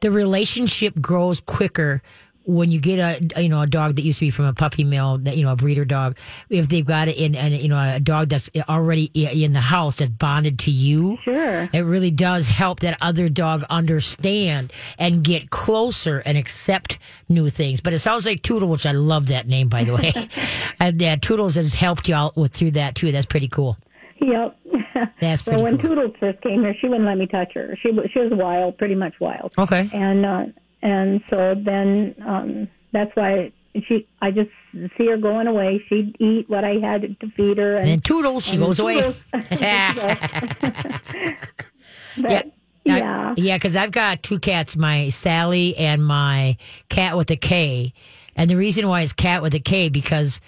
the 0.00 0.10
relationship 0.10 1.00
grows 1.00 1.40
quicker 1.40 2.02
when 2.44 2.70
you 2.70 2.80
get 2.80 2.98
a 3.36 3.42
you 3.42 3.48
know 3.48 3.60
a 3.60 3.66
dog 3.66 3.96
that 3.96 4.02
used 4.02 4.18
to 4.18 4.24
be 4.26 4.30
from 4.30 4.46
a 4.46 4.52
puppy 4.52 4.82
mill 4.82 5.18
that 5.18 5.36
you 5.36 5.44
know 5.44 5.52
a 5.52 5.56
breeder 5.56 5.84
dog 5.84 6.16
if 6.48 6.68
they've 6.68 6.86
got 6.86 7.06
it 7.06 7.16
in 7.16 7.34
and 7.34 7.54
you 7.54 7.68
know 7.68 7.94
a 7.96 8.00
dog 8.00 8.28
that's 8.28 8.48
already 8.68 9.04
in 9.14 9.52
the 9.52 9.60
house 9.60 9.96
that's 9.96 10.10
bonded 10.10 10.58
to 10.58 10.70
you 10.70 11.18
Sure. 11.22 11.68
it 11.72 11.80
really 11.80 12.10
does 12.10 12.48
help 12.48 12.80
that 12.80 12.96
other 13.00 13.28
dog 13.28 13.64
understand 13.68 14.72
and 14.98 15.22
get 15.22 15.50
closer 15.50 16.20
and 16.20 16.38
accept 16.38 16.98
new 17.28 17.50
things 17.50 17.80
but 17.80 17.92
it 17.92 17.98
sounds 17.98 18.24
like 18.26 18.42
Toodle 18.42 18.68
which 18.68 18.86
I 18.86 18.92
love 18.92 19.26
that 19.26 19.46
name 19.46 19.68
by 19.68 19.84
the 19.84 19.92
way 19.92 20.12
and 20.80 21.00
yeah 21.00 21.16
Toodles 21.16 21.56
has 21.56 21.74
helped 21.74 22.08
you 22.08 22.14
out 22.14 22.36
with 22.36 22.52
through 22.52 22.72
that 22.72 22.94
too 22.94 23.12
that's 23.12 23.26
pretty 23.26 23.48
cool 23.48 23.76
Yep. 24.22 24.58
That's 25.20 25.46
well, 25.46 25.56
pretty 25.56 25.62
when 25.62 25.78
cool. 25.78 25.90
Toodles 25.96 26.14
first 26.20 26.42
came 26.42 26.60
here, 26.60 26.74
she 26.78 26.88
wouldn't 26.88 27.06
let 27.06 27.16
me 27.16 27.26
touch 27.26 27.52
her. 27.54 27.74
She 27.82 27.90
she 28.12 28.18
was 28.18 28.30
wild, 28.32 28.76
pretty 28.76 28.94
much 28.94 29.14
wild. 29.18 29.54
Okay. 29.56 29.88
And 29.94 30.26
uh, 30.26 30.44
and 30.82 31.20
so 31.28 31.54
then 31.56 32.14
um, 32.26 32.68
that's 32.92 33.14
why 33.14 33.52
she. 33.86 34.06
I 34.20 34.30
just 34.30 34.50
see 34.96 35.06
her 35.06 35.16
going 35.16 35.46
away. 35.46 35.82
She'd 35.88 36.16
eat 36.20 36.48
what 36.48 36.64
I 36.64 36.74
had 36.82 37.02
to 37.20 37.30
feed 37.36 37.58
her, 37.58 37.76
and, 37.76 37.88
And 37.88 38.04
Toodles, 38.04 38.46
she 38.46 38.56
and 38.56 38.64
goes 38.64 38.78
away. 38.78 39.14
But, 42.20 42.46
Yeah. 42.84 42.96
yeah. 42.96 43.30
I- 43.30 43.34
yeah, 43.36 43.56
because 43.56 43.76
I've 43.76 43.92
got 43.92 44.22
two 44.22 44.38
cats, 44.38 44.76
my 44.76 45.08
Sally 45.10 45.76
and 45.76 46.04
my 46.04 46.56
cat 46.88 47.16
with 47.16 47.30
a 47.30 47.36
K. 47.36 47.92
And 48.36 48.50
the 48.50 48.56
reason 48.56 48.88
why 48.88 49.02
it's 49.02 49.12
cat 49.12 49.42
with 49.42 49.54
a 49.54 49.60
K 49.60 49.88
because 49.88 50.40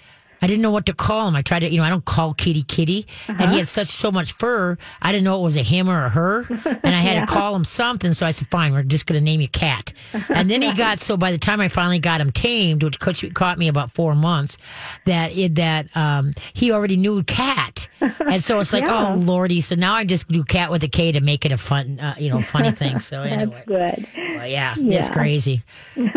I 0.43 0.47
didn't 0.47 0.61
know 0.61 0.71
what 0.71 0.85
to 0.87 0.93
call 0.93 1.29
him. 1.29 1.35
I 1.37 1.41
tried 1.41 1.59
to, 1.61 1.69
you 1.69 1.77
know, 1.77 1.85
I 1.85 1.89
don't 1.89 2.03
call 2.03 2.33
Kitty 2.33 2.63
Kitty, 2.63 3.07
and 3.29 3.39
Uh-huh. 3.39 3.51
he 3.53 3.57
had 3.59 3.67
such 3.69 3.87
so 3.87 4.11
much 4.11 4.33
fur. 4.33 4.77
I 5.01 5.11
didn't 5.13 5.23
know 5.23 5.39
it 5.39 5.43
was 5.43 5.55
a 5.55 5.61
him 5.63 5.89
or 5.89 6.03
a 6.03 6.09
her, 6.09 6.41
and 6.83 6.93
I 6.95 6.99
had 6.99 7.21
to 7.25 7.33
call 7.33 7.55
him 7.55 7.63
something. 7.63 8.13
So 8.13 8.25
I 8.25 8.31
said, 8.31 8.49
"Fine, 8.49 8.73
we're 8.73 8.83
just 8.83 9.05
going 9.05 9.17
to 9.19 9.23
name 9.23 9.39
you 9.39 9.47
Cat." 9.47 9.93
And 10.29 10.51
then 10.51 10.61
he 10.61 10.73
got 10.85 10.99
so 10.99 11.15
by 11.15 11.31
the 11.31 11.37
time 11.37 11.61
I 11.61 11.69
finally 11.69 11.99
got 11.99 12.19
him 12.19 12.31
tamed, 12.31 12.83
which 12.83 12.99
caught 13.33 13.57
me 13.57 13.69
about 13.69 13.91
four 13.93 14.15
months, 14.15 14.57
that 15.05 15.31
it 15.35 15.55
that 15.55 15.87
um, 15.95 16.31
he 16.53 16.71
already 16.73 16.97
knew 16.97 17.23
Cat, 17.23 17.87
and 18.01 18.43
so 18.43 18.59
it's 18.59 18.73
like, 18.73 18.83
Yeah. 18.87 19.13
oh 19.13 19.15
lordy. 19.15 19.61
So 19.61 19.75
now 19.75 19.93
I 19.93 20.03
just 20.03 20.27
do 20.27 20.43
Cat 20.43 20.69
with 20.71 20.83
a 20.83 20.89
K 20.89 21.13
to 21.13 21.21
make 21.21 21.45
it 21.45 21.53
a 21.53 21.57
fun, 21.57 21.99
uh, 22.01 22.15
you 22.19 22.29
know, 22.29 22.41
funny 22.41 22.71
thing. 22.71 22.99
So 22.99 23.21
anyway, 23.21 23.63
That's 23.65 24.05
good. 24.05 24.07
well, 24.35 24.47
yeah, 24.47 24.73
it's 24.77 25.07
crazy. 25.09 25.63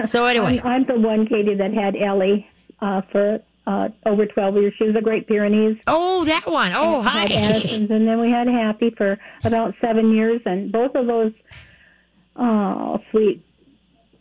So 0.09 0.27
anyway, 0.27 0.61
I'm, 0.65 0.83
I'm 0.83 0.85
the 0.87 0.99
one, 0.99 1.27
Katie, 1.29 1.55
that 1.55 1.73
had 1.73 1.95
Ellie 1.97 2.49
uh, 2.81 3.03
for 3.13 3.41
uh, 3.67 3.89
over 4.05 4.27
12 4.27 4.55
years. 4.57 4.75
She 4.79 4.85
was 4.85 4.97
a 4.97 5.01
Great 5.01 5.27
Pyrenees. 5.27 5.77
oh 5.87 6.25
that 6.25 6.47
one. 6.47 6.73
Oh 6.75 7.03
hi. 7.03 7.25
Addison's, 7.31 7.91
and 7.91 8.07
then 8.07 8.21
we 8.21 8.31
had 8.31 8.47
Happy 8.49 8.91
for 8.97 9.19
about 9.45 9.75
seven 9.81 10.15
years, 10.15 10.41
and 10.45 10.71
both 10.73 10.95
of 10.95 11.07
those 11.07 11.33
oh 12.37 12.99
sweet 13.11 13.43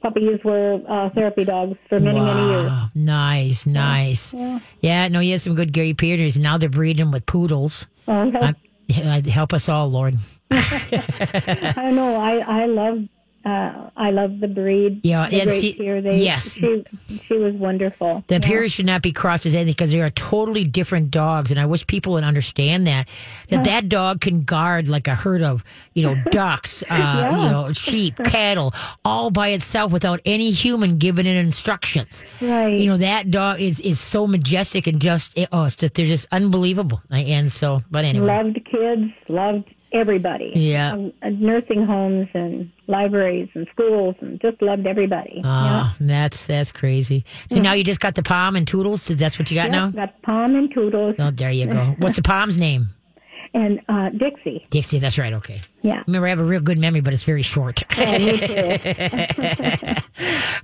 puppies 0.01 0.39
were 0.43 0.81
uh, 0.87 1.09
therapy 1.11 1.45
dogs 1.45 1.77
for 1.89 1.99
many 1.99 2.19
many 2.19 2.47
years. 2.49 2.71
Nice, 2.93 3.65
nice. 3.65 4.33
Yeah. 4.81 5.07
no, 5.07 5.19
you 5.19 5.31
had 5.31 5.41
some 5.41 5.55
good 5.55 5.73
Gary 5.73 5.93
Peters. 5.93 6.37
Now 6.37 6.57
they're 6.57 6.69
breeding 6.69 7.11
with 7.11 7.25
poodles. 7.25 7.87
Oh, 8.07 8.29
help, 8.31 8.55
yeah, 8.87 9.19
help 9.27 9.53
us 9.53 9.67
all, 9.67 9.89
Lord. 9.89 10.15
I 10.51 11.91
know. 11.91 12.15
I 12.15 12.37
I 12.37 12.65
love 12.67 13.07
uh, 13.45 13.91
I 13.95 14.09
love 14.09 14.39
the 14.39 14.47
breed. 14.47 15.01
Yeah, 15.03 15.29
the 15.29 15.41
and 15.41 15.51
see- 15.51 15.73
They, 15.73 16.17
yes. 16.23 16.55
she 16.55 16.83
she 17.27 17.37
was 17.37 17.53
wonderful. 17.53 18.23
The 18.27 18.39
Yeah. 18.43 18.65
Should 18.65 18.85
not 18.87 19.01
be 19.03 19.11
crossed 19.11 19.45
as 19.45 19.53
anything 19.53 19.73
because 19.73 19.91
they 19.91 20.01
are 20.01 20.09
totally 20.09 20.63
different 20.63 21.11
dogs, 21.11 21.51
and 21.51 21.59
I 21.59 21.65
wish 21.67 21.85
people 21.85 22.13
would 22.13 22.23
understand 22.23 22.87
that 22.87 23.07
that 23.49 23.63
that 23.65 23.89
dog 23.89 24.21
can 24.21 24.43
guard 24.43 24.87
like 24.87 25.07
a 25.07 25.13
herd 25.13 25.43
of 25.43 25.63
you 25.93 26.01
know 26.01 26.15
ducks, 26.31 26.83
uh, 26.89 27.29
you 27.31 27.49
know 27.49 27.71
sheep, 27.73 28.15
cattle, 28.23 28.73
all 29.03 29.29
by 29.29 29.49
itself 29.49 29.91
without 29.91 30.19
any 30.25 30.49
human 30.51 30.97
giving 30.97 31.27
it 31.27 31.35
instructions. 31.37 32.23
Right. 32.41 32.79
You 32.79 32.87
know 32.87 32.97
that 32.97 33.29
dog 33.29 33.59
is 33.61 33.79
is 33.81 33.99
so 33.99 34.25
majestic 34.25 34.87
and 34.87 34.99
just 34.99 35.37
it, 35.37 35.49
oh, 35.51 35.65
it's 35.65 35.75
just, 35.75 35.93
they're 35.93 36.05
just 36.05 36.27
unbelievable. 36.31 37.01
And 37.11 37.51
so, 37.51 37.83
but 37.91 38.05
anyway, 38.05 38.25
loved 38.27 38.59
kids, 38.65 39.11
loved 39.29 39.74
everybody. 39.95 40.51
Yeah. 40.55 40.93
Um, 40.93 41.13
uh, 41.23 41.29
nursing 41.29 41.85
homes 41.85 42.27
and 42.33 42.71
libraries 42.87 43.49
and 43.53 43.67
schools, 43.71 44.15
and 44.19 44.39
just 44.41 44.61
loved 44.61 44.85
everybody. 44.85 45.41
Ah, 45.43 45.95
that's 45.99 46.45
that's 46.47 46.71
crazy. 46.71 47.25
So 47.49 47.59
now 47.59 47.73
you 47.73 47.83
just 47.83 47.99
got 47.99 48.15
the 48.15 48.23
Pom 48.23 48.55
and 48.55 48.67
toodles. 48.67 49.07
That's 49.07 49.39
what 49.39 49.49
you 49.49 49.55
got 49.55 49.71
yeah. 49.71 49.71
now. 49.71 49.89
Got 49.91 50.21
Pom 50.21 50.55
and 50.55 50.71
Toodles 50.73 51.15
Oh, 51.17 51.31
there 51.31 51.51
you 51.51 51.65
go. 51.67 51.95
What's 51.99 52.17
the 52.17 52.21
Pom's 52.21 52.57
name? 52.57 52.89
and 53.55 53.81
uh, 53.87 54.09
Dixie. 54.09 54.67
Dixie. 54.69 54.99
That's 54.99 55.17
right. 55.17 55.33
Okay. 55.33 55.61
Yeah. 55.81 56.03
Remember, 56.05 56.27
I 56.27 56.29
have 56.29 56.39
a 56.39 56.43
real 56.43 56.59
good 56.59 56.77
memory, 56.77 57.01
but 57.01 57.13
it's 57.13 57.23
very 57.23 57.41
short. 57.41 57.83
Oh, 57.97 58.17
too. 58.17 58.77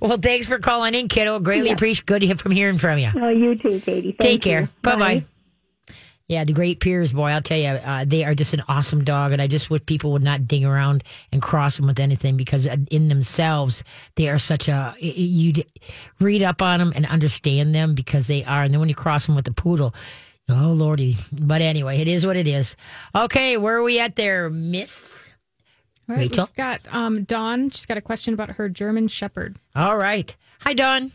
well, 0.00 0.18
thanks 0.18 0.46
for 0.46 0.58
calling 0.58 0.94
in, 0.94 1.08
kiddo. 1.08 1.40
Greatly 1.40 1.70
appreciate. 1.70 2.06
Good 2.06 2.20
to 2.20 2.26
hear 2.26 2.36
from 2.36 2.52
hearing 2.52 2.78
from 2.78 2.98
you. 2.98 3.10
Oh, 3.16 3.30
you 3.30 3.56
too, 3.56 3.80
Katie. 3.80 4.12
Thank 4.12 4.30
Take 4.30 4.42
care. 4.42 4.68
Bye 4.82 4.96
bye. 4.96 5.24
Yeah, 6.28 6.44
the 6.44 6.52
Great 6.52 6.80
Pyrs, 6.80 7.12
boy, 7.12 7.28
I'll 7.30 7.42
tell 7.42 7.58
you, 7.58 7.68
uh, 7.68 8.04
they 8.06 8.24
are 8.24 8.34
just 8.34 8.54
an 8.54 8.62
awesome 8.68 9.04
dog, 9.04 9.32
and 9.32 9.42
I 9.42 9.46
just 9.46 9.70
wish 9.70 9.84
people 9.86 10.12
would 10.12 10.22
not 10.22 10.46
ding 10.46 10.64
around 10.64 11.04
and 11.32 11.42
cross 11.42 11.76
them 11.76 11.86
with 11.86 11.98
anything 12.00 12.36
because 12.36 12.66
uh, 12.66 12.76
in 12.90 13.08
themselves 13.08 13.84
they 14.14 14.28
are 14.28 14.38
such 14.38 14.68
a 14.68 14.94
you 14.98 15.52
read 16.20 16.42
up 16.42 16.62
on 16.62 16.78
them 16.78 16.92
and 16.94 17.06
understand 17.06 17.74
them 17.74 17.94
because 17.94 18.28
they 18.28 18.44
are, 18.44 18.62
and 18.62 18.72
then 18.72 18.80
when 18.80 18.88
you 18.88 18.94
cross 18.94 19.26
them 19.26 19.34
with 19.34 19.44
the 19.44 19.52
poodle, 19.52 19.94
oh 20.48 20.72
lordy! 20.72 21.16
But 21.32 21.60
anyway, 21.60 22.00
it 22.00 22.08
is 22.08 22.24
what 22.24 22.36
it 22.36 22.48
is. 22.48 22.76
Okay, 23.14 23.56
where 23.56 23.76
are 23.76 23.82
we 23.82 23.98
at 24.00 24.16
there, 24.16 24.48
Miss? 24.48 25.34
All 26.08 26.16
right, 26.16 26.22
Rachel? 26.22 26.46
We've 26.46 26.56
got 26.56 26.80
um, 26.90 27.24
Dawn. 27.24 27.68
She's 27.68 27.86
got 27.86 27.96
a 27.96 28.02
question 28.02 28.32
about 28.32 28.50
her 28.50 28.68
German 28.68 29.08
Shepherd. 29.08 29.56
All 29.74 29.96
right, 29.96 30.34
hi 30.60 30.72
Dawn. 30.72 31.12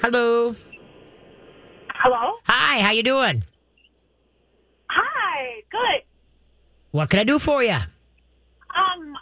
Hello. 0.00 0.54
Hello? 2.00 2.34
Hi, 2.44 2.80
how 2.80 2.92
you 2.92 3.02
doing? 3.02 3.42
Hi, 4.88 5.62
good. 5.70 6.02
What 6.92 7.10
can 7.10 7.18
I 7.18 7.24
do 7.24 7.38
for 7.38 7.62
you? 7.62 7.72
Um, 7.72 9.14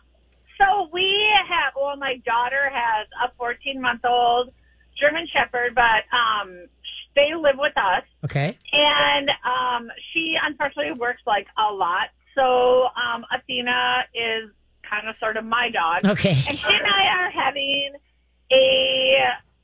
so 0.59 0.89
we 0.93 1.27
have, 1.49 1.73
well, 1.75 1.97
my 1.97 2.17
daughter 2.27 2.71
has 2.71 3.07
a 3.25 3.35
14 3.37 3.81
month 3.81 4.05
old 4.05 4.53
German 5.01 5.27
Shepherd, 5.33 5.75
but 5.75 6.05
um, 6.15 6.67
they 7.15 7.35
live 7.35 7.57
with 7.59 7.77
us. 7.77 8.03
Okay. 8.25 8.57
And 8.73 9.31
um, 9.45 9.89
she 10.13 10.37
unfortunately 10.43 10.93
works 10.99 11.23
like 11.27 11.47
a 11.57 11.73
lot. 11.73 12.09
So 12.35 12.89
um, 12.95 13.25
Athena 13.35 14.05
is 14.15 14.51
kind 14.89 15.09
of 15.09 15.17
sort 15.19 15.39
of 15.39 15.45
my 15.45 15.71
dog. 15.71 16.05
Okay. 16.05 16.37
And 16.47 16.59
she 16.59 16.67
and 16.69 16.87
I 16.87 17.25
are 17.25 17.31
having 17.31 17.93
a 18.53 19.17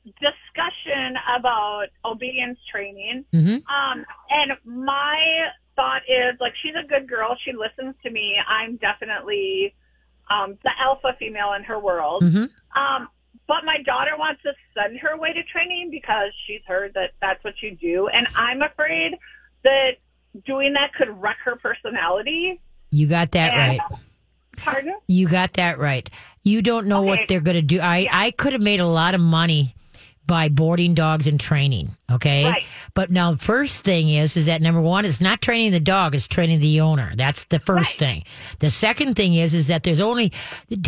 discussion 0.05 1.15
about 1.37 1.85
obedience 2.05 2.59
training. 2.71 3.25
hmm 3.31 3.57
Um, 3.71 4.05
and 4.29 4.51
my 4.65 5.17
thought 5.75 6.01
is 6.07 6.39
like 6.39 6.53
she's 6.61 6.75
a 6.75 6.87
good 6.87 7.07
girl. 7.09 7.35
She 7.43 7.51
listens 7.53 7.95
to 8.03 8.09
me. 8.11 8.35
I'm 8.47 8.75
definitely 8.77 9.73
um, 10.29 10.57
the 10.63 10.71
alpha 10.79 11.15
female 11.19 11.53
in 11.53 11.63
her 11.63 11.79
world. 11.79 12.23
hmm 12.23 12.45
Um, 12.79 13.07
but 13.47 13.65
my 13.65 13.77
daughter 13.85 14.11
wants 14.17 14.41
to 14.43 14.53
send 14.73 14.97
her 14.99 15.09
away 15.09 15.33
to 15.33 15.43
training 15.43 15.89
because 15.91 16.31
she's 16.47 16.61
heard 16.65 16.93
that 16.93 17.11
that's 17.21 17.43
what 17.43 17.55
you 17.61 17.75
do, 17.75 18.07
and 18.07 18.25
I'm 18.35 18.61
afraid 18.61 19.15
that 19.63 19.91
doing 20.45 20.73
that 20.73 20.93
could 20.93 21.09
wreck 21.21 21.37
her 21.43 21.55
personality. 21.57 22.61
You 22.91 23.07
got 23.07 23.31
that 23.31 23.53
And- 23.53 23.79
right. 23.79 23.99
Pardon? 24.57 24.95
You 25.07 25.27
got 25.27 25.53
that 25.53 25.77
right. 25.79 26.07
You 26.43 26.61
don't 26.61 26.87
know 26.87 27.01
what 27.01 27.21
they're 27.27 27.41
going 27.41 27.55
to 27.55 27.61
do. 27.61 27.79
I, 27.81 28.07
I 28.11 28.31
could 28.31 28.53
have 28.53 28.61
made 28.61 28.79
a 28.79 28.85
lot 28.85 29.13
of 29.15 29.19
money 29.19 29.75
by 30.25 30.47
boarding 30.49 30.93
dogs 30.93 31.27
and 31.27 31.39
training. 31.39 31.89
Okay. 32.11 32.45
Right. 32.45 32.63
But 32.93 33.11
now, 33.11 33.35
first 33.35 33.83
thing 33.83 34.09
is, 34.09 34.37
is 34.37 34.45
that 34.45 34.61
number 34.61 34.79
one, 34.79 35.03
it's 35.05 35.19
not 35.19 35.41
training 35.41 35.71
the 35.71 35.79
dog, 35.79 36.15
it's 36.15 36.27
training 36.27 36.59
the 36.59 36.79
owner. 36.81 37.11
That's 37.15 37.43
the 37.45 37.59
first 37.59 37.99
Right. 38.01 38.07
thing. 38.07 38.23
The 38.59 38.69
second 38.69 39.15
thing 39.15 39.33
is, 39.35 39.53
is 39.53 39.67
that 39.67 39.83
there's 39.83 39.99
only, 39.99 40.31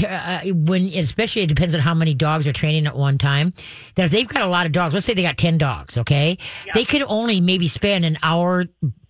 uh, 0.08 0.42
when, 0.46 0.88
especially 0.94 1.42
it 1.42 1.48
depends 1.48 1.76
on 1.76 1.82
how 1.82 1.94
many 1.94 2.14
dogs 2.14 2.48
are 2.48 2.54
training 2.54 2.88
at 2.88 2.96
one 2.96 3.18
time, 3.18 3.54
that 3.96 4.06
if 4.06 4.12
they've 4.12 4.28
got 4.28 4.42
a 4.44 4.48
lot 4.48 4.66
of 4.66 4.72
dogs, 4.72 4.94
let's 4.94 5.06
say 5.06 5.14
they 5.14 5.22
got 5.24 5.38
10 5.38 5.58
dogs, 5.58 5.98
okay? 5.98 6.38
They 6.74 6.86
could 6.86 7.04
only 7.08 7.42
maybe 7.42 7.68
spend 7.68 8.06
an 8.06 8.18
hour, 8.24 8.66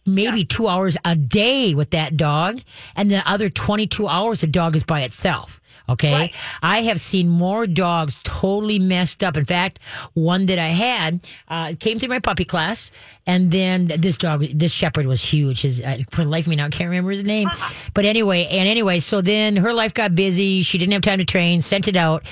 maybe 0.05 0.43
two 0.45 0.67
hours 0.67 0.97
a 1.05 1.15
day 1.15 1.75
with 1.75 1.91
that 1.91 2.17
dog, 2.17 2.61
and 2.95 3.11
the 3.11 3.27
other 3.29 3.49
22 3.49 4.07
hours 4.07 4.41
the 4.41 4.47
dog 4.47 4.75
is 4.75 4.83
by 4.83 5.01
itself. 5.01 5.59
Okay. 5.87 6.13
Right. 6.13 6.33
I 6.61 6.81
have 6.83 6.99
seen 6.99 7.29
more 7.29 7.67
dogs 7.67 8.17
totally 8.23 8.79
messed 8.79 9.23
up. 9.23 9.37
In 9.37 9.45
fact, 9.45 9.79
one 10.13 10.47
that 10.47 10.59
I 10.59 10.69
had 10.69 11.27
uh, 11.47 11.73
came 11.79 11.99
through 11.99 12.09
my 12.09 12.19
puppy 12.19 12.45
class, 12.45 12.91
and 13.27 13.51
then 13.51 13.87
this 13.87 14.17
dog, 14.17 14.45
this 14.53 14.73
shepherd 14.73 15.05
was 15.05 15.23
huge. 15.23 15.61
His 15.61 15.81
uh, 15.81 15.99
for 16.09 16.23
the 16.23 16.29
life 16.29 16.45
of 16.45 16.49
me 16.49 16.55
now, 16.55 16.65
I 16.65 16.69
can't 16.69 16.89
remember 16.89 17.11
his 17.11 17.23
name. 17.23 17.49
But 17.93 18.05
anyway, 18.05 18.45
and 18.45 18.67
anyway, 18.67 18.99
so 18.99 19.21
then 19.21 19.55
her 19.57 19.73
life 19.73 19.93
got 19.93 20.15
busy. 20.15 20.63
She 20.63 20.77
didn't 20.77 20.93
have 20.93 21.01
time 21.01 21.19
to 21.19 21.25
train. 21.25 21.61
Sent 21.61 21.87
it 21.87 21.95
out. 21.95 22.25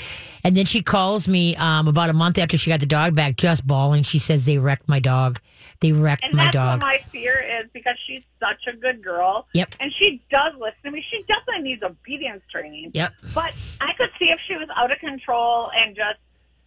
And 0.44 0.58
then 0.58 0.66
she 0.66 0.82
calls 0.82 1.28
me 1.28 1.56
um, 1.56 1.88
about 1.88 2.10
a 2.10 2.14
month 2.14 2.38
after 2.38 2.58
she 2.58 2.70
got 2.70 2.82
the 2.82 2.86
dog 2.86 3.16
back, 3.16 3.38
just 3.38 3.66
bawling. 3.66 4.04
She 4.04 4.20
says 4.20 4.46
they 4.46 4.58
wrecked 4.58 4.90
my 4.90 5.00
dog. 5.00 5.40
They 5.84 5.92
wrecked 5.92 6.24
And 6.24 6.34
my 6.34 6.46
that's 6.46 6.54
dog. 6.56 6.82
what 6.82 6.88
my 6.88 6.98
fear 7.12 7.40
is 7.40 7.66
because 7.74 7.96
she's 8.08 8.24
such 8.40 8.66
a 8.74 8.76
good 8.76 9.04
girl. 9.04 9.48
Yep. 9.54 9.76
And 9.80 9.92
she 10.00 10.24
does 10.32 10.54
listen 10.60 10.80
to 10.86 10.92
me. 10.92 11.06
She 11.12 11.22
definitely 11.28 11.62
needs 11.70 11.84
obedience 11.84 12.42
training. 12.52 12.92
Yep. 12.96 13.14
But 13.36 13.54
I 13.82 13.94
could 13.98 14.10
see 14.18 14.26
if 14.32 14.40
she 14.48 14.56
was 14.56 14.68
out 14.76 14.92
of 14.92 14.98
control 15.00 15.70
and 15.76 15.96
just 15.96 16.18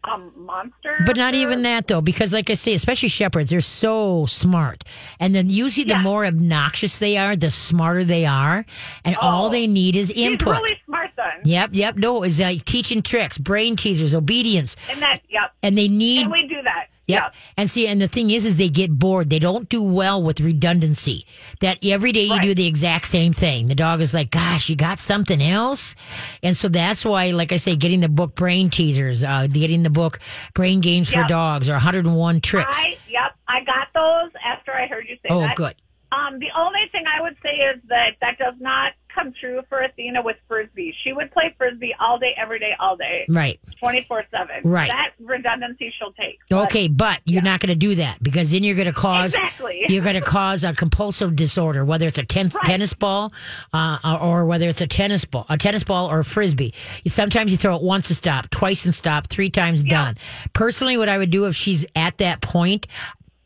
a 0.04 0.18
monster. 0.38 1.02
But 1.04 1.16
not 1.16 1.34
or- 1.34 1.38
even 1.38 1.62
that 1.62 1.88
though, 1.88 2.00
because 2.00 2.32
like 2.32 2.48
I 2.48 2.54
say, 2.54 2.74
especially 2.74 3.08
shepherds, 3.08 3.50
they're 3.50 3.60
so 3.60 4.24
smart. 4.26 4.84
And 5.18 5.34
then 5.34 5.50
usually 5.50 5.84
the 5.84 5.98
more 5.98 6.24
obnoxious 6.24 6.98
they 7.00 7.16
are, 7.16 7.34
the 7.34 7.50
smarter 7.50 8.04
they 8.04 8.24
are. 8.24 8.64
And 9.04 9.16
all 9.16 9.46
Oh. 9.46 9.50
they 9.50 9.66
need 9.66 9.96
is 9.96 10.10
input. 10.12 10.54
really 10.58 10.78
smart 10.84 11.10
then. 11.16 11.40
Yep, 11.44 11.70
yep. 11.72 11.96
No, 11.96 12.22
is 12.22 12.38
like 12.38 12.64
teaching 12.64 13.02
tricks, 13.02 13.36
brain 13.38 13.74
teasers, 13.74 14.14
obedience. 14.14 14.76
And 14.90 15.00
that, 15.02 15.22
yep. 15.28 15.52
And 15.62 15.76
they 15.76 15.88
need 15.88 16.22
And 16.22 16.30
we 16.30 16.46
do 16.46 16.62
that. 16.62 16.86
Yep. 17.08 17.34
And 17.56 17.70
see, 17.70 17.86
and 17.86 18.00
the 18.00 18.08
thing 18.08 18.30
is, 18.30 18.44
is 18.44 18.58
they 18.58 18.68
get 18.68 18.98
bored. 18.98 19.30
They 19.30 19.38
don't 19.38 19.68
do 19.68 19.80
well 19.82 20.20
with 20.22 20.40
redundancy. 20.40 21.24
That 21.60 21.78
every 21.82 22.10
day 22.12 22.24
you 22.24 22.32
Right. 22.32 22.42
do 22.42 22.54
the 22.54 22.66
exact 22.66 23.06
same 23.06 23.32
thing. 23.32 23.68
The 23.68 23.74
dog 23.76 24.00
is 24.00 24.12
like, 24.12 24.30
gosh, 24.30 24.68
you 24.68 24.74
got 24.76 24.98
something 24.98 25.40
else? 25.40 25.94
And 26.42 26.56
so 26.56 26.68
that's 26.68 27.04
why, 27.04 27.30
like 27.30 27.52
I 27.52 27.56
say, 27.56 27.76
getting 27.76 28.00
the 28.00 28.08
book 28.08 28.34
Brain 28.34 28.70
Teasers, 28.70 29.22
uh, 29.22 29.46
getting 29.46 29.84
the 29.84 29.90
book 29.90 30.18
Brain 30.54 30.80
Games 30.80 31.08
for 31.10 31.22
Dogs 31.24 31.68
or 31.68 31.74
101 31.74 32.40
Tricks. 32.40 32.76
I, 32.78 32.96
yep. 33.08 33.36
I 33.48 33.60
got 33.64 33.88
those 33.94 34.32
after 34.44 34.72
I 34.72 34.86
heard 34.86 35.06
you 35.08 35.14
say 35.16 35.28
oh, 35.30 35.40
that. 35.40 35.56
good. 35.56 35.74
Um, 36.12 36.38
the 36.38 36.48
only 36.56 36.80
thing 36.92 37.04
I 37.06 37.20
would 37.22 37.36
say 37.42 37.50
is 37.50 37.80
that 37.88 38.16
that 38.20 38.38
does 38.38 38.54
not 38.60 38.92
come 39.26 39.34
true 39.40 39.60
for 39.68 39.80
Athena 39.80 40.22
with 40.22 40.36
frisbee. 40.48 40.94
She 41.04 41.12
would 41.12 41.30
play 41.32 41.54
frisbee 41.58 41.94
all 42.00 42.18
day, 42.18 42.32
every 42.40 42.58
day, 42.58 42.72
all 42.78 42.96
day, 42.96 43.26
Right. 43.28 43.58
twenty 43.80 44.04
four 44.06 44.24
seven. 44.30 44.68
Right. 44.70 44.88
That 44.88 45.12
redundancy 45.20 45.92
she'll 45.98 46.12
take. 46.12 46.38
But- 46.48 46.64
Okay, 46.66 46.88
but 46.88 47.20
you're 47.24 47.42
not 47.42 47.60
going 47.60 47.68
to 47.70 47.74
do 47.76 47.94
that 47.96 48.22
because 48.22 48.50
then 48.50 48.62
you're 48.64 48.74
going 48.74 48.86
to 48.86 48.92
cause 48.92 49.34
Exactly. 49.34 49.84
you're 49.88 50.02
going 50.02 50.14
to 50.14 50.20
cause 50.20 50.64
a 50.64 50.72
compulsive 50.74 51.36
disorder, 51.36 51.84
whether 51.84 52.06
it's 52.06 52.18
a 52.18 52.24
ten- 52.24 52.46
Right. 52.54 52.64
tennis 52.64 52.92
ball 52.94 53.32
uh, 53.72 54.18
or 54.20 54.44
whether 54.46 54.68
it's 54.68 54.80
a 54.80 54.86
tennis 54.86 55.24
ball, 55.24 55.46
a 55.48 55.56
tennis 55.56 55.84
ball 55.84 56.10
or 56.10 56.20
a 56.20 56.24
frisbee. 56.24 56.72
Sometimes 57.06 57.50
you 57.52 57.56
throw 57.58 57.76
it 57.76 57.82
once 57.82 58.08
and 58.10 58.16
stop, 58.16 58.48
twice 58.50 58.84
and 58.84 58.94
stop, 58.94 59.26
three 59.28 59.50
times 59.50 59.82
done. 59.82 60.16
Personally, 60.52 60.96
what 60.96 61.08
I 61.08 61.18
would 61.18 61.30
do 61.30 61.46
if 61.46 61.54
she's 61.56 61.86
at 61.94 62.18
that 62.18 62.40
point. 62.40 62.86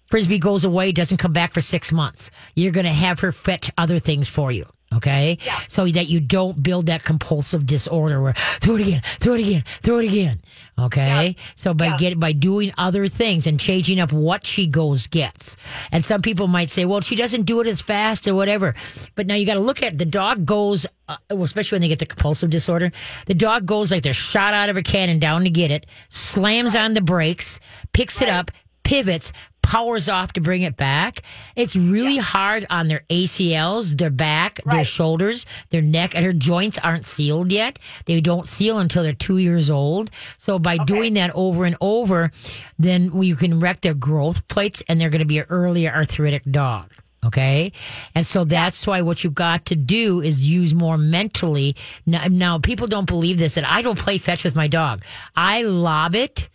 Frisbee 0.09 0.40
goes 0.40 0.64
away, 0.64 0.90
doesn't 0.90 1.19
come 1.19 1.33
back 1.33 1.53
for 1.55 1.61
six 1.61 1.93
months. 1.93 2.33
You're 2.57 2.73
going 2.73 2.85
to 2.87 2.90
have 2.93 3.21
her 3.21 3.31
fetch 3.31 3.71
other 3.79 4.01
things 4.01 4.29
for 4.29 4.51
you. 4.51 4.66
Okay. 4.92 5.38
So 5.68 5.87
that 5.87 6.09
you 6.09 6.20
don't 6.20 6.61
build 6.62 6.87
that 6.87 7.05
compulsive 7.05 7.64
disorder 7.64 8.20
where 8.20 8.33
throw 8.33 8.74
it 8.74 8.83
again, 8.83 9.03
throw 9.05 9.35
it 9.35 9.40
again, 9.40 9.62
throw 9.83 9.98
it 9.98 10.07
again. 10.07 10.40
Okay. 10.79 11.37
So 11.55 11.74
by 11.74 11.96
get 11.96 12.18
by 12.18 12.33
doing 12.33 12.72
other 12.76 13.07
things 13.07 13.46
and 13.46 13.61
changing 13.61 14.00
up 14.00 14.12
what 14.12 14.46
she 14.46 14.66
goes 14.66 15.07
gets. 15.07 15.57
And 15.92 16.05
some 16.05 16.22
people 16.22 16.48
might 16.48 16.70
say, 16.70 16.87
well, 16.87 17.00
she 17.03 17.14
doesn't 17.14 17.42
do 17.42 17.61
it 17.61 17.68
as 17.68 17.81
fast 17.81 18.26
or 18.26 18.35
whatever. 18.35 18.74
But 19.14 19.29
now 19.29 19.37
you 19.37 19.46
got 19.46 19.55
to 19.55 19.61
look 19.61 19.83
at 19.83 19.96
the 19.96 20.05
dog 20.05 20.44
goes, 20.44 20.87
uh, 21.09 21.18
well, 21.31 21.44
especially 21.44 21.76
when 21.76 21.83
they 21.83 21.88
get 21.88 22.00
the 22.00 22.07
compulsive 22.07 22.50
disorder. 22.50 22.90
The 23.26 23.35
dog 23.35 23.66
goes 23.66 23.92
like 23.92 24.03
they're 24.03 24.12
shot 24.12 24.55
out 24.55 24.70
of 24.70 24.76
a 24.76 24.83
cannon 24.83 25.20
down 25.20 25.44
to 25.44 25.50
get 25.50 25.70
it, 25.70 25.87
slams 26.09 26.74
on 26.74 26.94
the 26.94 27.00
brakes, 27.00 27.61
picks 27.92 28.20
it 28.20 28.29
up, 28.29 28.50
pivots, 28.83 29.33
powers 29.62 30.09
off 30.09 30.33
to 30.35 30.40
bring 30.40 30.62
it 30.62 30.77
back. 30.77 31.23
It's 31.57 31.77
really 31.77 32.18
hard 32.18 32.66
on 32.70 32.88
their 32.88 33.03
ACLs, 33.11 33.96
their 33.96 34.11
back, 34.11 34.61
their 34.66 34.85
shoulders, 34.85 35.46
their 35.70 35.83
neck, 35.83 36.14
and 36.14 36.25
her 36.25 36.33
joints 36.33 36.79
aren't 36.79 37.07
sealed 37.07 37.53
yet. 37.53 37.79
They 38.07 38.20
don't 38.20 38.46
seal 38.46 38.79
until 38.79 39.03
they're 39.03 39.12
two 39.12 39.38
years 39.38 39.70
old. 39.70 40.11
So 40.38 40.59
by 40.59 40.79
doing 40.79 41.14
that 41.14 41.31
over 41.35 41.64
and 41.64 41.77
over, 41.81 42.31
then 42.79 43.23
you 43.23 43.37
can 43.37 43.61
wreck 43.61 43.81
their 43.83 43.94
growth 43.94 44.46
plates 44.49 44.83
and 44.88 45.01
they're 45.01 45.11
going 45.11 45.20
to 45.20 45.25
be 45.25 45.38
an 45.38 45.46
early 45.49 45.88
arthritic 45.88 46.44
dog. 46.51 46.90
Okay. 47.25 47.73
And 48.14 48.25
so 48.25 48.44
that's 48.44 48.87
why 48.87 49.03
what 49.03 49.23
you've 49.23 49.35
got 49.35 49.66
to 49.66 49.77
do 49.77 50.23
is 50.23 50.49
use 50.49 50.75
more 50.75 50.96
mentally. 50.96 51.77
Now, 52.07 52.25
now 52.31 52.59
people 52.59 52.87
don't 52.87 53.07
believe 53.07 53.38
this 53.38 53.55
that 53.55 53.66
I 53.66 53.83
don't 53.83 53.99
play 53.99 54.16
fetch 54.16 54.42
with 54.42 54.57
my 54.57 54.68
dog. 54.68 55.05
I 55.37 55.62
lob 55.62 56.14
it 56.14 56.49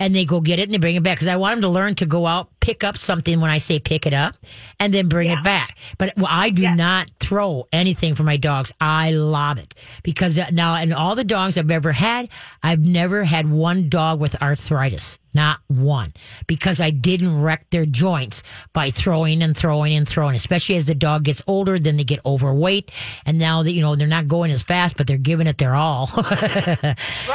and 0.00 0.14
they 0.14 0.24
go 0.24 0.40
get 0.40 0.58
it 0.58 0.64
and 0.64 0.72
they 0.74 0.78
bring 0.78 0.96
it 0.96 1.02
back 1.02 1.18
because 1.18 1.28
I 1.28 1.36
want 1.36 1.56
them 1.56 1.62
to 1.62 1.68
learn 1.68 1.94
to 1.96 2.06
go 2.06 2.26
out, 2.26 2.48
pick 2.60 2.84
up 2.84 2.98
something 2.98 3.40
when 3.40 3.50
I 3.50 3.58
say 3.58 3.78
pick 3.78 4.06
it 4.06 4.14
up, 4.14 4.34
and 4.78 4.92
then 4.92 5.08
bring 5.08 5.30
it 5.30 5.42
back. 5.42 5.76
But 5.98 6.14
well, 6.16 6.28
I 6.28 6.50
do 6.50 6.70
not 6.74 7.10
throw 7.20 7.66
anything 7.72 8.14
for 8.14 8.22
my 8.22 8.36
dogs. 8.36 8.72
I 8.80 9.12
lob 9.12 9.58
it 9.58 9.74
because 10.02 10.38
uh, 10.38 10.46
now, 10.52 10.80
in 10.80 10.92
all 10.92 11.14
the 11.14 11.24
dogs 11.24 11.58
I've 11.58 11.70
ever 11.70 11.92
had, 11.92 12.28
I've 12.62 12.80
never 12.80 13.24
had 13.24 13.50
one 13.50 13.88
dog 13.88 14.20
with 14.20 14.40
arthritis. 14.42 15.18
Not 15.32 15.60
one, 15.68 16.10
because 16.48 16.80
I 16.80 16.90
didn't 16.90 17.40
wreck 17.40 17.70
their 17.70 17.86
joints 17.86 18.42
by 18.72 18.90
throwing 18.90 19.44
and 19.44 19.56
throwing 19.56 19.94
and 19.94 20.08
throwing. 20.08 20.34
Especially 20.34 20.74
as 20.74 20.86
the 20.86 20.94
dog 20.96 21.22
gets 21.22 21.40
older, 21.46 21.78
then 21.78 21.96
they 21.96 22.02
get 22.02 22.18
overweight, 22.26 22.90
and 23.24 23.38
now 23.38 23.62
that 23.62 23.70
you 23.70 23.80
know 23.80 23.94
they're 23.94 24.08
not 24.08 24.26
going 24.26 24.50
as 24.50 24.62
fast, 24.62 24.96
but 24.96 25.06
they're 25.06 25.18
giving 25.18 25.46
it 25.46 25.58
their 25.58 25.76
all. 25.76 26.10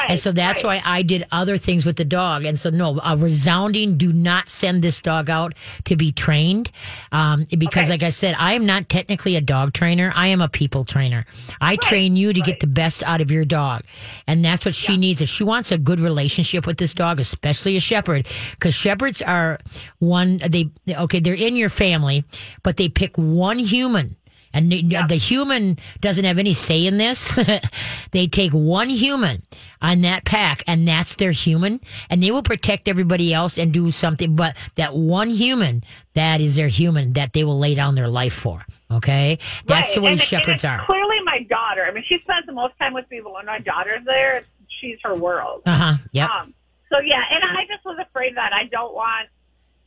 and 0.10 0.20
so 0.20 0.34
that's 0.34 0.62
why 0.62 0.82
I 0.84 1.04
did 1.04 1.26
other 1.32 1.58
things 1.58 1.86
with 1.86 1.96
the 1.96 2.04
dog. 2.04 2.44
And 2.44 2.60
so 2.60 2.70
no, 2.70 3.00
a 3.02 3.16
resounding 3.16 3.96
do 3.96 4.12
not 4.12 4.50
send 4.50 4.82
this 4.82 5.00
dog 5.00 5.15
out 5.30 5.54
to 5.86 5.96
be 5.96 6.12
trained, 6.12 6.72
um, 7.12 7.46
because 7.58 7.90
like 7.90 8.04
I 8.04 8.10
said, 8.10 8.36
I 8.38 8.54
am 8.54 8.66
not 8.66 8.90
technically 8.90 9.36
a 9.36 9.42
dog 9.42 9.74
trainer. 9.74 10.12
I 10.16 10.28
am 10.28 10.42
a 10.42 10.50
people 10.50 10.84
trainer. 10.84 11.26
I 11.62 11.76
train 11.78 12.16
you 12.16 12.34
to 12.34 12.42
get 12.42 12.60
the 12.60 12.68
best 12.68 13.04
out 13.04 13.22
of 13.22 13.32
your 13.32 13.46
dog, 13.46 13.84
and 14.28 14.44
that's 14.44 14.66
what 14.66 14.76
she 14.76 14.98
needs. 14.98 15.22
If 15.22 15.30
she 15.30 15.44
wants 15.44 15.72
a 15.72 15.78
good 15.78 16.00
relationship 16.00 16.68
with 16.68 16.78
this 16.78 16.94
dog, 16.94 17.20
especially 17.20 17.76
a 17.76 17.80
shepherd, 17.80 18.28
because 18.52 18.74
shepherds 18.74 19.22
are 19.22 19.60
one 20.00 20.38
they 20.38 20.70
okay 20.90 21.20
they're 21.20 21.34
in 21.34 21.56
your 21.56 21.70
family, 21.70 22.24
but 22.64 22.78
they 22.78 22.90
pick 22.90 23.16
one 23.18 23.60
human. 23.60 24.18
And 24.56 24.72
the, 24.72 24.82
the 25.10 25.16
human 25.18 25.78
doesn't 26.00 26.24
have 26.26 26.40
any 26.40 26.54
say 26.54 26.86
in 26.88 26.98
this. 26.98 27.38
they 28.12 28.26
take 28.26 28.54
one 28.54 28.90
human 28.90 29.44
on 29.82 30.02
that 30.02 30.24
pack, 30.26 30.64
and 30.66 30.88
that's 30.88 31.16
their 31.16 31.32
human, 31.32 31.82
and 32.10 32.24
they 32.24 32.32
will 32.32 32.42
protect 32.42 32.88
everybody 32.88 33.34
else 33.34 33.60
and 33.60 33.74
do 33.74 33.92
something. 33.92 34.36
But 34.36 34.56
that 34.76 34.96
one 34.96 35.30
human, 35.30 35.84
that 36.14 36.40
is 36.40 36.56
their 36.56 36.70
human 36.70 37.14
that 37.14 37.34
they 37.34 37.44
will 37.44 37.60
lay 37.60 37.76
down 37.76 37.96
their 37.96 38.08
life 38.08 38.34
for. 38.34 38.66
Okay, 38.90 39.40
that's 39.66 39.88
Right. 39.90 39.96
the 39.96 40.02
way 40.02 40.12
and, 40.14 40.22
shepherds 40.22 40.48
and 40.48 40.56
it's 40.56 40.84
are. 40.84 40.86
Clearly, 40.86 41.18
my 41.26 41.44
daughter. 41.50 41.86
I 41.86 41.92
mean, 41.92 42.04
she 42.04 42.18
spends 42.20 42.46
the 42.46 42.54
most 42.54 42.74
time 42.80 42.94
with 42.94 43.06
but 43.10 43.34
when 43.34 43.46
my 43.46 43.60
daughter's 43.60 44.06
there, 44.06 44.44
she's 44.80 44.98
her 45.04 45.16
world. 45.16 45.64
Uh 45.66 45.76
huh. 45.76 45.94
Yep. 46.14 46.30
Um, 46.30 46.54
so 46.90 47.00
yeah, 47.00 47.24
and 47.30 47.44
I 47.44 47.66
just 47.68 47.84
was 47.84 47.98
afraid 48.00 48.38
that 48.38 48.54
I 48.54 48.66
don't 48.66 48.94
want 48.94 49.28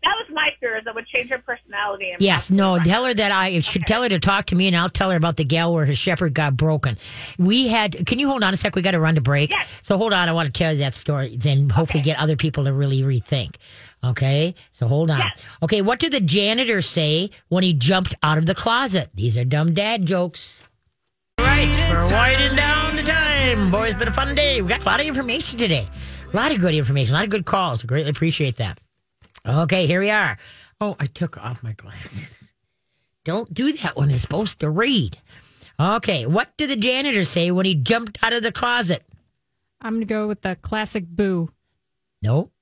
that 0.05 0.15
was 0.17 0.27
my 0.33 0.51
fear 0.61 0.77
is 0.77 0.85
it 0.87 0.95
would 0.95 1.07
change 1.07 1.29
her 1.31 1.39
personality. 1.39 2.11
And 2.11 2.23
Yes, 2.23 2.51
no, 2.51 2.79
tell 2.79 3.05
her 3.05 3.15
that 3.15 3.33
I 3.33 3.59
should 3.61 3.83
tell 3.87 4.03
her 4.03 4.09
to 4.09 4.19
talk 4.19 4.47
to 4.47 4.55
me 4.55 4.69
and 4.69 4.77
I'll 4.77 4.89
tell 4.89 5.11
her 5.11 5.17
about 5.17 5.37
the 5.37 5.45
gal 5.45 5.75
where 5.75 5.87
her 5.87 5.95
shepherd 5.95 6.35
got 6.35 6.57
broken. 6.57 6.97
We 7.39 7.69
had, 7.69 8.07
can 8.07 8.19
you 8.19 8.29
hold 8.29 8.45
on 8.45 8.55
a 8.55 8.57
sec? 8.57 8.77
We 8.77 8.83
got 8.83 8.93
to 8.93 9.01
run 9.01 9.17
to 9.17 9.21
break. 9.21 9.51
Yes. 9.51 9.69
So 9.83 9.97
hold 9.97 10.13
on. 10.13 10.29
I 10.29 10.33
want 10.33 10.47
to 10.47 10.53
tell 10.57 10.73
you 10.73 10.79
that 10.79 10.95
story 10.95 11.37
then 11.37 11.69
hopefully 11.69 12.03
get 12.03 12.19
other 12.19 12.37
people 12.37 12.65
to 12.65 12.73
really 12.73 13.03
rethink. 13.03 13.57
Okay. 14.05 14.55
So 14.71 14.87
hold 14.87 15.11
on. 15.11 15.19
Yes. 15.19 15.43
Okay. 15.63 15.83
What 15.83 15.99
did 15.99 16.13
the 16.13 16.21
janitor 16.21 16.81
say 16.81 17.31
when 17.49 17.65
he 17.65 17.73
jumped 17.73 18.15
out 18.23 18.39
of 18.39 18.47
the 18.47 18.55
closet? 18.55 19.11
These 19.15 19.37
are 19.37 19.45
dumb 19.45 19.75
dad 19.75 20.07
jokes. 20.07 20.67
Right. 21.41 21.67
We're 21.91 22.13
winding 22.13 22.57
down 22.57 22.97
the 22.97 23.03
time. 23.03 23.71
Boy, 23.73 23.89
it's 23.89 23.99
been 23.99 24.09
a 24.09 24.13
fun 24.13 24.35
day. 24.37 24.63
We 24.63 24.69
got 24.69 24.83
a 24.83 24.85
lot 24.85 25.01
of 25.01 25.07
information 25.07 25.59
today. 25.59 25.89
A 26.33 26.37
lot 26.37 26.53
of 26.53 26.61
good 26.61 26.75
information. 26.75 27.15
A 27.15 27.19
lot 27.19 27.25
of 27.25 27.31
good 27.31 27.47
calls. 27.47 27.83
I 27.85 27.89
greatly 27.89 28.11
appreciate 28.11 28.57
that. 28.57 28.79
Okay, 29.47 29.87
here 29.87 30.01
we 30.01 30.11
are. 30.11 30.39
Oh, 30.81 30.97
I 31.01 31.07
took 31.07 31.37
off 31.39 31.63
my 31.63 31.73
glasses. 31.73 32.53
Don't 33.25 33.53
do 33.53 33.73
that 33.73 33.97
when 33.97 34.11
it's 34.11 34.23
supposed 34.23 34.61
to 34.61 34.71
read. 34.71 35.19
Okay, 35.81 36.27
what 36.27 36.57
did 36.57 36.71
the 36.71 36.77
janitor 36.77 37.25
say 37.25 37.51
when 37.51 37.67
he 37.67 37.75
jumped 37.75 38.19
out 38.23 38.33
of 38.33 38.43
the 38.43 38.53
closet? 38.53 39.05
I'm 39.81 39.95
going 39.95 40.01
to 40.01 40.07
go 40.07 40.27
with 40.27 40.43
the 40.43 40.57
classic 40.57 41.07
boo. 41.07 41.51
Nope. 42.23 42.53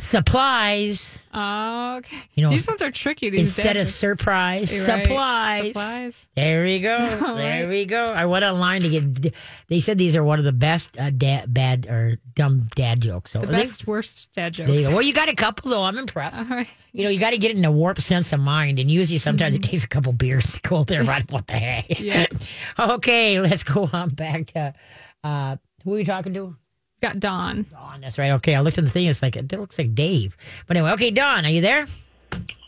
Supplies. 0.00 1.26
Oh, 1.32 1.96
okay. 1.98 2.16
You 2.34 2.42
know, 2.44 2.50
these 2.50 2.66
ones 2.66 2.82
are 2.82 2.90
tricky. 2.90 3.30
These 3.30 3.56
Instead 3.56 3.76
of 3.76 3.88
surprise, 3.88 4.72
right. 4.88 5.04
supplies. 5.04 5.66
Supplies. 5.68 6.26
There 6.34 6.64
we 6.64 6.80
go. 6.80 6.96
All 7.26 7.34
there 7.36 7.62
right. 7.64 7.68
we 7.68 7.84
go. 7.84 8.12
I 8.16 8.26
went 8.26 8.44
online 8.44 8.80
to 8.82 8.88
get. 8.88 9.34
They 9.68 9.80
said 9.80 9.98
these 9.98 10.16
are 10.16 10.24
one 10.24 10.38
of 10.38 10.44
the 10.44 10.52
best 10.52 10.98
uh, 10.98 11.10
dad, 11.10 11.52
bad 11.52 11.86
or 11.86 12.18
dumb 12.34 12.68
dad 12.74 13.00
jokes. 13.00 13.30
So 13.32 13.40
The 13.40 13.46
they- 13.46 13.52
best, 13.60 13.86
worst 13.86 14.32
dad 14.34 14.52
jokes. 14.54 14.70
You. 14.70 14.88
Well, 14.90 15.02
you 15.02 15.12
got 15.12 15.28
a 15.28 15.34
couple 15.34 15.70
though. 15.70 15.82
I'm 15.82 15.98
impressed. 15.98 16.38
All 16.38 16.44
right. 16.44 16.68
You 16.92 17.04
know, 17.04 17.10
you 17.10 17.20
got 17.20 17.30
to 17.30 17.38
get 17.38 17.54
in 17.54 17.64
a 17.64 17.70
warped 17.70 18.02
sense 18.02 18.32
of 18.32 18.40
mind, 18.40 18.78
and 18.80 18.90
usually 18.90 19.18
sometimes 19.18 19.54
it 19.54 19.62
takes 19.62 19.84
a 19.84 19.88
couple 19.88 20.12
beers 20.12 20.54
to 20.54 20.60
go 20.68 20.82
there. 20.84 21.04
Right? 21.04 21.24
What 21.30 21.46
the 21.46 21.52
heck? 21.54 21.88
Mm-hmm. 21.88 22.04
Yeah. 22.04 22.26
okay, 22.94 23.40
let's 23.40 23.62
go 23.62 23.88
on 23.92 24.08
back 24.08 24.46
to 24.48 24.74
uh, 25.22 25.56
who 25.84 25.94
are 25.94 25.98
you 25.98 26.04
talking 26.04 26.34
to? 26.34 26.56
Got 27.00 27.18
Don. 27.20 27.64
Dawn. 27.70 28.00
That's 28.02 28.18
right. 28.18 28.32
Okay, 28.32 28.54
I 28.54 28.60
looked 28.60 28.78
at 28.78 28.84
the 28.84 28.90
thing. 28.90 29.06
It's 29.06 29.22
like 29.22 29.36
it 29.36 29.50
looks 29.52 29.78
like 29.78 29.94
Dave. 29.94 30.36
But 30.66 30.76
anyway, 30.76 30.92
okay, 30.92 31.10
Dawn, 31.10 31.44
are 31.46 31.50
you 31.50 31.60
there? 31.62 31.86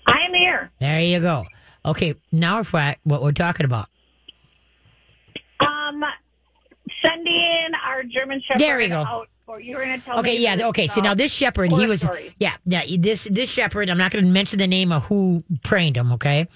I 0.06 0.24
am 0.26 0.34
here. 0.34 0.70
There 0.80 1.00
you 1.00 1.20
go. 1.20 1.44
Okay, 1.84 2.14
now 2.30 2.62
for 2.62 2.94
what 3.04 3.22
we're 3.22 3.32
talking 3.32 3.66
about. 3.66 3.88
Um, 5.60 6.02
sending 7.02 7.68
our 7.86 8.02
German 8.04 8.40
Shepherd 8.46 8.60
There 8.60 8.76
we 8.78 8.88
go. 8.88 8.96
out 9.02 9.28
for 9.47 9.61
you 9.61 9.76
were 9.76 9.84
going 9.84 9.99
to 9.99 10.05
tell 10.05 10.18
Okay, 10.20 10.36
me. 10.36 10.43
yeah, 10.43 10.57
the- 10.57 10.66
okay. 10.68 10.86
So 10.86 11.01
uh, 11.01 11.05
now 11.05 11.14
this 11.14 11.32
shepherd, 11.32 11.72
he 11.72 11.86
was, 11.86 12.01
story. 12.03 12.34
yeah, 12.38 12.57
yeah. 12.64 12.82
This 12.99 13.24
this 13.30 13.51
shepherd, 13.51 13.90
I'm 13.90 13.99
not 13.99 14.12
going 14.12 14.24
to 14.24 14.30
mention 14.30 14.59
the 14.59 14.66
name 14.66 14.93
of 14.93 15.05
who 15.05 15.43
trained 15.64 15.97
him, 15.97 16.12
okay? 16.12 16.49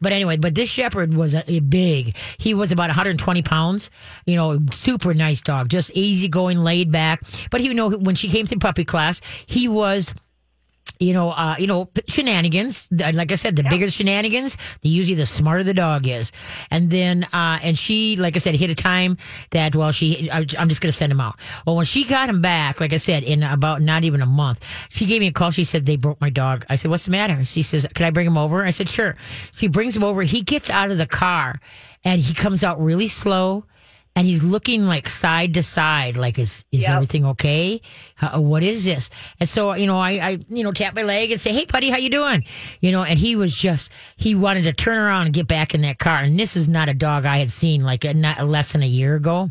But 0.00 0.12
anyway, 0.12 0.36
but 0.36 0.54
this 0.54 0.70
shepherd 0.70 1.14
was 1.14 1.34
a, 1.34 1.50
a 1.50 1.60
big. 1.60 2.16
He 2.38 2.54
was 2.54 2.72
about 2.72 2.88
120 2.88 3.42
pounds. 3.42 3.90
You 4.26 4.36
know, 4.36 4.58
super 4.70 5.14
nice 5.14 5.40
dog, 5.40 5.68
just 5.68 5.90
easygoing, 5.94 6.58
laid 6.58 6.90
back. 6.92 7.22
But 7.50 7.60
he, 7.60 7.68
you 7.68 7.74
know, 7.74 7.90
when 7.90 8.14
she 8.14 8.28
came 8.28 8.46
to 8.46 8.58
puppy 8.58 8.84
class, 8.84 9.20
he 9.46 9.68
was 9.68 10.12
you 11.02 11.12
know, 11.12 11.30
uh, 11.30 11.56
you 11.58 11.66
know, 11.66 11.90
shenanigans. 12.06 12.88
Like 12.92 13.32
I 13.32 13.34
said, 13.34 13.56
the 13.56 13.64
bigger 13.64 13.86
the 13.86 13.90
shenanigans, 13.90 14.56
the 14.82 14.88
usually 14.88 15.16
the 15.16 15.26
smarter 15.26 15.64
the 15.64 15.74
dog 15.74 16.06
is. 16.06 16.30
And 16.70 16.90
then, 16.90 17.24
uh, 17.32 17.58
and 17.62 17.76
she, 17.76 18.16
like 18.16 18.36
I 18.36 18.38
said, 18.38 18.54
hit 18.54 18.70
a 18.70 18.74
time 18.74 19.16
that, 19.50 19.74
well, 19.74 19.90
she, 19.90 20.30
I'm 20.30 20.46
just 20.46 20.80
going 20.80 20.90
to 20.90 20.92
send 20.92 21.10
him 21.10 21.20
out. 21.20 21.38
Well, 21.66 21.76
when 21.76 21.84
she 21.84 22.04
got 22.04 22.28
him 22.28 22.40
back, 22.40 22.80
like 22.80 22.92
I 22.92 22.98
said, 22.98 23.24
in 23.24 23.42
about 23.42 23.82
not 23.82 24.04
even 24.04 24.22
a 24.22 24.26
month, 24.26 24.64
she 24.90 25.06
gave 25.06 25.20
me 25.20 25.26
a 25.26 25.32
call. 25.32 25.50
She 25.50 25.64
said, 25.64 25.86
they 25.86 25.96
broke 25.96 26.20
my 26.20 26.30
dog. 26.30 26.64
I 26.68 26.76
said, 26.76 26.90
what's 26.90 27.06
the 27.06 27.10
matter? 27.10 27.44
She 27.44 27.62
says, 27.62 27.86
can 27.94 28.06
I 28.06 28.10
bring 28.10 28.26
him 28.26 28.38
over? 28.38 28.64
I 28.64 28.70
said, 28.70 28.88
sure. 28.88 29.16
She 29.52 29.68
brings 29.68 29.96
him 29.96 30.04
over. 30.04 30.22
He 30.22 30.42
gets 30.42 30.70
out 30.70 30.90
of 30.90 30.98
the 30.98 31.06
car 31.06 31.60
and 32.04 32.20
he 32.20 32.34
comes 32.34 32.62
out 32.62 32.80
really 32.80 33.08
slow 33.08 33.64
and 34.14 34.26
he's 34.26 34.42
looking 34.42 34.86
like 34.86 35.08
side 35.08 35.54
to 35.54 35.62
side, 35.62 36.16
like 36.16 36.38
is 36.38 36.64
is 36.70 36.82
Yep. 36.82 36.90
everything 36.90 37.24
okay? 37.26 37.80
Uh, 38.20 38.40
what 38.40 38.62
is 38.62 38.84
this? 38.84 39.08
And 39.40 39.48
so 39.48 39.74
you 39.74 39.86
know, 39.86 39.98
I 39.98 40.10
I 40.12 40.38
you 40.48 40.62
know 40.64 40.72
tap 40.72 40.94
my 40.94 41.02
leg 41.02 41.30
and 41.30 41.40
say, 41.40 41.52
hey, 41.52 41.64
buddy, 41.64 41.90
how 41.90 41.96
you 41.96 42.10
doing? 42.10 42.44
You 42.80 42.92
know, 42.92 43.02
and 43.04 43.18
he 43.18 43.36
was 43.36 43.54
just 43.56 43.90
he 44.16 44.34
wanted 44.34 44.64
to 44.64 44.72
turn 44.72 44.98
around 44.98 45.26
and 45.26 45.34
get 45.34 45.46
back 45.48 45.74
in 45.74 45.80
that 45.82 45.98
car, 45.98 46.18
and 46.20 46.38
this 46.38 46.54
was 46.56 46.68
not 46.68 46.88
a 46.88 46.94
dog 46.94 47.24
I 47.24 47.38
had 47.38 47.50
seen 47.50 47.84
like 47.84 48.04
a, 48.04 48.12
not 48.14 48.46
less 48.46 48.72
than 48.72 48.82
a 48.82 48.86
year 48.86 49.14
ago. 49.16 49.48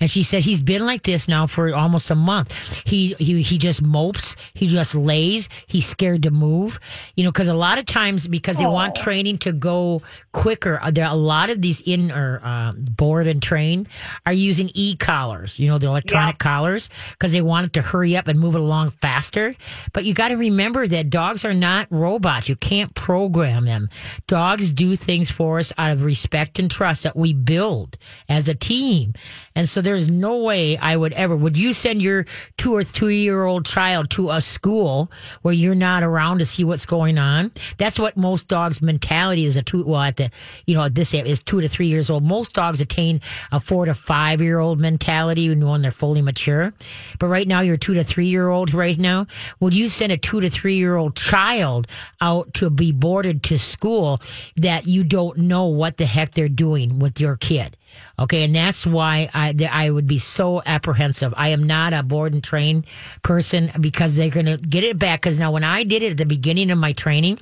And 0.00 0.10
she 0.10 0.22
said 0.22 0.44
he's 0.44 0.60
been 0.60 0.84
like 0.86 1.02
this 1.02 1.28
now 1.28 1.46
for 1.46 1.74
almost 1.74 2.10
a 2.10 2.14
month. 2.14 2.82
He 2.86 3.14
he 3.18 3.42
he 3.42 3.58
just 3.58 3.82
mopes. 3.82 4.36
He 4.54 4.66
just 4.68 4.94
lays. 4.94 5.48
He's 5.66 5.86
scared 5.86 6.22
to 6.24 6.30
move. 6.30 6.78
You 7.16 7.24
know, 7.24 7.32
because 7.32 7.48
a 7.48 7.54
lot 7.54 7.78
of 7.78 7.86
times 7.86 8.26
because 8.26 8.58
they 8.58 8.66
want 8.66 8.94
training 8.94 9.38
to 9.38 9.52
go 9.52 10.02
quicker, 10.32 10.78
uh, 10.82 10.90
there 10.90 11.06
are 11.06 11.12
a 11.12 11.16
lot 11.16 11.50
of 11.50 11.62
these 11.62 11.80
in 11.82 12.10
or 12.10 12.40
uh, 12.42 12.72
board 12.72 13.26
and 13.26 13.42
train 13.42 13.88
are 14.26 14.32
using 14.32 14.70
e 14.74 14.96
collars. 14.96 15.58
You 15.58 15.68
know, 15.68 15.78
the 15.78 15.86
electronic 15.86 16.38
collars 16.38 16.90
because 17.12 17.32
they 17.32 17.42
want 17.42 17.66
it 17.66 17.72
to 17.74 17.82
hurry 17.82 18.16
up 18.16 18.28
and 18.28 18.38
move 18.38 18.54
it 18.54 18.60
along 18.60 18.90
faster. 18.90 19.54
But 19.92 20.04
you 20.04 20.14
got 20.14 20.28
to 20.28 20.36
remember 20.36 20.86
that 20.86 21.10
dogs 21.10 21.44
are 21.44 21.54
not 21.54 21.86
robots. 21.90 22.48
You 22.48 22.56
can't 22.56 22.94
program 22.94 23.64
them. 23.64 23.88
Dogs 24.26 24.70
do 24.70 24.96
things 24.96 25.30
for 25.30 25.58
us 25.58 25.72
out 25.78 25.92
of 25.92 26.02
respect 26.02 26.58
and 26.58 26.70
trust 26.70 27.02
that 27.02 27.16
we 27.16 27.32
build 27.32 27.96
as 28.28 28.48
a 28.48 28.54
team. 28.54 29.14
And 29.58 29.68
so 29.68 29.80
there's 29.80 30.08
no 30.08 30.36
way 30.36 30.76
I 30.76 30.96
would 30.96 31.12
ever, 31.14 31.34
would 31.34 31.58
you 31.58 31.72
send 31.72 32.00
your 32.00 32.26
two 32.58 32.76
or 32.76 32.84
three 32.84 33.22
year 33.22 33.42
old 33.42 33.66
child 33.66 34.08
to 34.10 34.30
a 34.30 34.40
school 34.40 35.10
where 35.42 35.52
you're 35.52 35.74
not 35.74 36.04
around 36.04 36.38
to 36.38 36.46
see 36.46 36.62
what's 36.62 36.86
going 36.86 37.18
on? 37.18 37.50
That's 37.76 37.98
what 37.98 38.16
most 38.16 38.46
dogs' 38.46 38.80
mentality 38.80 39.46
is 39.46 39.56
a 39.56 39.62
two, 39.62 39.82
well, 39.82 40.02
at 40.02 40.16
the, 40.16 40.30
you 40.66 40.76
know, 40.76 40.84
at 40.84 40.94
this 40.94 41.12
age 41.12 41.26
is 41.26 41.40
two 41.40 41.60
to 41.60 41.68
three 41.68 41.88
years 41.88 42.08
old. 42.08 42.22
Most 42.22 42.52
dogs 42.52 42.80
attain 42.80 43.20
a 43.50 43.58
four 43.58 43.84
to 43.86 43.94
five 43.94 44.40
year 44.40 44.60
old 44.60 44.78
mentality 44.78 45.52
when 45.52 45.82
they're 45.82 45.90
fully 45.90 46.22
mature. 46.22 46.72
But 47.18 47.26
right 47.26 47.48
now, 47.48 47.58
you're 47.58 47.76
two 47.76 47.94
to 47.94 48.04
three 48.04 48.26
year 48.26 48.50
old 48.50 48.72
right 48.72 48.96
now. 48.96 49.26
Would 49.58 49.74
you 49.74 49.88
send 49.88 50.12
a 50.12 50.16
two 50.16 50.40
to 50.40 50.48
three 50.48 50.76
year 50.76 50.94
old 50.94 51.16
child 51.16 51.88
out 52.20 52.54
to 52.54 52.70
be 52.70 52.92
boarded 52.92 53.42
to 53.42 53.58
school 53.58 54.20
that 54.54 54.86
you 54.86 55.02
don't 55.02 55.36
know 55.36 55.66
what 55.66 55.96
the 55.96 56.06
heck 56.06 56.30
they're 56.30 56.48
doing 56.48 57.00
with 57.00 57.20
your 57.20 57.36
kid? 57.36 57.76
Okay, 58.18 58.44
and 58.44 58.54
that's 58.54 58.86
why 58.86 59.30
I 59.32 59.54
I 59.70 59.90
would 59.90 60.06
be 60.06 60.18
so 60.18 60.62
apprehensive. 60.66 61.32
I 61.36 61.50
am 61.50 61.66
not 61.66 61.92
a 61.92 62.02
board 62.02 62.32
and 62.32 62.42
train 62.42 62.84
person 63.22 63.70
because 63.80 64.16
they're 64.16 64.30
going 64.30 64.46
to 64.46 64.56
get 64.56 64.84
it 64.84 64.98
back. 64.98 65.22
Because 65.22 65.38
now, 65.38 65.52
when 65.52 65.64
I 65.64 65.84
did 65.84 66.02
it 66.02 66.12
at 66.12 66.16
the 66.16 66.26
beginning 66.26 66.70
of 66.70 66.78
my 66.78 66.92
training, 66.92 67.38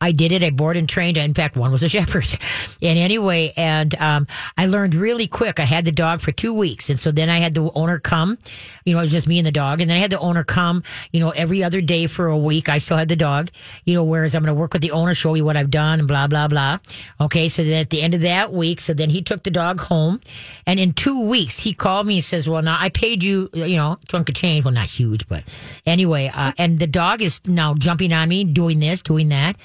I 0.00 0.12
did 0.12 0.32
it. 0.32 0.42
I 0.42 0.50
board 0.50 0.76
and 0.76 0.88
trained. 0.88 1.16
In 1.16 1.34
fact, 1.34 1.56
one 1.56 1.70
was 1.70 1.82
a 1.82 1.88
shepherd. 1.88 2.26
And 2.82 2.98
anyway, 2.98 3.52
and 3.56 3.94
um, 3.96 4.26
I 4.58 4.66
learned 4.66 4.94
really 4.94 5.26
quick. 5.26 5.58
I 5.58 5.64
had 5.64 5.86
the 5.86 5.92
dog 5.92 6.20
for 6.20 6.32
two 6.32 6.52
weeks, 6.52 6.90
and 6.90 7.00
so 7.00 7.10
then 7.10 7.30
I 7.30 7.38
had 7.38 7.54
the 7.54 7.70
owner 7.74 7.98
come. 7.98 8.36
You 8.84 8.92
know, 8.92 8.98
it 8.98 9.02
was 9.02 9.12
just 9.12 9.26
me 9.26 9.38
and 9.38 9.46
the 9.46 9.52
dog, 9.52 9.80
and 9.80 9.88
then 9.88 9.96
I 9.96 10.00
had 10.00 10.10
the 10.10 10.18
owner 10.18 10.44
come. 10.44 10.82
You 11.12 11.20
know, 11.20 11.30
every 11.30 11.64
other 11.64 11.80
day 11.80 12.06
for 12.06 12.26
a 12.26 12.36
week. 12.36 12.68
I 12.68 12.78
still 12.78 12.96
had 12.96 13.08
the 13.08 13.16
dog. 13.16 13.50
You 13.84 13.94
know, 13.94 14.04
whereas 14.04 14.34
I'm 14.34 14.42
going 14.42 14.54
to 14.54 14.60
work 14.60 14.74
with 14.74 14.82
the 14.82 14.90
owner, 14.90 15.14
show 15.14 15.34
you 15.34 15.44
what 15.44 15.56
I've 15.56 15.70
done, 15.70 15.98
and 16.00 16.08
blah 16.08 16.26
blah 16.26 16.48
blah. 16.48 16.78
Okay, 17.20 17.48
so 17.48 17.64
then 17.64 17.80
at 17.80 17.90
the 17.90 18.02
end 18.02 18.14
of 18.14 18.20
that 18.20 18.52
week, 18.52 18.80
so 18.80 18.92
then 18.92 19.08
he 19.08 19.22
took 19.22 19.42
the 19.42 19.50
dog 19.50 19.80
home, 19.80 20.20
and 20.66 20.78
in 20.78 20.92
two 20.92 21.22
weeks 21.22 21.58
he 21.58 21.72
called 21.72 22.06
me 22.06 22.16
and 22.16 22.24
says, 22.24 22.48
"Well, 22.48 22.62
now 22.62 22.76
I 22.78 22.90
paid 22.90 23.22
you. 23.22 23.48
You 23.54 23.76
know, 23.76 23.98
chunk 24.08 24.28
of 24.28 24.34
change. 24.34 24.64
Well, 24.64 24.74
not 24.74 24.86
huge, 24.88 25.26
but 25.28 25.44
anyway. 25.86 26.30
Uh, 26.34 26.52
and 26.58 26.78
the 26.78 26.86
dog 26.86 27.22
is 27.22 27.40
now 27.46 27.74
jumping 27.74 28.12
on 28.12 28.28
me, 28.28 28.44
doing 28.44 28.80
this, 28.80 29.02
doing 29.02 29.30
that." 29.30 29.56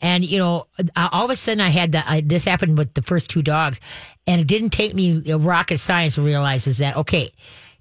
And 0.00 0.24
you 0.24 0.38
know, 0.38 0.66
all 0.96 1.24
of 1.24 1.30
a 1.30 1.36
sudden, 1.36 1.60
I 1.60 1.68
had 1.68 1.92
the, 1.92 2.02
I, 2.08 2.20
this 2.20 2.44
happened 2.44 2.78
with 2.78 2.94
the 2.94 3.02
first 3.02 3.30
two 3.30 3.42
dogs, 3.42 3.80
and 4.26 4.40
it 4.40 4.46
didn't 4.46 4.70
take 4.70 4.94
me 4.94 5.32
rocket 5.34 5.78
science 5.78 6.16
to 6.16 6.22
realize 6.22 6.66
is 6.66 6.78
that 6.78 6.96
okay. 6.96 7.30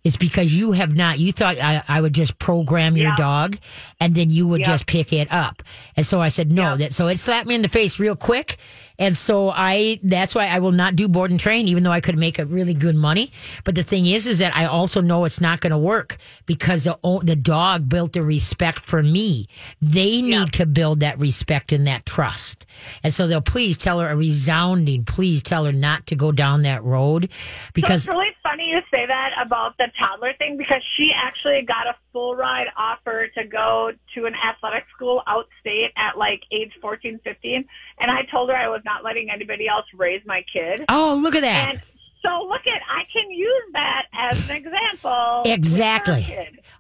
It's 0.04 0.18
because 0.18 0.58
you 0.58 0.74
have 0.74 0.94
not. 0.96 1.18
You 1.18 1.32
thought 1.32 1.58
I, 1.62 1.82
I 1.88 2.02
would 2.02 2.14
just 2.14 2.38
program 2.38 2.98
your 2.98 3.10
Yeah. 3.12 3.16
dog, 3.16 3.58
and 4.02 4.14
then 4.16 4.30
you 4.30 4.48
would 4.48 4.62
Yeah. 4.62 4.68
just 4.68 4.86
pick 4.86 5.14
it 5.14 5.32
up. 5.32 5.64
And 5.96 6.06
so 6.06 6.20
I 6.22 6.28
said 6.30 6.52
no. 6.52 6.72
Yeah. 6.72 6.76
That 6.76 6.94
so 6.94 7.08
it 7.08 7.20
slapped 7.20 7.48
me 7.48 7.56
in 7.56 7.62
the 7.62 7.70
face 7.70 8.00
real 8.00 8.16
quick. 8.18 8.58
And 9.00 9.18
so 9.18 9.50
I. 9.50 10.00
That's 10.04 10.36
why 10.36 10.46
I 10.48 10.60
will 10.60 10.72
not 10.72 10.96
do 10.96 11.08
board 11.08 11.32
and 11.32 11.40
train, 11.40 11.68
even 11.68 11.84
though 11.84 11.92
I 11.92 12.00
could 12.02 12.18
make 12.18 12.38
a 12.38 12.46
really 12.46 12.74
good 12.76 12.96
money. 12.96 13.32
But 13.64 13.74
the 13.76 13.82
thing 13.84 14.06
is, 14.06 14.28
is 14.28 14.38
that 14.40 14.56
I 14.56 14.66
also 14.66 15.02
know 15.02 15.26
it's 15.26 15.42
not 15.42 15.62
going 15.62 15.72
to 15.72 15.78
work 15.80 16.18
because 16.46 16.84
the 16.84 16.98
the 17.24 17.36
dog 17.36 17.90
built 17.90 18.14
the 18.14 18.22
respect 18.24 18.80
for 18.80 19.02
me. 19.02 19.48
They 19.82 20.22
need 20.22 20.54
to 20.54 20.66
build 20.68 21.00
that 21.00 21.18
respect 21.18 21.72
and 21.72 21.88
that 21.88 22.06
trust. 22.06 22.66
And 23.04 23.14
so 23.14 23.26
they'll 23.28 23.42
please 23.42 23.78
tell 23.78 24.00
her 24.00 24.10
a 24.10 24.16
resounding, 24.16 25.06
please 25.06 25.42
tell 25.42 25.66
her 25.66 25.72
not 25.74 26.06
to 26.08 26.16
go 26.16 26.32
down 26.32 26.64
that 26.64 26.84
road 26.84 27.30
because 27.74 28.06
funny 28.06 28.28
you 28.28 28.34
say 29.04 29.08
that 29.08 29.32
about 29.44 29.78
the 29.78 29.88
toddler 30.00 30.34
thing 30.38 30.58
because 30.58 30.82
she 30.98 31.12
actually 31.16 31.62
got 31.66 31.88
a 31.88 31.96
full 32.12 32.36
ride 32.36 32.68
offer 32.78 33.28
to 33.38 33.48
go 33.48 33.92
to 34.16 34.26
an 34.26 34.34
athletic 34.36 34.84
school 34.96 35.22
outstate 35.28 35.90
at 35.98 36.18
like 36.18 36.42
age 36.52 36.72
14, 36.82 37.20
15. 37.24 37.66
And 38.00 38.12
I 38.12 38.22
told 38.32 38.50
her 38.50 38.56
I 38.56 38.68
was 38.68 38.82
not 38.86 39.04
letting 39.04 39.30
anybody 39.34 39.68
else 39.68 39.86
raise 39.96 40.22
my 40.26 40.44
kid. 40.52 40.86
oh 40.90 41.20
look 41.22 41.36
at 41.36 41.42
that. 41.42 41.70
And 41.70 41.82
So 42.26 42.48
look 42.48 42.66
at, 42.68 42.82
I 42.90 43.04
can 43.12 43.30
use 43.32 43.64
that 43.74 44.06
as 44.14 44.50
an 44.50 44.56
example. 44.58 45.44
Exactly. 45.54 46.26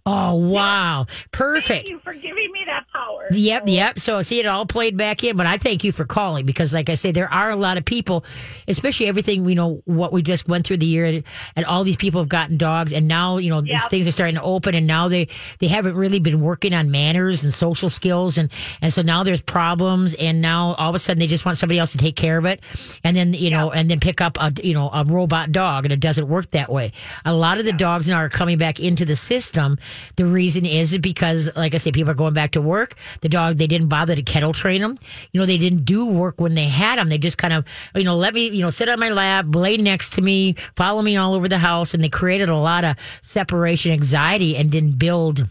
Oh, 0.05 0.35
wow. 0.35 1.05
Perfect. 1.31 1.67
Thank 1.67 1.89
you 1.89 1.99
for 1.99 2.13
giving 2.13 2.51
me 2.51 2.59
that 2.65 2.85
power. 2.91 3.27
Yep, 3.31 3.63
yep. 3.67 3.99
So 3.99 4.21
see, 4.21 4.39
it 4.39 4.45
all 4.45 4.65
played 4.65 4.97
back 4.97 5.23
in. 5.23 5.37
But 5.37 5.45
I 5.45 5.57
thank 5.57 5.83
you 5.83 5.91
for 5.91 6.05
calling 6.05 6.45
because, 6.45 6.73
like 6.73 6.89
I 6.89 6.95
say, 6.95 7.11
there 7.11 7.31
are 7.33 7.49
a 7.49 7.55
lot 7.55 7.77
of 7.77 7.85
people, 7.85 8.25
especially 8.67 9.07
everything 9.07 9.43
we 9.45 9.55
know 9.55 9.81
what 9.85 10.11
we 10.11 10.21
just 10.21 10.47
went 10.47 10.65
through 10.67 10.77
the 10.77 10.85
year, 10.85 11.23
and 11.55 11.65
all 11.65 11.83
these 11.83 11.95
people 11.95 12.19
have 12.21 12.29
gotten 12.29 12.57
dogs, 12.57 12.91
and 12.91 13.07
now 13.07 13.37
you 13.37 13.49
know 13.49 13.61
these 13.61 13.85
things 13.87 14.07
are 14.07 14.11
starting 14.11 14.35
to 14.35 14.41
open, 14.41 14.75
and 14.75 14.87
now 14.87 15.07
they 15.07 15.27
they 15.59 15.67
haven't 15.67 15.95
really 15.95 16.19
been 16.19 16.41
working 16.41 16.73
on 16.73 16.91
manners 16.91 17.43
and 17.45 17.53
social 17.53 17.89
skills, 17.89 18.37
and 18.37 18.51
and 18.81 18.91
so 18.91 19.01
now 19.01 19.23
there's 19.23 19.41
problems, 19.41 20.13
and 20.15 20.41
now 20.41 20.73
all 20.77 20.89
of 20.89 20.95
a 20.95 20.99
sudden 20.99 21.19
they 21.19 21.27
just 21.27 21.45
want 21.45 21.57
somebody 21.57 21.79
else 21.79 21.91
to 21.93 21.97
take 21.97 22.15
care 22.17 22.37
of 22.37 22.45
it, 22.45 22.61
and 23.05 23.15
then 23.15 23.33
you 23.33 23.49
know, 23.49 23.71
and 23.71 23.89
then 23.89 23.99
pick 24.01 24.19
up 24.19 24.37
a 24.39 24.51
you 24.61 24.73
know 24.73 24.89
a 24.93 25.05
robot 25.05 25.32
dog, 25.51 25.85
and 25.85 25.91
it 25.91 25.99
doesn't 25.99 26.27
work 26.27 26.51
that 26.51 26.71
way. 26.71 26.91
A 27.25 27.33
lot 27.33 27.57
of 27.57 27.65
the 27.65 27.73
dogs 27.73 28.07
now 28.07 28.17
are 28.17 28.29
coming 28.29 28.57
back 28.57 28.79
into 28.79 29.05
the 29.05 29.15
system. 29.15 29.77
The 30.15 30.25
reason 30.25 30.65
is 30.65 30.97
because, 30.97 31.49
like 31.55 31.73
I 31.73 31.77
say, 31.77 31.91
people 31.91 32.11
are 32.11 32.15
going 32.15 32.33
back 32.33 32.51
to 32.51 32.61
work. 32.61 32.95
The 33.21 33.29
dog 33.29 33.57
they 33.57 33.67
didn't 33.67 33.89
bother 33.89 34.15
to 34.15 34.21
kennel 34.21 34.53
train 34.53 34.81
them. 34.81 34.95
You 35.31 35.39
know, 35.39 35.45
they 35.45 35.57
didn't 35.57 35.85
do 35.85 36.05
work 36.05 36.39
when 36.39 36.55
they 36.55 36.67
had 36.67 36.97
them. 36.97 37.09
They 37.09 37.17
just 37.17 37.37
kind 37.37 37.53
of 37.53 37.65
you 37.95 38.03
know 38.03 38.15
let 38.15 38.33
me 38.33 38.49
you 38.49 38.61
know 38.61 38.69
sit 38.69 38.89
on 38.89 38.99
my 38.99 39.09
lap, 39.09 39.45
lay 39.53 39.77
next 39.77 40.13
to 40.13 40.21
me, 40.21 40.55
follow 40.75 41.01
me 41.01 41.17
all 41.17 41.33
over 41.33 41.47
the 41.47 41.57
house, 41.57 41.93
and 41.93 42.03
they 42.03 42.09
created 42.09 42.49
a 42.49 42.57
lot 42.57 42.83
of 42.83 42.95
separation 43.21 43.91
anxiety 43.91 44.55
and 44.55 44.71
didn't 44.71 44.97
build 44.97 45.47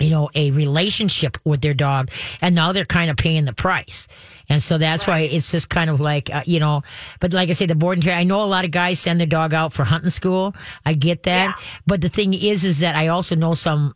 you 0.00 0.10
know, 0.10 0.30
a 0.34 0.50
relationship 0.52 1.36
with 1.44 1.60
their 1.60 1.74
dog, 1.74 2.10
and 2.40 2.54
now 2.54 2.72
they're 2.72 2.84
kind 2.84 3.10
of 3.10 3.16
paying 3.16 3.44
the 3.44 3.52
price. 3.52 4.06
And 4.48 4.62
so 4.62 4.78
that's 4.78 5.06
why 5.06 5.20
it's 5.20 5.50
just 5.50 5.68
kind 5.68 5.90
of 5.90 6.00
like, 6.00 6.34
uh, 6.34 6.42
you 6.46 6.58
know, 6.58 6.82
but 7.20 7.32
like 7.32 7.50
I 7.50 7.52
say, 7.52 7.66
the 7.66 7.74
board 7.74 7.98
and 7.98 8.02
train, 8.02 8.16
I 8.16 8.24
know 8.24 8.42
a 8.42 8.46
lot 8.46 8.64
of 8.64 8.70
guys 8.70 8.98
send 8.98 9.20
their 9.20 9.26
dog 9.26 9.52
out 9.52 9.72
for 9.72 9.84
hunting 9.84 10.10
school. 10.10 10.54
I 10.86 10.94
get 10.94 11.24
that. 11.24 11.60
But 11.86 12.00
the 12.00 12.08
thing 12.08 12.32
is, 12.34 12.64
is 12.64 12.80
that 12.80 12.94
I 12.94 13.08
also 13.08 13.34
know 13.36 13.54
some 13.54 13.94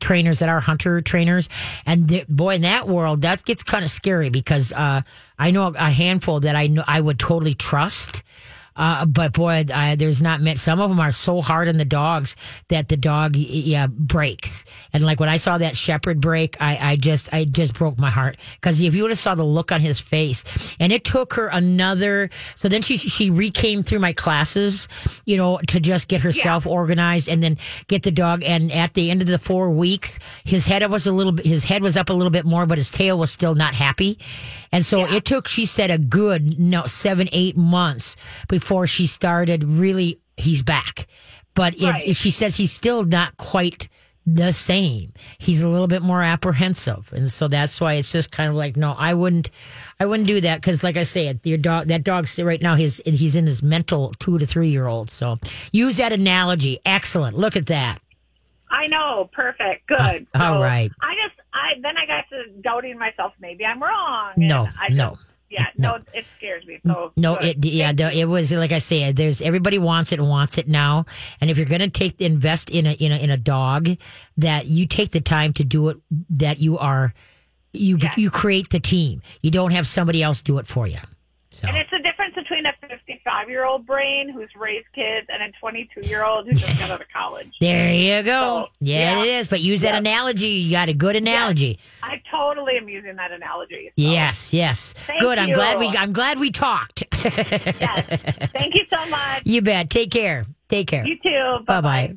trainers 0.00 0.40
that 0.40 0.48
are 0.48 0.60
hunter 0.60 1.00
trainers. 1.00 1.48
And 1.86 2.08
th- 2.08 2.26
boy, 2.28 2.56
in 2.56 2.62
that 2.62 2.88
world, 2.88 3.22
that 3.22 3.44
gets 3.44 3.62
kind 3.62 3.84
of 3.84 3.90
scary 3.90 4.30
because, 4.30 4.72
uh, 4.72 5.02
I 5.38 5.50
know 5.52 5.68
a 5.68 5.90
handful 5.90 6.40
that 6.40 6.56
I 6.56 6.66
know 6.66 6.84
I 6.86 7.00
would 7.00 7.18
totally 7.18 7.54
trust. 7.54 8.22
Uh, 8.78 9.04
but 9.04 9.34
boy, 9.34 9.64
I, 9.74 9.96
there's 9.96 10.22
not 10.22 10.40
many. 10.40 10.56
Some 10.56 10.80
of 10.80 10.88
them 10.88 11.00
are 11.00 11.12
so 11.12 11.42
hard 11.42 11.68
on 11.68 11.76
the 11.76 11.84
dogs 11.84 12.36
that 12.68 12.88
the 12.88 12.96
dog, 12.96 13.36
yeah, 13.36 13.88
breaks. 13.88 14.64
And 14.92 15.04
like 15.04 15.20
when 15.20 15.28
I 15.28 15.36
saw 15.36 15.58
that 15.58 15.76
shepherd 15.76 16.20
break, 16.20 16.56
I, 16.60 16.92
I 16.92 16.96
just, 16.96 17.34
I 17.34 17.44
just 17.44 17.74
broke 17.74 17.98
my 17.98 18.10
heart 18.10 18.36
because 18.60 18.80
if 18.80 18.94
you 18.94 19.02
would 19.02 19.10
have 19.10 19.18
saw 19.18 19.34
the 19.34 19.44
look 19.44 19.72
on 19.72 19.80
his 19.80 19.98
face, 19.98 20.44
and 20.78 20.92
it 20.92 21.04
took 21.04 21.34
her 21.34 21.48
another. 21.48 22.30
So 22.54 22.68
then 22.68 22.82
she 22.82 22.96
she 22.96 23.30
recame 23.30 23.84
through 23.84 23.98
my 23.98 24.12
classes, 24.12 24.88
you 25.24 25.36
know, 25.36 25.58
to 25.66 25.80
just 25.80 26.08
get 26.08 26.20
herself 26.20 26.66
organized 26.66 27.28
and 27.28 27.42
then 27.42 27.58
get 27.88 28.04
the 28.04 28.12
dog. 28.12 28.44
And 28.44 28.70
at 28.70 28.94
the 28.94 29.10
end 29.10 29.22
of 29.22 29.28
the 29.28 29.38
four 29.38 29.70
weeks, 29.70 30.18
his 30.44 30.66
head 30.66 30.88
was 30.88 31.06
a 31.06 31.12
little 31.12 31.32
bit, 31.32 31.46
his 31.46 31.64
head 31.64 31.82
was 31.82 31.96
up 31.96 32.10
a 32.10 32.12
little 32.12 32.30
bit 32.30 32.44
more, 32.44 32.66
but 32.66 32.78
his 32.78 32.90
tail 32.90 33.18
was 33.18 33.32
still 33.32 33.54
not 33.54 33.74
happy. 33.74 34.18
And 34.70 34.84
so 34.84 35.04
it 35.04 35.24
took, 35.24 35.48
she 35.48 35.66
said, 35.66 35.90
a 35.90 35.98
good 35.98 36.60
no 36.60 36.86
seven 36.86 37.28
eight 37.32 37.56
months 37.56 38.16
before 38.48 38.67
she 38.86 39.06
started 39.06 39.64
really. 39.64 40.18
He's 40.36 40.62
back, 40.62 41.06
but 41.54 41.74
it, 41.74 41.82
Right. 41.82 42.16
she 42.16 42.30
says 42.30 42.56
he's 42.56 42.70
still 42.70 43.02
not 43.02 43.36
quite 43.38 43.88
the 44.24 44.52
same. 44.52 45.12
He's 45.38 45.62
a 45.62 45.68
little 45.68 45.86
bit 45.88 46.02
more 46.02 46.22
apprehensive, 46.22 47.12
and 47.12 47.28
so 47.28 47.48
that's 47.48 47.80
why 47.80 47.94
it's 47.94 48.12
just 48.12 48.30
kind 48.30 48.48
of 48.50 48.54
like, 48.54 48.76
no, 48.76 48.94
I 48.96 49.14
wouldn't, 49.14 49.50
I 49.98 50.06
wouldn't 50.06 50.28
do 50.28 50.40
that 50.42 50.60
because, 50.60 50.84
like 50.84 50.96
I 50.96 51.02
said 51.02 51.40
your 51.44 51.58
dog, 51.58 51.88
that 51.88 52.04
dog's 52.04 52.38
right 52.38 52.60
now, 52.62 52.74
his 52.76 53.02
he's 53.04 53.34
in 53.34 53.46
his 53.46 53.62
mental 53.62 54.12
two 54.20 54.38
to 54.38 54.46
three 54.46 54.68
year 54.68 54.86
old. 54.86 55.10
So 55.10 55.38
use 55.72 55.96
that 55.96 56.12
analogy. 56.12 56.78
Excellent. 56.84 57.36
Look 57.36 57.56
at 57.56 57.66
that. 57.66 57.98
I 58.70 58.86
know, 58.88 59.30
perfect, 59.32 59.86
good. 59.88 59.98
Uh, 59.98 60.18
all 60.42 60.54
So 60.56 60.60
right. 60.62 60.92
I 61.00 61.14
just, 61.26 61.40
I 61.54 61.80
then 61.82 61.96
I 61.96 62.06
got 62.06 62.24
to 62.28 62.60
doubting 62.60 62.98
myself. 62.98 63.32
Maybe 63.40 63.64
I'm 63.64 63.82
wrong. 63.82 64.34
No, 64.36 64.68
I 64.78 64.90
no. 64.90 65.18
Yeah, 65.50 65.66
no. 65.78 65.98
it 66.12 66.26
scares 66.36 66.66
me. 66.66 66.78
So 66.86 67.12
No, 67.16 67.36
good. 67.36 67.64
it 67.64 67.70
yeah, 67.70 67.92
the, 67.92 68.12
it 68.12 68.26
was 68.26 68.52
like 68.52 68.72
I 68.72 68.78
say. 68.78 69.12
There's 69.12 69.40
everybody 69.40 69.78
wants 69.78 70.12
it 70.12 70.18
and 70.18 70.28
wants 70.28 70.58
it 70.58 70.68
now. 70.68 71.06
And 71.40 71.48
if 71.50 71.56
you're 71.56 71.66
going 71.66 71.80
to 71.80 71.88
take 71.88 72.20
invest 72.20 72.68
in 72.70 72.86
a 72.86 72.92
in 72.92 73.12
a 73.12 73.16
in 73.16 73.30
a 73.30 73.36
dog, 73.38 73.88
that 74.36 74.66
you 74.66 74.86
take 74.86 75.10
the 75.12 75.20
time 75.20 75.52
to 75.54 75.64
do 75.64 75.88
it. 75.88 75.96
That 76.30 76.58
you 76.58 76.76
are 76.78 77.14
you 77.72 77.96
Yes. 78.00 78.18
you 78.18 78.30
create 78.30 78.70
the 78.70 78.80
team. 78.80 79.22
You 79.42 79.50
don't 79.50 79.72
have 79.72 79.86
somebody 79.88 80.22
else 80.22 80.42
do 80.42 80.58
it 80.58 80.66
for 80.66 80.86
you. 80.86 80.98
So 81.50 81.66
And 81.66 81.76
it's 81.76 81.92
a 81.92 81.98
difference 82.02 82.34
between 82.34 82.66
a 82.66 82.72
55 83.28 83.50
year 83.50 83.64
old 83.64 83.86
brain 83.86 84.30
who's 84.30 84.48
raised 84.56 84.86
kids 84.94 85.26
and 85.28 85.42
a 85.42 85.58
22 85.58 86.00
year 86.08 86.24
old 86.24 86.46
who 86.46 86.52
just 86.54 86.78
got 86.78 86.90
out 86.90 87.00
of 87.00 87.06
college. 87.14 87.52
there 87.60 87.92
you 87.92 88.22
go. 88.22 88.66
So, 88.66 88.68
yeah, 88.80 89.16
yeah. 89.16 89.22
it 89.22 89.28
is. 89.28 89.46
But 89.48 89.60
use 89.60 89.82
that 89.82 89.92
Yep. 89.94 89.98
analogy. 90.00 90.48
You 90.48 90.70
got 90.72 90.88
a 90.88 90.94
good 90.94 91.16
analogy. 91.16 91.78
I 92.02 92.20
totally 92.30 92.76
am 92.76 92.88
using 92.88 93.16
that 93.16 93.32
analogy. 93.32 93.88
So, 93.88 93.92
Yes, 93.96 94.52
yes. 94.54 94.92
Thank 94.94 95.20
good. 95.20 95.38
I'm 95.38 95.52
glad 95.52 95.78
we 95.78 95.88
I'm 95.88 96.12
glad 96.12 96.38
we 96.38 96.50
talked. 96.50 97.04
Yes. 97.12 98.06
Thank 98.52 98.74
you 98.74 98.84
so 98.90 99.04
much. 99.08 99.42
you 99.44 99.60
bet. 99.62 99.90
Take 99.90 100.10
care. 100.10 100.46
Take 100.68 100.86
care. 100.88 101.06
You 101.06 101.16
too. 101.22 101.64
Bye 101.64 101.80
bye. 101.80 102.16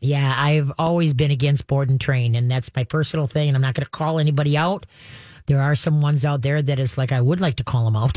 Yeah, 0.00 0.34
I've 0.36 0.72
always 0.78 1.14
been 1.14 1.30
against 1.30 1.66
board 1.68 1.88
and 1.88 2.00
train, 2.00 2.34
and 2.34 2.50
that's 2.50 2.74
my 2.74 2.82
personal 2.82 3.28
thing, 3.28 3.48
and 3.48 3.56
I'm 3.56 3.62
not 3.62 3.74
going 3.74 3.84
to 3.84 3.90
call 3.90 4.18
anybody 4.18 4.56
out. 4.56 4.84
There 5.52 5.60
are 5.60 5.74
some 5.74 6.00
ones 6.00 6.24
out 6.24 6.40
there 6.40 6.62
that 6.62 6.78
is 6.78 6.96
like 6.96 7.12
I 7.12 7.20
would 7.20 7.38
like 7.38 7.56
to 7.56 7.64
call 7.64 7.84
them 7.84 7.94
out, 7.94 8.16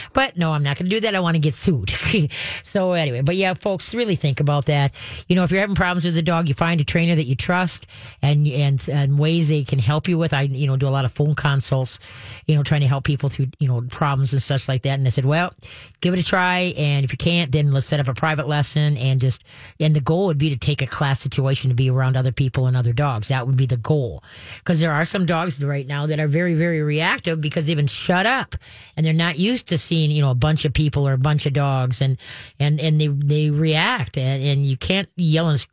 but 0.12 0.36
no, 0.36 0.52
I'm 0.52 0.62
not 0.62 0.76
going 0.76 0.90
to 0.90 0.94
do 0.94 1.00
that. 1.00 1.14
I 1.14 1.20
want 1.20 1.36
to 1.36 1.38
get 1.38 1.54
sued. 1.54 1.90
so 2.62 2.92
anyway, 2.92 3.22
but 3.22 3.34
yeah, 3.34 3.54
folks, 3.54 3.94
really 3.94 4.14
think 4.14 4.40
about 4.40 4.66
that. 4.66 4.92
You 5.26 5.36
know, 5.36 5.44
if 5.44 5.50
you're 5.50 5.62
having 5.62 5.74
problems 5.74 6.04
with 6.04 6.14
the 6.14 6.22
dog, 6.22 6.48
you 6.48 6.54
find 6.54 6.78
a 6.78 6.84
trainer 6.84 7.14
that 7.14 7.24
you 7.24 7.34
trust 7.34 7.86
and 8.20 8.46
and 8.46 8.86
and 8.90 9.18
ways 9.18 9.48
they 9.48 9.64
can 9.64 9.78
help 9.78 10.06
you 10.06 10.18
with. 10.18 10.34
I 10.34 10.42
you 10.42 10.66
know 10.66 10.76
do 10.76 10.86
a 10.86 10.90
lot 10.90 11.06
of 11.06 11.12
phone 11.12 11.34
consults, 11.34 11.98
you 12.46 12.54
know, 12.54 12.62
trying 12.62 12.82
to 12.82 12.86
help 12.86 13.04
people 13.04 13.30
through 13.30 13.48
you 13.58 13.66
know 13.66 13.80
problems 13.80 14.34
and 14.34 14.42
such 14.42 14.68
like 14.68 14.82
that. 14.82 14.98
And 14.98 15.06
I 15.06 15.10
said, 15.10 15.24
well, 15.24 15.54
give 16.02 16.12
it 16.12 16.20
a 16.20 16.24
try, 16.24 16.74
and 16.76 17.06
if 17.06 17.12
you 17.12 17.18
can't, 17.18 17.52
then 17.52 17.72
let's 17.72 17.86
set 17.86 18.00
up 18.00 18.08
a 18.08 18.14
private 18.14 18.48
lesson 18.48 18.98
and 18.98 19.18
just 19.18 19.44
and 19.78 19.96
the 19.96 20.02
goal 20.02 20.26
would 20.26 20.36
be 20.36 20.50
to 20.50 20.58
take 20.58 20.82
a 20.82 20.86
class 20.86 21.20
situation 21.20 21.70
to 21.70 21.74
be 21.74 21.88
around 21.88 22.18
other 22.18 22.32
people 22.32 22.66
and 22.66 22.76
other 22.76 22.92
dogs. 22.92 23.28
That 23.28 23.46
would 23.46 23.56
be 23.56 23.66
the 23.66 23.78
goal 23.78 24.22
because 24.58 24.78
there 24.80 24.92
are 24.92 25.06
some 25.06 25.24
dogs 25.24 25.62
right 25.64 25.86
now 25.86 26.06
that 26.06 26.20
are 26.20 26.28
very 26.28 26.49
very 26.54 26.82
reactive 26.82 27.40
because 27.40 27.66
they've 27.66 27.76
been 27.76 27.86
shut 27.86 28.26
up 28.26 28.56
and 28.96 29.04
they're 29.04 29.12
not 29.12 29.38
used 29.38 29.68
to 29.68 29.78
seeing 29.78 30.10
you 30.10 30.22
know 30.22 30.30
a 30.30 30.34
bunch 30.34 30.64
of 30.64 30.72
people 30.72 31.06
or 31.06 31.12
a 31.12 31.18
bunch 31.18 31.46
of 31.46 31.52
dogs 31.52 32.00
and 32.00 32.16
and 32.58 32.80
and 32.80 33.00
they 33.00 33.08
they 33.08 33.50
react 33.50 34.16
and, 34.16 34.42
and 34.42 34.66
you 34.66 34.76
can't 34.76 35.08
yell 35.16 35.48
and 35.48 35.64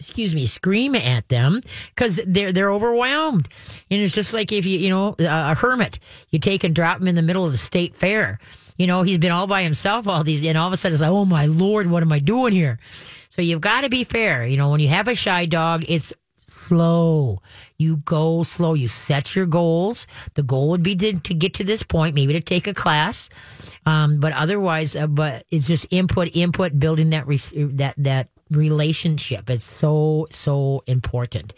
excuse 0.00 0.34
me, 0.34 0.46
scream 0.46 0.94
at 0.94 1.28
them 1.28 1.60
because 1.94 2.20
they're 2.26 2.52
they're 2.52 2.72
overwhelmed. 2.72 3.48
And 3.90 4.00
it's 4.00 4.14
just 4.14 4.32
like 4.32 4.50
if 4.50 4.66
you 4.66 4.78
you 4.78 4.88
know 4.88 5.14
a 5.18 5.54
hermit, 5.54 5.98
you 6.30 6.38
take 6.38 6.64
and 6.64 6.74
drop 6.74 7.00
him 7.00 7.08
in 7.08 7.14
the 7.14 7.22
middle 7.22 7.44
of 7.44 7.52
the 7.52 7.58
state 7.58 7.94
fair. 7.94 8.38
You 8.78 8.86
know 8.86 9.02
he's 9.02 9.18
been 9.18 9.30
all 9.30 9.46
by 9.46 9.62
himself 9.62 10.08
all 10.08 10.24
these, 10.24 10.44
and 10.44 10.56
all 10.56 10.66
of 10.66 10.72
a 10.72 10.76
sudden 10.76 10.94
it's 10.94 11.02
like, 11.02 11.10
oh 11.10 11.26
my 11.26 11.46
lord, 11.46 11.88
what 11.88 12.02
am 12.02 12.12
I 12.12 12.18
doing 12.18 12.52
here? 12.52 12.78
So 13.28 13.42
you've 13.42 13.60
got 13.60 13.82
to 13.82 13.90
be 13.90 14.02
fair. 14.04 14.46
You 14.46 14.56
know 14.56 14.70
when 14.70 14.80
you 14.80 14.88
have 14.88 15.06
a 15.06 15.14
shy 15.14 15.44
dog, 15.44 15.84
it's 15.86 16.12
slow. 16.70 17.42
You 17.78 17.96
go 18.04 18.44
slow. 18.44 18.74
You 18.74 18.86
set 18.86 19.34
your 19.34 19.46
goals. 19.46 20.06
The 20.34 20.44
goal 20.44 20.70
would 20.70 20.84
be 20.84 20.94
to, 20.94 21.18
to 21.18 21.34
get 21.34 21.52
to 21.54 21.64
this 21.64 21.82
point, 21.82 22.14
maybe 22.14 22.32
to 22.34 22.40
take 22.40 22.68
a 22.68 22.74
class. 22.74 23.28
Um, 23.86 24.20
but 24.20 24.32
otherwise, 24.32 24.94
uh, 24.94 25.08
but 25.08 25.44
it's 25.50 25.66
just 25.66 25.86
input, 25.90 26.30
input, 26.32 26.78
building 26.78 27.10
that, 27.10 27.26
re- 27.26 27.38
that, 27.74 27.94
that 27.98 28.28
relationship. 28.50 29.50
It's 29.50 29.64
so, 29.64 30.28
so 30.30 30.84
important. 30.86 31.54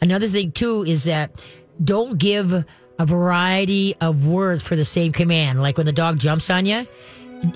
Another 0.00 0.28
thing 0.28 0.52
too 0.52 0.82
is 0.86 1.04
that 1.04 1.44
don't 1.82 2.16
give 2.16 2.52
a 2.52 3.06
variety 3.06 3.96
of 4.00 4.26
words 4.26 4.62
for 4.62 4.76
the 4.76 4.84
same 4.84 5.12
command. 5.12 5.60
Like 5.60 5.76
when 5.76 5.84
the 5.84 5.92
dog 5.92 6.18
jumps 6.18 6.48
on 6.48 6.64
you, 6.64 6.86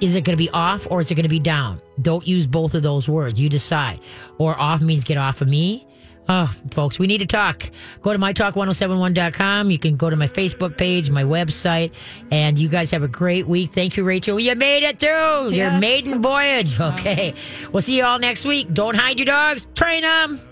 is 0.03 0.15
it 0.15 0.25
going 0.25 0.37
to 0.37 0.45
be 0.45 0.51
off 0.51 0.87
or 0.91 1.01
is 1.01 1.11
it 1.11 1.15
going 1.15 1.23
to 1.23 1.31
be 1.31 1.41
down? 1.41 1.81
Don't 2.03 2.27
use 2.27 2.47
both 2.47 2.75
of 2.75 2.83
those 2.83 3.09
words. 3.09 3.41
You 3.41 3.49
decide. 3.49 4.01
Or 4.37 4.59
off 4.61 4.83
means 4.83 5.05
get 5.05 5.17
off 5.17 5.41
of 5.41 5.49
me. 5.49 5.87
Oh, 6.31 6.53
folks, 6.73 6.99
we 6.99 7.07
need 7.07 7.19
to 7.19 7.27
talk. 7.27 7.71
Go 8.03 8.13
to 8.13 8.19
mytalk1071.com. 8.19 9.71
You 9.71 9.79
can 9.79 9.97
go 9.97 10.11
to 10.11 10.17
my 10.17 10.27
Facebook 10.29 10.77
page, 10.77 11.11
my 11.11 11.25
website, 11.25 11.93
and 12.31 12.59
you 12.59 12.69
guys 12.69 12.91
have 12.91 13.03
a 13.03 13.09
great 13.09 13.47
week. 13.49 13.71
Thank 13.73 13.97
you, 13.97 14.05
Rachel. 14.05 14.39
You 14.39 14.55
made 14.55 14.83
it 14.83 14.99
through 14.99 15.51
your 15.51 15.73
maiden 15.73 16.21
voyage. 16.23 16.79
Okay. 16.99 17.35
We'll 17.73 17.83
see 17.83 17.97
you 17.97 18.05
all 18.05 18.19
next 18.19 18.45
week. 18.45 18.73
Don't 18.73 18.95
hide 18.97 19.19
your 19.19 19.27
dogs, 19.27 19.67
train 19.75 20.03
them. 20.03 20.48